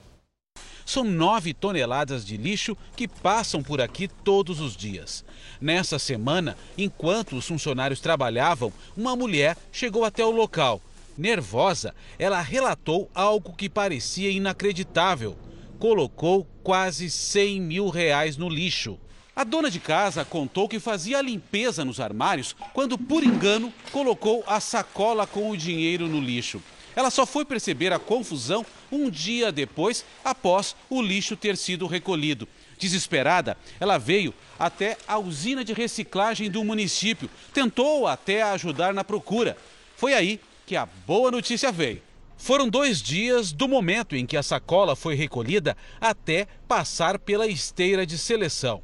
São 0.86 1.04
nove 1.04 1.52
toneladas 1.52 2.24
de 2.24 2.38
lixo 2.38 2.74
que 2.96 3.06
passam 3.06 3.62
por 3.62 3.82
aqui 3.82 4.08
todos 4.08 4.60
os 4.60 4.74
dias. 4.74 5.22
Nessa 5.60 5.98
semana, 5.98 6.56
enquanto 6.78 7.36
os 7.36 7.46
funcionários 7.46 8.00
trabalhavam, 8.00 8.72
uma 8.96 9.14
mulher 9.14 9.58
chegou 9.70 10.06
até 10.06 10.24
o 10.24 10.30
local 10.30 10.80
Nervosa, 11.16 11.94
ela 12.18 12.40
relatou 12.40 13.10
algo 13.14 13.54
que 13.54 13.68
parecia 13.68 14.30
inacreditável. 14.30 15.36
Colocou 15.78 16.46
quase 16.62 17.10
100 17.10 17.60
mil 17.60 17.88
reais 17.88 18.36
no 18.36 18.48
lixo. 18.48 18.98
A 19.34 19.44
dona 19.44 19.70
de 19.70 19.78
casa 19.78 20.24
contou 20.24 20.68
que 20.68 20.80
fazia 20.80 21.18
a 21.18 21.22
limpeza 21.22 21.84
nos 21.84 22.00
armários 22.00 22.56
quando, 22.72 22.96
por 22.96 23.22
engano, 23.22 23.72
colocou 23.92 24.42
a 24.46 24.60
sacola 24.60 25.26
com 25.26 25.50
o 25.50 25.56
dinheiro 25.56 26.06
no 26.06 26.20
lixo. 26.20 26.62
Ela 26.94 27.10
só 27.10 27.26
foi 27.26 27.44
perceber 27.44 27.92
a 27.92 27.98
confusão 27.98 28.64
um 28.90 29.10
dia 29.10 29.52
depois, 29.52 30.04
após 30.24 30.74
o 30.88 31.02
lixo 31.02 31.36
ter 31.36 31.54
sido 31.58 31.86
recolhido. 31.86 32.48
Desesperada, 32.78 33.58
ela 33.78 33.98
veio 33.98 34.32
até 34.58 34.96
a 35.06 35.18
usina 35.18 35.62
de 35.62 35.74
reciclagem 35.74 36.50
do 36.50 36.64
município, 36.64 37.28
tentou 37.52 38.06
até 38.06 38.42
ajudar 38.42 38.94
na 38.94 39.04
procura. 39.04 39.56
Foi 39.94 40.14
aí 40.14 40.40
que 40.66 40.74
a 40.74 40.84
boa 41.06 41.30
notícia 41.30 41.70
veio. 41.70 42.02
Foram 42.36 42.68
dois 42.68 43.00
dias 43.00 43.52
do 43.52 43.68
momento 43.68 44.16
em 44.16 44.26
que 44.26 44.36
a 44.36 44.42
sacola 44.42 44.96
foi 44.96 45.14
recolhida 45.14 45.76
até 46.00 46.48
passar 46.66 47.20
pela 47.20 47.46
esteira 47.46 48.04
de 48.04 48.18
seleção. 48.18 48.82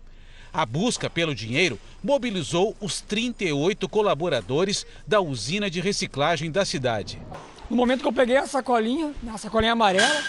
A 0.52 0.64
busca 0.64 1.10
pelo 1.10 1.34
dinheiro 1.34 1.80
mobilizou 2.02 2.76
os 2.80 3.00
38 3.00 3.88
colaboradores 3.88 4.86
da 5.06 5.20
usina 5.20 5.68
de 5.68 5.80
reciclagem 5.80 6.52
da 6.52 6.64
cidade. 6.64 7.20
No 7.68 7.76
momento 7.76 8.02
que 8.02 8.08
eu 8.08 8.12
peguei 8.12 8.36
a 8.36 8.46
sacolinha, 8.46 9.12
a 9.32 9.36
sacolinha 9.36 9.72
amarela, 9.72 10.22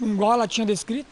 igual 0.00 0.32
ela 0.32 0.48
tinha 0.48 0.66
descrito, 0.66 1.08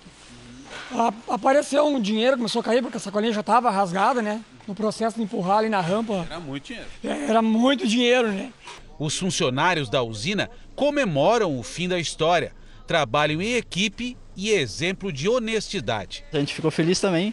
apareceu 1.28 1.86
um 1.86 2.00
dinheiro, 2.00 2.36
começou 2.36 2.60
a 2.60 2.64
cair 2.64 2.82
porque 2.82 2.96
a 2.96 3.00
sacolinha 3.00 3.32
já 3.32 3.40
estava 3.40 3.70
rasgada, 3.70 4.20
né? 4.20 4.42
No 4.66 4.74
processo 4.74 5.16
de 5.16 5.22
empurrar 5.22 5.58
ali 5.58 5.68
na 5.68 5.80
rampa. 5.80 6.26
Era 6.28 6.40
muito 6.40 6.64
dinheiro. 6.64 6.88
Era 7.28 7.42
muito 7.42 7.86
dinheiro, 7.86 8.32
né? 8.32 8.52
Os 8.98 9.18
funcionários 9.18 9.88
da 9.88 10.02
usina 10.02 10.48
comemoram 10.74 11.58
o 11.58 11.62
fim 11.62 11.88
da 11.88 11.98
história. 11.98 12.52
Trabalham 12.86 13.40
em 13.40 13.54
equipe 13.54 14.16
e 14.36 14.50
exemplo 14.50 15.12
de 15.12 15.28
honestidade. 15.28 16.24
A 16.32 16.38
gente 16.38 16.54
ficou 16.54 16.70
feliz 16.70 17.00
também 17.00 17.32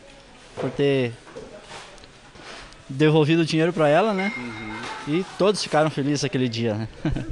por 0.55 0.69
ter 0.69 1.13
devolvido 2.87 3.41
o 3.41 3.45
dinheiro 3.45 3.73
para 3.73 3.87
ela, 3.87 4.13
né? 4.13 4.33
Uhum. 4.37 5.15
E 5.15 5.25
todos 5.37 5.61
ficaram 5.63 5.89
felizes 5.89 6.23
aquele 6.23 6.47
dia, 6.47 6.73
né? 6.75 6.87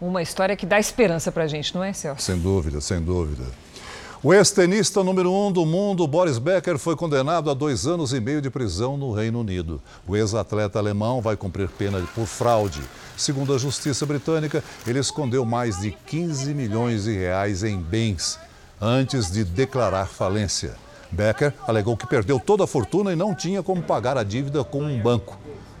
Uma 0.00 0.22
história 0.22 0.56
que 0.56 0.64
dá 0.64 0.78
esperança 0.78 1.32
para 1.32 1.44
a 1.44 1.46
gente, 1.48 1.74
não 1.74 1.82
é, 1.82 1.92
Celso? 1.92 2.22
Sem 2.22 2.38
dúvida, 2.38 2.80
sem 2.80 3.00
dúvida. 3.00 3.44
O 4.22 4.32
ex-tenista 4.34 5.02
número 5.02 5.32
um 5.32 5.50
do 5.50 5.64
mundo, 5.64 6.06
Boris 6.06 6.38
Becker, 6.38 6.78
foi 6.78 6.96
condenado 6.96 7.50
a 7.50 7.54
dois 7.54 7.86
anos 7.86 8.12
e 8.12 8.20
meio 8.20 8.42
de 8.42 8.50
prisão 8.50 8.96
no 8.96 9.12
Reino 9.12 9.40
Unido. 9.40 9.80
O 10.06 10.16
ex-atleta 10.16 10.78
alemão 10.78 11.20
vai 11.20 11.36
cumprir 11.36 11.68
pena 11.68 12.00
por 12.14 12.26
fraude. 12.26 12.80
Segundo 13.18 13.52
a 13.52 13.58
justiça 13.58 14.06
britânica, 14.06 14.62
ele 14.86 15.00
escondeu 15.00 15.44
mais 15.44 15.80
de 15.80 15.90
15 15.90 16.54
milhões 16.54 17.02
de 17.02 17.12
reais 17.12 17.64
em 17.64 17.76
bens 17.76 18.38
antes 18.80 19.28
de 19.28 19.44
declarar 19.44 20.06
falência. 20.06 20.76
Becker 21.10 21.52
alegou 21.66 21.96
que 21.96 22.06
perdeu 22.06 22.38
toda 22.38 22.62
a 22.62 22.66
fortuna 22.66 23.12
e 23.12 23.16
não 23.16 23.34
tinha 23.34 23.60
como 23.60 23.82
pagar 23.82 24.16
a 24.16 24.22
dívida 24.22 24.62
com 24.62 24.84
um 24.84 25.02
banco. 25.02 25.36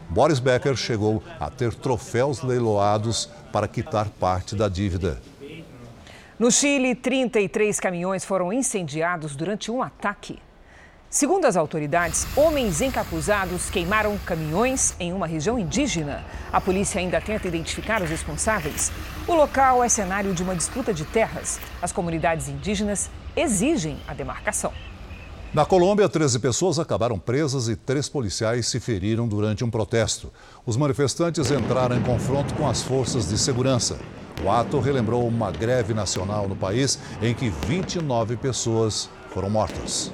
Boris 0.08 0.40
Becker 0.40 0.74
chegou 0.74 1.22
a 1.38 1.48
ter 1.48 1.72
troféus 1.74 2.42
leiloados 2.42 3.30
para 3.52 3.68
quitar 3.68 4.08
parte 4.08 4.56
da 4.56 4.68
dívida. 4.68 5.22
No 6.40 6.50
Chile, 6.50 6.96
33 6.96 7.78
caminhões 7.78 8.24
foram 8.24 8.52
incendiados 8.52 9.36
durante 9.36 9.70
um 9.70 9.80
ataque. 9.80 10.40
Segundo 11.10 11.46
as 11.46 11.56
autoridades, 11.56 12.26
homens 12.36 12.82
encapuzados 12.82 13.70
queimaram 13.70 14.18
caminhões 14.18 14.94
em 15.00 15.10
uma 15.10 15.26
região 15.26 15.58
indígena. 15.58 16.22
A 16.52 16.60
polícia 16.60 17.00
ainda 17.00 17.18
tenta 17.18 17.48
identificar 17.48 18.02
os 18.02 18.10
responsáveis. 18.10 18.92
O 19.26 19.34
local 19.34 19.82
é 19.82 19.88
cenário 19.88 20.34
de 20.34 20.42
uma 20.42 20.54
disputa 20.54 20.92
de 20.92 21.06
terras. 21.06 21.58
As 21.80 21.92
comunidades 21.92 22.48
indígenas 22.48 23.08
exigem 23.34 23.96
a 24.06 24.12
demarcação. 24.12 24.70
Na 25.54 25.64
Colômbia, 25.64 26.10
13 26.10 26.40
pessoas 26.40 26.78
acabaram 26.78 27.18
presas 27.18 27.68
e 27.68 27.76
três 27.76 28.06
policiais 28.06 28.68
se 28.68 28.78
feriram 28.78 29.26
durante 29.26 29.64
um 29.64 29.70
protesto. 29.70 30.30
Os 30.66 30.76
manifestantes 30.76 31.50
entraram 31.50 31.96
em 31.96 32.02
confronto 32.02 32.52
com 32.52 32.68
as 32.68 32.82
forças 32.82 33.26
de 33.26 33.38
segurança. 33.38 33.98
O 34.44 34.50
ato 34.50 34.78
relembrou 34.78 35.26
uma 35.26 35.50
greve 35.50 35.94
nacional 35.94 36.46
no 36.46 36.54
país 36.54 36.98
em 37.22 37.34
que 37.34 37.48
29 37.48 38.36
pessoas 38.36 39.08
foram 39.30 39.48
mortas. 39.48 40.12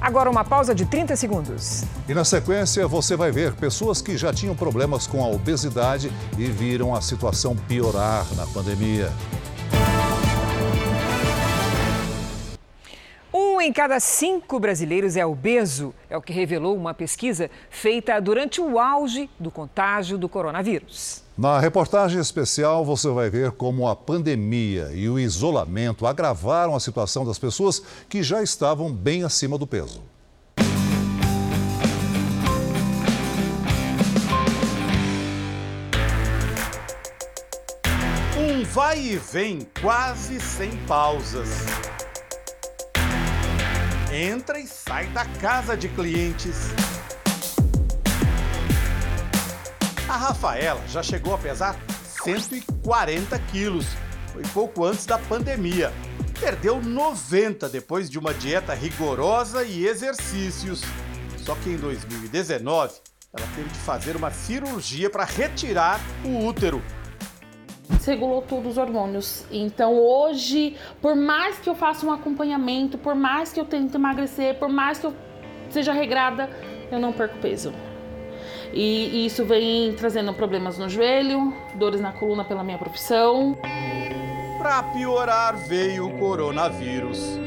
Agora 0.00 0.30
uma 0.30 0.42
pausa 0.42 0.74
de 0.74 0.86
30 0.86 1.14
segundos. 1.14 1.84
E 2.08 2.14
na 2.14 2.24
sequência 2.24 2.88
você 2.88 3.16
vai 3.16 3.30
ver 3.30 3.52
pessoas 3.52 4.00
que 4.00 4.16
já 4.16 4.32
tinham 4.32 4.56
problemas 4.56 5.06
com 5.06 5.22
a 5.22 5.28
obesidade 5.28 6.10
e 6.38 6.46
viram 6.46 6.94
a 6.94 7.02
situação 7.02 7.54
piorar 7.54 8.26
na 8.34 8.46
pandemia. 8.46 9.12
Um 13.60 13.62
em 13.62 13.74
cada 13.74 14.00
cinco 14.00 14.58
brasileiros 14.58 15.18
é 15.18 15.26
obeso, 15.26 15.92
é 16.08 16.16
o 16.16 16.22
que 16.22 16.32
revelou 16.32 16.74
uma 16.74 16.94
pesquisa 16.94 17.50
feita 17.68 18.18
durante 18.18 18.58
o 18.58 18.78
auge 18.78 19.28
do 19.38 19.50
contágio 19.50 20.16
do 20.16 20.30
coronavírus. 20.30 21.22
Na 21.36 21.60
reportagem 21.60 22.18
especial, 22.18 22.86
você 22.86 23.10
vai 23.10 23.28
ver 23.28 23.50
como 23.50 23.86
a 23.86 23.94
pandemia 23.94 24.90
e 24.94 25.10
o 25.10 25.18
isolamento 25.18 26.06
agravaram 26.06 26.74
a 26.74 26.80
situação 26.80 27.22
das 27.22 27.38
pessoas 27.38 27.82
que 28.08 28.22
já 28.22 28.42
estavam 28.42 28.90
bem 28.90 29.24
acima 29.24 29.58
do 29.58 29.66
peso. 29.66 30.02
Um 38.38 38.64
vai 38.64 38.98
e 38.98 39.16
vem 39.18 39.66
quase 39.82 40.40
sem 40.40 40.70
pausas. 40.86 41.66
Entra 44.12 44.58
e 44.58 44.66
sai 44.66 45.06
da 45.08 45.24
casa 45.24 45.76
de 45.76 45.88
clientes 45.88 46.70
A 50.10 50.16
Rafaela 50.16 50.82
já 50.88 51.04
chegou 51.04 51.32
a 51.32 51.38
pesar 51.38 51.78
140 52.24 53.38
quilos. 53.52 53.86
Foi 54.32 54.42
pouco 54.52 54.84
antes 54.84 55.06
da 55.06 55.16
pandemia. 55.16 55.92
Perdeu 56.40 56.82
90 56.82 57.68
depois 57.68 58.10
de 58.10 58.18
uma 58.18 58.34
dieta 58.34 58.74
rigorosa 58.74 59.62
e 59.62 59.86
exercícios. 59.86 60.82
Só 61.36 61.54
que 61.54 61.70
em 61.70 61.76
2019, 61.76 62.94
ela 63.32 63.46
teve 63.54 63.68
que 63.68 63.76
fazer 63.76 64.16
uma 64.16 64.32
cirurgia 64.32 65.08
para 65.08 65.22
retirar 65.22 66.00
o 66.24 66.44
útero. 66.44 66.82
Regulou 68.04 68.42
todos 68.42 68.72
os 68.72 68.78
hormônios. 68.78 69.44
Então 69.50 69.98
hoje, 69.98 70.76
por 71.00 71.14
mais 71.14 71.58
que 71.58 71.68
eu 71.68 71.74
faça 71.74 72.06
um 72.06 72.12
acompanhamento, 72.12 72.98
por 72.98 73.14
mais 73.14 73.52
que 73.52 73.60
eu 73.60 73.64
tente 73.64 73.94
emagrecer, 73.96 74.56
por 74.58 74.68
mais 74.68 74.98
que 74.98 75.06
eu 75.06 75.14
seja 75.68 75.92
regrada, 75.92 76.50
eu 76.90 76.98
não 76.98 77.12
perco 77.12 77.38
peso. 77.38 77.72
E 78.72 79.26
isso 79.26 79.44
vem 79.44 79.92
trazendo 79.94 80.32
problemas 80.32 80.78
no 80.78 80.88
joelho, 80.88 81.52
dores 81.74 82.00
na 82.00 82.12
coluna 82.12 82.44
pela 82.44 82.62
minha 82.62 82.78
profissão. 82.78 83.56
Para 84.58 84.82
piorar, 84.84 85.56
veio 85.56 86.06
o 86.06 86.18
coronavírus. 86.18 87.38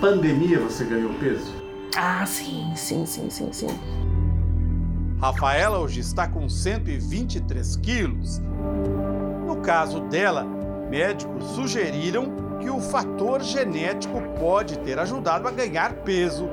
Pandemia, 0.00 0.58
você 0.58 0.84
ganhou 0.84 1.14
peso? 1.14 1.52
Ah, 1.96 2.24
sim, 2.26 2.72
sim, 2.74 3.06
sim, 3.06 3.30
sim, 3.30 3.52
sim. 3.52 3.68
Rafaela 5.20 5.78
hoje 5.78 6.00
está 6.00 6.26
com 6.26 6.48
123 6.48 7.76
quilos. 7.76 8.40
No 9.52 9.60
caso 9.60 10.00
dela, 10.00 10.44
médicos 10.88 11.44
sugeriram 11.50 12.58
que 12.58 12.70
o 12.70 12.80
fator 12.80 13.42
genético 13.42 14.18
pode 14.40 14.78
ter 14.78 14.98
ajudado 14.98 15.46
a 15.46 15.50
ganhar 15.50 15.92
peso 15.96 16.48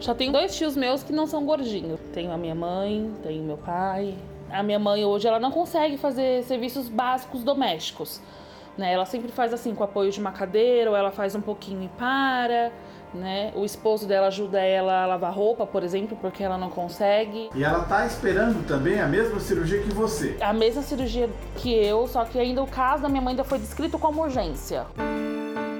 já 0.00 0.14
tenho 0.14 0.32
dois 0.32 0.56
tios 0.56 0.74
meus 0.74 1.02
que 1.02 1.12
não 1.12 1.26
são 1.26 1.44
gordinhos. 1.44 2.00
Tenho 2.14 2.32
a 2.32 2.38
minha 2.38 2.54
mãe, 2.54 3.12
tenho 3.22 3.42
meu 3.42 3.58
pai. 3.58 4.16
A 4.50 4.62
minha 4.62 4.78
mãe 4.78 5.04
hoje 5.04 5.28
ela 5.28 5.38
não 5.38 5.50
consegue 5.50 5.98
fazer 5.98 6.42
serviços 6.44 6.88
básicos 6.88 7.44
domésticos. 7.44 8.18
Né? 8.78 8.94
Ela 8.94 9.04
sempre 9.04 9.30
faz 9.30 9.52
assim 9.52 9.74
com 9.74 9.84
apoio 9.84 10.10
de 10.10 10.18
uma 10.18 10.32
cadeira, 10.32 10.88
ou 10.88 10.96
ela 10.96 11.10
faz 11.10 11.34
um 11.34 11.42
pouquinho 11.42 11.82
e 11.82 11.88
para. 11.98 12.72
Né? 13.14 13.52
O 13.54 13.64
esposo 13.64 14.06
dela 14.06 14.28
ajuda 14.28 14.60
ela 14.60 15.02
a 15.02 15.06
lavar 15.06 15.32
roupa, 15.32 15.66
por 15.66 15.82
exemplo, 15.82 16.16
porque 16.20 16.42
ela 16.42 16.56
não 16.56 16.70
consegue. 16.70 17.50
E 17.54 17.64
ela 17.64 17.84
tá 17.84 18.06
esperando 18.06 18.66
também 18.66 19.00
a 19.00 19.06
mesma 19.06 19.40
cirurgia 19.40 19.82
que 19.82 19.92
você. 19.92 20.36
A 20.40 20.52
mesma 20.52 20.82
cirurgia 20.82 21.28
que 21.56 21.72
eu, 21.72 22.06
só 22.06 22.24
que 22.24 22.38
ainda 22.38 22.62
o 22.62 22.66
caso 22.66 23.02
da 23.02 23.08
minha 23.08 23.20
mãe 23.20 23.32
ainda 23.32 23.44
foi 23.44 23.58
descrito 23.58 23.98
como 23.98 24.22
urgência. 24.22 24.86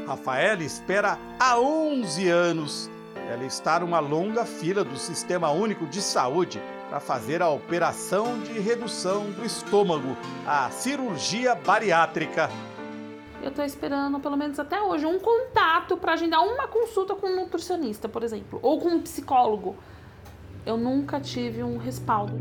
Rafaela 0.06 0.62
espera 0.62 1.18
há 1.38 1.58
11 1.58 2.28
anos. 2.28 2.90
Ela 3.30 3.44
está 3.44 3.78
numa 3.78 4.00
longa 4.00 4.44
fila 4.44 4.82
do 4.82 4.96
Sistema 4.96 5.50
Único 5.50 5.86
de 5.86 6.02
Saúde 6.02 6.60
para 6.88 6.98
fazer 6.98 7.40
a 7.40 7.48
operação 7.48 8.40
de 8.40 8.58
redução 8.58 9.30
do 9.30 9.44
estômago, 9.44 10.16
a 10.44 10.68
cirurgia 10.70 11.54
bariátrica. 11.54 12.50
Eu 13.42 13.48
estou 13.48 13.64
esperando, 13.64 14.20
pelo 14.20 14.36
menos 14.36 14.58
até 14.58 14.80
hoje, 14.82 15.06
um 15.06 15.18
contato 15.18 15.96
para 15.96 16.12
agendar 16.12 16.42
uma 16.42 16.68
consulta 16.68 17.14
com 17.14 17.26
um 17.26 17.36
nutricionista, 17.36 18.06
por 18.06 18.22
exemplo, 18.22 18.58
ou 18.62 18.78
com 18.78 18.88
um 18.88 19.00
psicólogo. 19.00 19.76
Eu 20.66 20.76
nunca 20.76 21.18
tive 21.18 21.62
um 21.62 21.78
respaldo. 21.78 22.34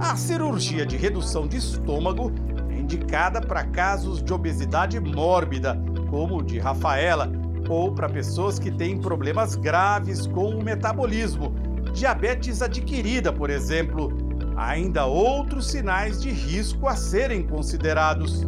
A 0.00 0.16
cirurgia 0.16 0.86
de 0.86 0.96
redução 0.96 1.46
de 1.46 1.58
estômago 1.58 2.32
é 2.70 2.78
indicada 2.78 3.42
para 3.42 3.64
casos 3.64 4.22
de 4.22 4.32
obesidade 4.32 4.98
mórbida, 4.98 5.78
como 6.08 6.38
o 6.38 6.42
de 6.42 6.58
Rafaela, 6.58 7.30
ou 7.68 7.92
para 7.92 8.08
pessoas 8.08 8.58
que 8.58 8.70
têm 8.70 8.98
problemas 8.98 9.54
graves 9.54 10.26
com 10.26 10.48
o 10.48 10.64
metabolismo, 10.64 11.54
diabetes 11.92 12.62
adquirida, 12.62 13.30
por 13.32 13.50
exemplo. 13.50 14.10
Ainda 14.56 15.04
outros 15.04 15.70
sinais 15.70 16.20
de 16.22 16.30
risco 16.30 16.88
a 16.88 16.96
serem 16.96 17.42
considerados. 17.42 18.46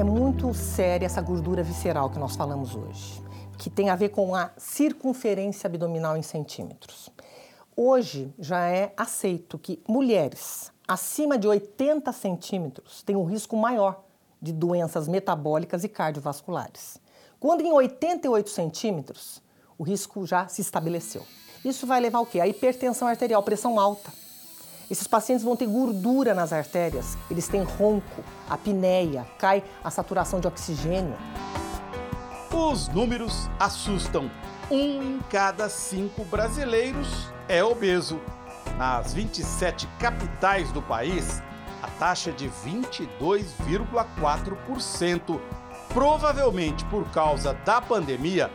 É 0.00 0.02
muito 0.02 0.54
séria 0.54 1.04
essa 1.04 1.20
gordura 1.20 1.62
visceral 1.62 2.08
que 2.08 2.18
nós 2.18 2.34
falamos 2.34 2.74
hoje, 2.74 3.22
que 3.58 3.68
tem 3.68 3.90
a 3.90 3.94
ver 3.94 4.08
com 4.08 4.34
a 4.34 4.50
circunferência 4.56 5.68
abdominal 5.68 6.16
em 6.16 6.22
centímetros. 6.22 7.10
Hoje 7.76 8.32
já 8.38 8.66
é 8.66 8.94
aceito 8.96 9.58
que 9.58 9.78
mulheres 9.86 10.72
acima 10.88 11.36
de 11.36 11.46
80 11.46 12.10
centímetros 12.14 13.02
têm 13.02 13.14
um 13.14 13.26
risco 13.26 13.54
maior 13.58 14.02
de 14.40 14.54
doenças 14.54 15.06
metabólicas 15.06 15.84
e 15.84 15.88
cardiovasculares. 15.88 16.98
Quando 17.38 17.60
em 17.60 17.70
88 17.70 18.48
centímetros, 18.48 19.42
o 19.76 19.82
risco 19.82 20.26
já 20.26 20.48
se 20.48 20.62
estabeleceu. 20.62 21.26
Isso 21.62 21.86
vai 21.86 22.00
levar 22.00 22.20
o 22.20 22.26
quê? 22.26 22.40
A 22.40 22.48
hipertensão 22.48 23.06
arterial, 23.06 23.42
pressão 23.42 23.78
alta. 23.78 24.10
Esses 24.90 25.06
pacientes 25.06 25.44
vão 25.44 25.54
ter 25.54 25.68
gordura 25.68 26.34
nas 26.34 26.52
artérias, 26.52 27.16
eles 27.30 27.46
têm 27.46 27.62
ronco, 27.62 28.24
apneia, 28.48 29.24
cai 29.38 29.62
a 29.84 29.90
saturação 29.90 30.40
de 30.40 30.48
oxigênio. 30.48 31.16
Os 32.52 32.88
números 32.88 33.48
assustam. 33.60 34.28
Um 34.68 35.02
em 35.02 35.20
cada 35.30 35.68
cinco 35.68 36.24
brasileiros 36.24 37.32
é 37.48 37.62
obeso. 37.62 38.20
Nas 38.76 39.14
27 39.14 39.86
capitais 40.00 40.72
do 40.72 40.82
país, 40.82 41.40
a 41.80 41.86
taxa 41.86 42.30
é 42.30 42.32
de 42.32 42.48
22,4%. 42.48 45.40
Provavelmente 45.94 46.84
por 46.86 47.08
causa 47.12 47.54
da 47.64 47.80
pandemia, 47.80 48.50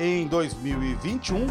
em 0.00 0.26
2021, 0.26 1.46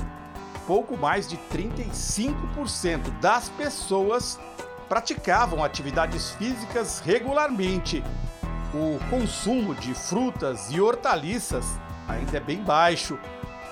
pouco 0.66 0.98
mais 0.98 1.28
de 1.28 1.38
35% 1.52 3.20
das 3.20 3.50
pessoas 3.50 4.40
praticavam 4.88 5.64
atividades 5.64 6.32
físicas 6.32 7.00
regularmente. 7.00 8.04
O 8.74 9.00
consumo 9.10 9.74
de 9.76 9.94
frutas 9.94 10.70
e 10.72 10.82
hortaliças 10.82 11.66
ainda 12.08 12.38
é 12.38 12.40
bem 12.40 12.64
baixo. 12.64 13.18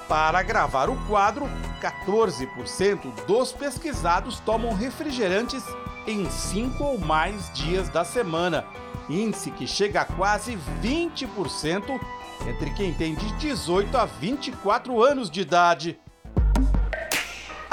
Para 0.07 0.39
agravar 0.39 0.89
o 0.89 1.07
quadro, 1.07 1.45
14% 1.81 3.25
dos 3.25 3.51
pesquisados 3.51 4.39
tomam 4.39 4.73
refrigerantes 4.73 5.63
em 6.05 6.29
5 6.29 6.83
ou 6.83 6.99
mais 6.99 7.51
dias 7.53 7.87
da 7.89 8.03
semana, 8.03 8.65
índice 9.09 9.51
que 9.51 9.65
chega 9.65 10.01
a 10.01 10.05
quase 10.05 10.57
20% 10.81 11.99
entre 12.47 12.73
quem 12.73 12.93
tem 12.93 13.15
de 13.15 13.31
18 13.37 13.97
a 13.97 14.05
24 14.05 15.01
anos 15.01 15.29
de 15.29 15.41
idade. 15.41 15.99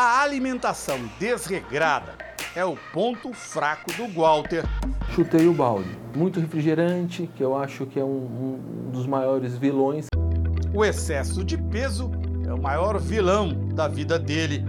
A 0.02 0.22
alimentação 0.22 0.98
desregrada 1.18 2.14
é 2.56 2.64
o 2.64 2.74
ponto 2.90 3.34
fraco 3.34 3.92
do 3.92 4.08
Walter. 4.08 4.64
Chutei 5.10 5.46
o 5.46 5.52
balde. 5.52 5.90
Muito 6.16 6.40
refrigerante, 6.40 7.28
que 7.36 7.44
eu 7.44 7.54
acho 7.54 7.84
que 7.84 8.00
é 8.00 8.02
um, 8.02 8.08
um 8.08 8.90
dos 8.90 9.06
maiores 9.06 9.58
vilões. 9.58 10.06
O 10.72 10.82
excesso 10.86 11.44
de 11.44 11.58
peso 11.58 12.10
é 12.48 12.54
o 12.54 12.58
maior 12.58 12.98
vilão 12.98 13.68
da 13.74 13.88
vida 13.88 14.18
dele, 14.18 14.64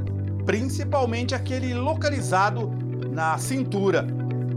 principalmente 0.45 1.33
aquele 1.33 1.73
localizado 1.73 2.69
na 3.09 3.37
cintura. 3.37 4.05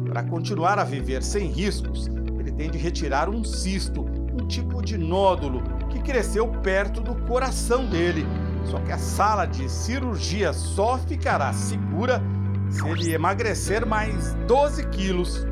Para 0.09 0.25
continuar 0.25 0.81
a 0.81 0.85
viver 0.85 1.23
sem 1.23 1.47
riscos, 1.47 2.09
ele 2.37 2.51
tem 2.51 2.69
de 2.69 2.79
retirar 2.79 3.29
um 3.29 3.45
cisto, 3.45 4.01
um 4.03 4.45
tipo 4.49 4.83
de 4.83 4.99
nódulo 4.99 5.63
que 5.89 6.03
cresceu 6.03 6.49
perto 6.49 7.01
do 7.01 7.15
coração 7.29 7.87
dele. 7.87 8.27
Só 8.67 8.79
que 8.81 8.93
a 8.93 8.99
sala 8.99 9.47
de 9.47 9.69
cirurgia 9.69 10.53
só 10.53 10.99
ficará 10.99 11.53
segura 11.53 12.23
se 12.71 12.87
ele 12.89 13.13
emagrecer 13.13 13.87
mais 13.87 14.35
12 14.47 14.87
quilos. 14.89 15.47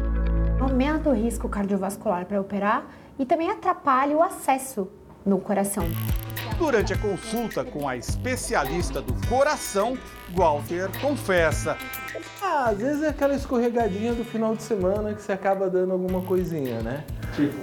Aumenta 0.61 1.11
o 1.11 1.15
risco 1.15 1.49
cardiovascular 1.49 2.27
para 2.27 2.41
operar 2.41 2.87
e 3.19 3.25
também 3.25 3.51
atrapalha 3.51 4.17
o 4.17 4.23
acesso 4.23 4.89
no 5.25 5.39
coração. 5.39 5.85
Durante 6.59 6.93
a 6.93 6.99
consulta 6.99 7.65
com 7.65 7.89
a 7.89 7.97
especialista 7.97 9.01
do 9.01 9.15
coração, 9.27 9.97
Walter 10.35 10.89
confessa. 11.01 11.77
Ah, 12.41 12.71
às 12.71 12.79
vezes 12.79 13.03
é 13.03 13.09
aquela 13.09 13.35
escorregadinha 13.35 14.15
do 14.15 14.25
final 14.25 14.55
de 14.55 14.63
semana 14.63 15.15
que 15.15 15.23
você 15.23 15.33
acaba 15.33 15.69
dando 15.69 15.93
alguma 15.93 16.23
coisinha, 16.23 16.81
né? 16.81 17.05
Tipo, 17.35 17.59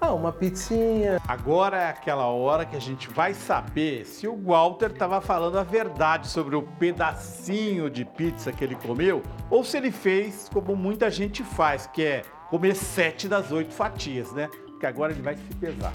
ah, 0.00 0.14
uma 0.14 0.32
pizzinha. 0.32 1.20
Agora 1.26 1.76
é 1.76 1.90
aquela 1.90 2.26
hora 2.26 2.64
que 2.64 2.76
a 2.76 2.80
gente 2.80 3.08
vai 3.08 3.34
saber 3.34 4.06
se 4.06 4.28
o 4.28 4.36
Walter 4.36 4.90
estava 4.90 5.20
falando 5.20 5.58
a 5.58 5.64
verdade 5.64 6.28
sobre 6.28 6.54
o 6.54 6.62
pedacinho 6.62 7.90
de 7.90 8.04
pizza 8.04 8.52
que 8.52 8.62
ele 8.62 8.76
comeu 8.76 9.22
ou 9.50 9.64
se 9.64 9.76
ele 9.76 9.90
fez 9.90 10.48
como 10.52 10.76
muita 10.76 11.10
gente 11.10 11.42
faz, 11.42 11.86
que 11.86 12.04
é 12.04 12.22
comer 12.48 12.76
sete 12.76 13.26
das 13.28 13.50
oito 13.50 13.74
fatias, 13.74 14.30
né? 14.32 14.48
Porque 14.68 14.86
agora 14.86 15.12
ele 15.12 15.22
vai 15.22 15.36
se 15.36 15.42
pesar. 15.56 15.92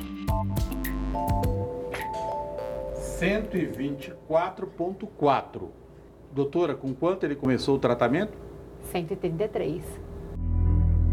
124,4. 3.19 5.69
Doutora, 6.31 6.75
com 6.75 6.93
quanto 6.93 7.25
ele 7.25 7.35
começou 7.35 7.75
o 7.75 7.79
tratamento? 7.79 8.37
133. 8.91 9.83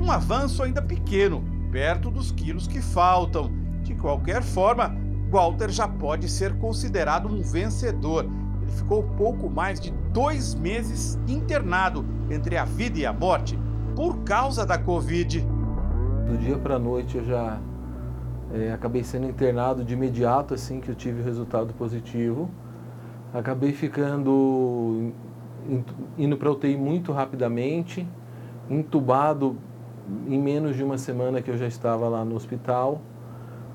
Um 0.01 0.11
avanço 0.11 0.62
ainda 0.62 0.82
pequeno, 0.82 1.45
perto 1.70 2.10
dos 2.10 2.30
quilos 2.32 2.66
que 2.66 2.80
faltam. 2.80 3.50
De 3.82 3.94
qualquer 3.94 4.42
forma, 4.42 4.94
Walter 5.30 5.70
já 5.70 5.86
pode 5.86 6.28
ser 6.28 6.56
considerado 6.58 7.28
um 7.28 7.40
vencedor. 7.40 8.26
Ele 8.62 8.70
ficou 8.72 9.02
pouco 9.16 9.48
mais 9.48 9.80
de 9.80 9.90
dois 10.12 10.54
meses 10.54 11.18
internado 11.26 12.04
entre 12.30 12.56
a 12.56 12.64
vida 12.64 12.98
e 12.98 13.06
a 13.06 13.12
morte 13.12 13.58
por 13.94 14.18
causa 14.24 14.66
da 14.66 14.78
Covid. 14.78 15.40
Do 16.26 16.38
dia 16.38 16.58
para 16.58 16.76
a 16.76 16.78
noite 16.78 17.16
eu 17.16 17.24
já 17.24 17.60
é, 18.52 18.72
acabei 18.72 19.04
sendo 19.04 19.26
internado 19.26 19.84
de 19.84 19.94
imediato 19.94 20.54
assim 20.54 20.80
que 20.80 20.88
eu 20.88 20.94
tive 20.94 21.22
o 21.22 21.24
resultado 21.24 21.72
positivo. 21.74 22.50
Acabei 23.32 23.72
ficando 23.72 25.12
indo 26.18 26.36
para 26.36 26.50
UTI 26.50 26.76
muito 26.76 27.12
rapidamente, 27.12 28.06
entubado 28.68 29.56
em 30.26 30.38
menos 30.38 30.76
de 30.76 30.82
uma 30.82 30.98
semana 30.98 31.42
que 31.42 31.50
eu 31.50 31.56
já 31.56 31.66
estava 31.66 32.08
lá 32.08 32.24
no 32.24 32.36
hospital. 32.36 33.00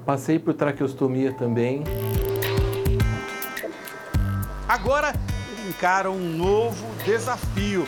Passei 0.06 0.38
por 0.38 0.54
traqueostomia 0.54 1.34
também. 1.34 1.84
Agora 4.68 5.14
encara 5.68 6.12
um 6.12 6.38
novo 6.38 6.86
desafio. 7.04 7.88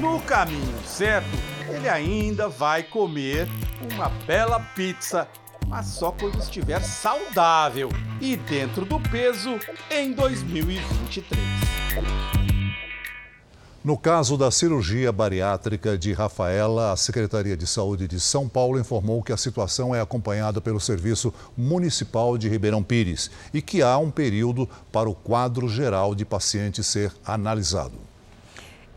No 0.00 0.20
caminho 0.20 0.78
certo, 0.84 1.28
ele 1.68 1.88
ainda 1.88 2.48
vai 2.48 2.82
comer 2.82 3.48
uma 3.92 4.08
bela 4.26 4.60
pizza, 4.74 5.28
mas 5.66 5.86
só 5.86 6.10
quando 6.10 6.38
estiver 6.38 6.80
saudável 6.80 7.88
e 8.20 8.36
dentro 8.36 8.84
do 8.84 9.00
peso 9.00 9.58
em 9.90 10.12
2023. 10.12 12.43
No 13.84 13.98
caso 13.98 14.38
da 14.38 14.50
cirurgia 14.50 15.12
bariátrica 15.12 15.98
de 15.98 16.14
Rafaela, 16.14 16.92
a 16.92 16.96
Secretaria 16.96 17.54
de 17.54 17.66
Saúde 17.66 18.08
de 18.08 18.18
São 18.18 18.48
Paulo 18.48 18.80
informou 18.80 19.22
que 19.22 19.30
a 19.30 19.36
situação 19.36 19.94
é 19.94 20.00
acompanhada 20.00 20.58
pelo 20.58 20.80
Serviço 20.80 21.34
Municipal 21.54 22.38
de 22.38 22.48
Ribeirão 22.48 22.82
Pires 22.82 23.30
e 23.52 23.60
que 23.60 23.82
há 23.82 23.98
um 23.98 24.10
período 24.10 24.66
para 24.90 25.10
o 25.10 25.14
quadro 25.14 25.68
geral 25.68 26.14
de 26.14 26.24
paciente 26.24 26.82
ser 26.82 27.12
analisado. 27.26 27.98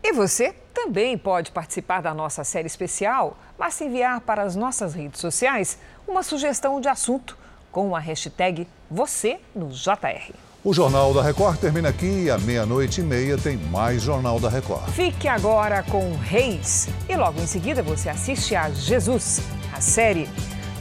E 0.02 0.10
você 0.10 0.54
também 0.72 1.18
pode 1.18 1.52
participar 1.52 2.00
da 2.00 2.14
nossa 2.14 2.42
série 2.42 2.66
especial, 2.66 3.36
basta 3.58 3.84
enviar 3.84 4.22
para 4.22 4.40
as 4.40 4.56
nossas 4.56 4.94
redes 4.94 5.20
sociais 5.20 5.78
uma 6.06 6.22
sugestão 6.22 6.80
de 6.80 6.88
assunto 6.88 7.36
com 7.70 7.94
a 7.94 7.98
hashtag 7.98 8.66
você 8.90 9.38
no 9.54 9.68
JR. 9.68 10.47
O 10.64 10.74
Jornal 10.74 11.14
da 11.14 11.22
Record 11.22 11.60
termina 11.60 11.88
aqui 11.88 12.24
e 12.24 12.30
à 12.30 12.36
meia-noite 12.36 13.00
e 13.00 13.04
meia 13.04 13.38
tem 13.38 13.56
mais 13.56 14.02
Jornal 14.02 14.40
da 14.40 14.48
Record. 14.48 14.90
Fique 14.90 15.28
agora 15.28 15.84
com 15.84 16.16
Reis 16.16 16.88
e 17.08 17.14
logo 17.14 17.40
em 17.40 17.46
seguida 17.46 17.80
você 17.80 18.08
assiste 18.08 18.56
a 18.56 18.68
Jesus, 18.68 19.40
a 19.72 19.80
série. 19.80 20.28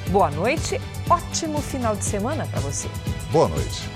Boa 0.09 0.31
noite, 0.31 0.81
ótimo 1.07 1.61
final 1.61 1.95
de 1.95 2.03
semana 2.03 2.47
para 2.47 2.59
você. 2.59 2.87
Boa 3.31 3.47
noite. 3.47 3.87